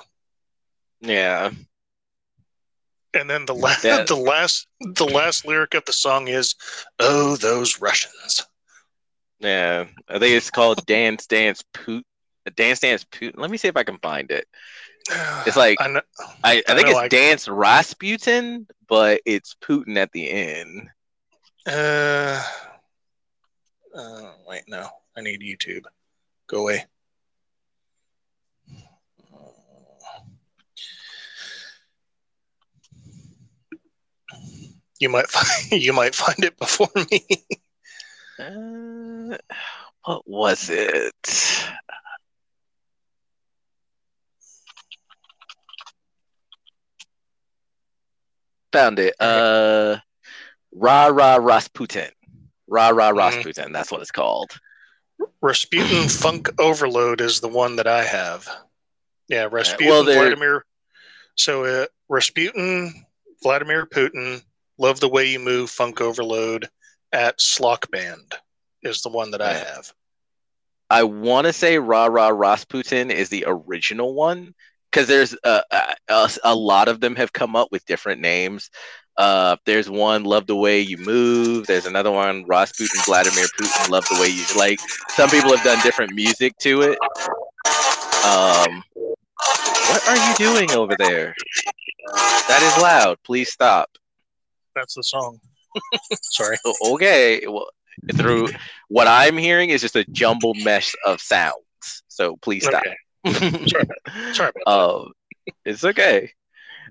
yeah, 1.01 1.51
And 3.13 3.29
then 3.29 3.45
the 3.45 3.53
la- 3.53 3.75
the 3.81 4.15
last 4.15 4.67
the 4.79 5.05
last 5.05 5.45
lyric 5.45 5.75
of 5.75 5.85
the 5.85 5.93
song 5.93 6.27
is, 6.27 6.55
"Oh, 6.99 7.35
those 7.37 7.79
Russians." 7.79 8.43
yeah. 9.39 9.85
I 10.09 10.19
think 10.19 10.33
it's 10.33 10.49
called 10.49 10.85
Dance 10.87 11.27
Dance 11.27 11.63
Putin. 11.75 12.03
Dance 12.55 12.79
Dance 12.79 13.03
Putin. 13.03 13.37
Let 13.37 13.51
me 13.51 13.57
see 13.57 13.67
if 13.67 13.77
I 13.77 13.83
can 13.83 13.99
find 13.99 14.31
it. 14.31 14.47
It's 15.45 15.55
like 15.57 15.77
I 15.81 15.88
know, 15.88 16.01
I, 16.43 16.57
I 16.57 16.63
I 16.67 16.75
think 16.75 16.88
know, 16.88 16.91
it's 16.91 16.99
I- 16.99 17.07
Dance 17.07 17.47
Rasputin, 17.47 18.67
but 18.88 19.21
it's 19.25 19.55
Putin 19.61 19.97
at 19.97 20.11
the 20.11 20.29
end. 20.29 20.89
uh, 21.67 22.43
uh, 23.95 24.31
wait, 24.47 24.63
no, 24.67 24.88
I 25.15 25.21
need 25.21 25.41
YouTube. 25.41 25.84
Go 26.47 26.61
away. 26.61 26.85
You 34.99 35.09
might 35.09 35.29
find 35.29 35.71
you 35.84 35.93
might 35.93 36.15
find 36.15 36.43
it 36.43 36.57
before 36.57 36.89
me. 37.11 37.25
Uh, 38.39 39.38
what 40.05 40.27
was 40.27 40.69
it? 40.69 41.69
Found 48.77 48.99
it. 48.99 49.15
Uh, 49.19 49.97
Ra 50.71 51.07
Ra 51.07 51.37
Rasputin. 51.37 52.11
Ra 52.67 52.89
Ra 52.89 53.11
Mhm. 53.11 53.17
Rasputin. 53.17 53.71
That's 53.71 53.91
what 53.91 54.01
it's 54.01 54.11
called. 54.11 54.51
Rasputin 55.41 56.07
Funk 56.09 56.49
Overload 56.59 57.19
is 57.19 57.39
the 57.39 57.47
one 57.47 57.77
that 57.77 57.87
I 57.87 58.03
have. 58.03 58.47
Yeah, 59.29 59.47
Rasputin 59.51 59.87
well, 59.87 60.03
Vladimir. 60.03 60.63
So 61.33 61.65
uh, 61.65 61.85
Rasputin 62.07 62.93
Vladimir 63.41 63.87
Putin, 63.87 64.43
Love 64.77 64.99
the 64.99 65.09
Way 65.09 65.31
You 65.31 65.39
Move 65.39 65.71
Funk 65.71 65.99
Overload 65.99 66.69
at 67.11 67.39
Slock 67.39 67.89
Band 67.89 68.35
is 68.83 69.01
the 69.01 69.09
one 69.09 69.31
that 69.31 69.41
I 69.41 69.53
have. 69.53 69.91
I 70.91 71.01
want 71.03 71.47
to 71.47 71.53
say 71.53 71.79
Ra 71.79 72.05
Ra 72.05 72.27
Rasputin 72.27 73.09
is 73.09 73.29
the 73.29 73.45
original 73.47 74.13
one 74.13 74.53
because 74.91 75.07
there's 75.07 75.35
a, 75.43 75.61
a, 76.09 76.30
a 76.43 76.55
lot 76.55 76.88
of 76.88 76.99
them 76.99 77.15
have 77.15 77.34
come 77.34 77.55
up 77.55 77.69
with 77.72 77.85
different 77.85 78.22
names. 78.22 78.69
Uh, 79.18 79.57
there's 79.65 79.89
one, 79.89 80.23
Love 80.23 80.45
the 80.45 80.55
Way 80.55 80.81
You 80.81 80.97
Move. 80.97 81.65
There's 81.65 81.88
another 81.88 82.11
one, 82.11 82.45
Rasputin, 82.45 83.01
Vladimir 83.05 83.45
Putin, 83.59 83.89
Love 83.89 84.07
the 84.09 84.19
Way 84.22 84.30
You 84.30 84.43
like. 84.55 84.80
Some 85.09 85.30
people 85.30 85.55
have 85.55 85.64
done 85.64 85.80
different 85.81 86.14
music 86.14 86.55
to 86.59 86.84
it. 86.84 86.97
Um, 88.23 88.84
what 88.93 90.07
are 90.07 90.30
you 90.30 90.35
doing 90.35 90.72
over 90.72 90.95
there? 90.95 91.34
That 92.47 92.61
is 92.61 92.81
loud. 92.81 93.18
Please 93.23 93.51
stop. 93.51 93.89
That's 94.76 94.93
the 94.93 95.03
song. 95.03 95.39
Sorry. 96.22 96.57
Okay. 96.85 97.41
Well, 97.47 97.69
through 98.15 98.49
what 98.89 99.07
I'm 99.07 99.38
hearing 99.38 99.69
is 99.69 99.81
just 99.81 99.95
a 99.95 100.05
jumbled 100.05 100.57
mesh 100.64 100.93
of 101.05 101.19
sounds. 101.22 101.55
So 102.07 102.38
please 102.38 102.65
stop. 102.65 102.84
Okay. 102.85 102.95
Sorry 104.33 104.51
um, 104.65 105.13
it's 105.65 105.83
okay. 105.83 106.31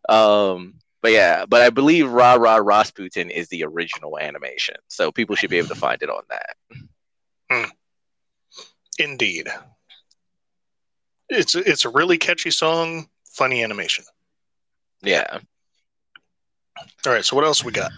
Um, 0.08 0.74
but 1.02 1.12
yeah, 1.12 1.46
but 1.46 1.62
I 1.62 1.70
believe 1.70 2.10
Ra 2.10 2.34
Ra 2.34 2.56
Rasputin 2.56 3.30
is 3.30 3.48
the 3.48 3.64
original 3.64 4.18
animation, 4.18 4.76
so 4.88 5.12
people 5.12 5.36
should 5.36 5.50
be 5.50 5.58
able 5.58 5.68
to 5.68 5.74
find 5.74 6.02
it 6.02 6.10
on 6.10 6.22
that. 6.30 7.70
Indeed. 8.98 9.48
It's 11.28 11.54
it's 11.54 11.84
a 11.84 11.90
really 11.90 12.18
catchy 12.18 12.50
song, 12.50 13.08
funny 13.24 13.62
animation. 13.62 14.04
Yeah, 15.02 15.38
All 17.06 17.12
right, 17.12 17.24
so 17.24 17.36
what 17.36 17.44
else 17.44 17.64
we 17.64 17.72
got? 17.72 17.92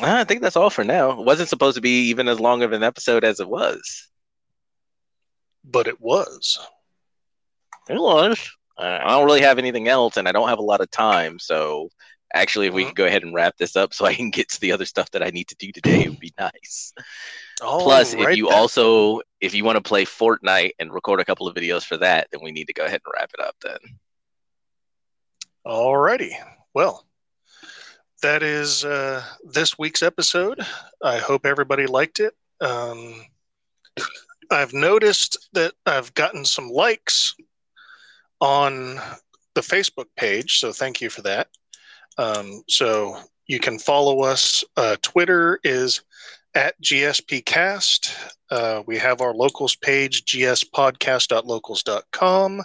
I 0.00 0.24
think 0.24 0.42
that's 0.42 0.56
all 0.56 0.70
for 0.70 0.84
now. 0.84 1.10
It 1.12 1.24
wasn't 1.24 1.48
supposed 1.48 1.76
to 1.76 1.80
be 1.80 2.08
even 2.08 2.28
as 2.28 2.40
long 2.40 2.62
of 2.62 2.72
an 2.72 2.82
episode 2.82 3.24
as 3.24 3.40
it 3.40 3.48
was. 3.48 4.08
But 5.64 5.86
it 5.86 6.00
was. 6.00 6.58
It 7.88 7.98
was. 8.00 8.38
Uh, 8.78 8.98
I 9.02 9.10
don't 9.10 9.24
really 9.24 9.42
have 9.42 9.58
anything 9.58 9.88
else, 9.88 10.16
and 10.16 10.28
I 10.28 10.32
don't 10.32 10.48
have 10.48 10.58
a 10.58 10.62
lot 10.62 10.80
of 10.80 10.90
time. 10.90 11.38
So, 11.38 11.90
actually, 12.34 12.66
if 12.66 12.74
we 12.74 12.84
Mhm. 12.84 12.88
could 12.88 12.96
go 12.96 13.06
ahead 13.06 13.22
and 13.22 13.34
wrap 13.34 13.56
this 13.56 13.76
up, 13.76 13.94
so 13.94 14.04
I 14.04 14.14
can 14.14 14.30
get 14.30 14.48
to 14.50 14.60
the 14.60 14.72
other 14.72 14.84
stuff 14.84 15.10
that 15.12 15.22
I 15.22 15.30
need 15.30 15.48
to 15.48 15.56
do 15.56 15.72
today, 15.72 16.02
it 16.02 16.10
would 16.10 16.18
be 16.18 16.34
nice. 16.38 16.92
Plus, 17.58 18.12
if 18.12 18.36
you 18.36 18.48
also 18.48 19.22
if 19.40 19.54
you 19.54 19.64
want 19.64 19.76
to 19.76 19.82
play 19.82 20.04
Fortnite 20.04 20.72
and 20.78 20.92
record 20.92 21.20
a 21.20 21.24
couple 21.24 21.46
of 21.46 21.54
videos 21.54 21.84
for 21.84 21.96
that, 21.98 22.28
then 22.32 22.42
we 22.42 22.52
need 22.52 22.66
to 22.66 22.72
go 22.72 22.84
ahead 22.84 23.00
and 23.04 23.12
wrap 23.14 23.30
it 23.32 23.40
up. 23.40 23.56
Then. 23.62 23.78
Alrighty. 25.66 26.32
Well, 26.74 27.06
that 28.22 28.42
is 28.42 28.84
uh, 28.84 29.24
this 29.44 29.78
week's 29.78 30.02
episode. 30.02 30.60
I 31.02 31.18
hope 31.18 31.46
everybody 31.46 31.86
liked 31.86 32.20
it. 32.20 32.34
Um, 32.60 33.24
I've 34.50 34.72
noticed 34.72 35.48
that 35.52 35.74
I've 35.84 36.14
gotten 36.14 36.44
some 36.44 36.68
likes 36.68 37.34
on 38.40 38.98
the 39.54 39.60
Facebook 39.60 40.06
page, 40.16 40.58
so 40.58 40.72
thank 40.72 41.00
you 41.00 41.10
for 41.10 41.22
that. 41.22 41.46
Um, 42.18 42.62
so 42.68 43.16
you 43.46 43.60
can 43.60 43.78
follow 43.78 44.22
us. 44.22 44.64
Uh, 44.76 44.96
Twitter 45.02 45.60
is 45.64 46.02
at 46.54 46.80
GSPcast. 46.82 48.12
Uh, 48.50 48.82
we 48.86 48.98
have 48.98 49.20
our 49.20 49.34
locals 49.34 49.76
page, 49.76 50.24
gspodcast.locals.com. 50.24 52.62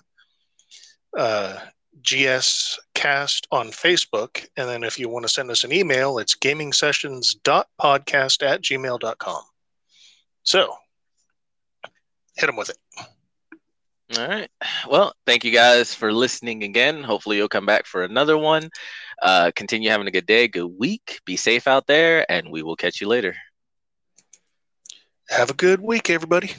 Uh, 1.18 1.58
GScast 2.02 3.42
on 3.52 3.68
Facebook. 3.70 4.48
And 4.58 4.68
then 4.70 4.84
if 4.84 4.98
you 4.98 5.08
want 5.10 5.24
to 5.24 5.30
send 5.30 5.52
us 5.52 5.64
an 5.64 5.72
email, 5.72 6.18
it's 6.18 6.36
gamingsessions.podcast 6.36 8.44
at 8.44 8.62
gmail.com. 8.62 9.44
So 10.44 10.74
hit 12.36 12.48
them 12.48 12.56
with 12.56 12.70
it. 12.70 12.78
All 14.18 14.28
right. 14.28 14.50
Well, 14.90 15.14
thank 15.26 15.44
you 15.44 15.52
guys 15.52 15.94
for 15.94 16.12
listening 16.12 16.64
again. 16.64 17.04
Hopefully, 17.04 17.38
you'll 17.38 17.48
come 17.48 17.66
back 17.66 17.86
for 17.86 18.04
another 18.04 18.38
one. 18.38 18.70
Uh, 19.22 19.52
continue 19.56 19.90
having 19.90 20.08
a 20.08 20.12
good 20.12 20.26
day, 20.26 20.48
good 20.48 20.68
week. 20.78 21.20
Be 21.26 21.36
safe 21.38 21.68
out 21.68 21.88
there, 21.88 22.26
and 22.32 22.52
we 22.52 22.62
will 22.64 22.76
catch 22.76 23.02
you 23.02 23.08
later. 23.08 23.36
Have 25.30 25.50
a 25.50 25.54
good 25.54 25.82
week, 25.82 26.10
everybody. 26.10 26.52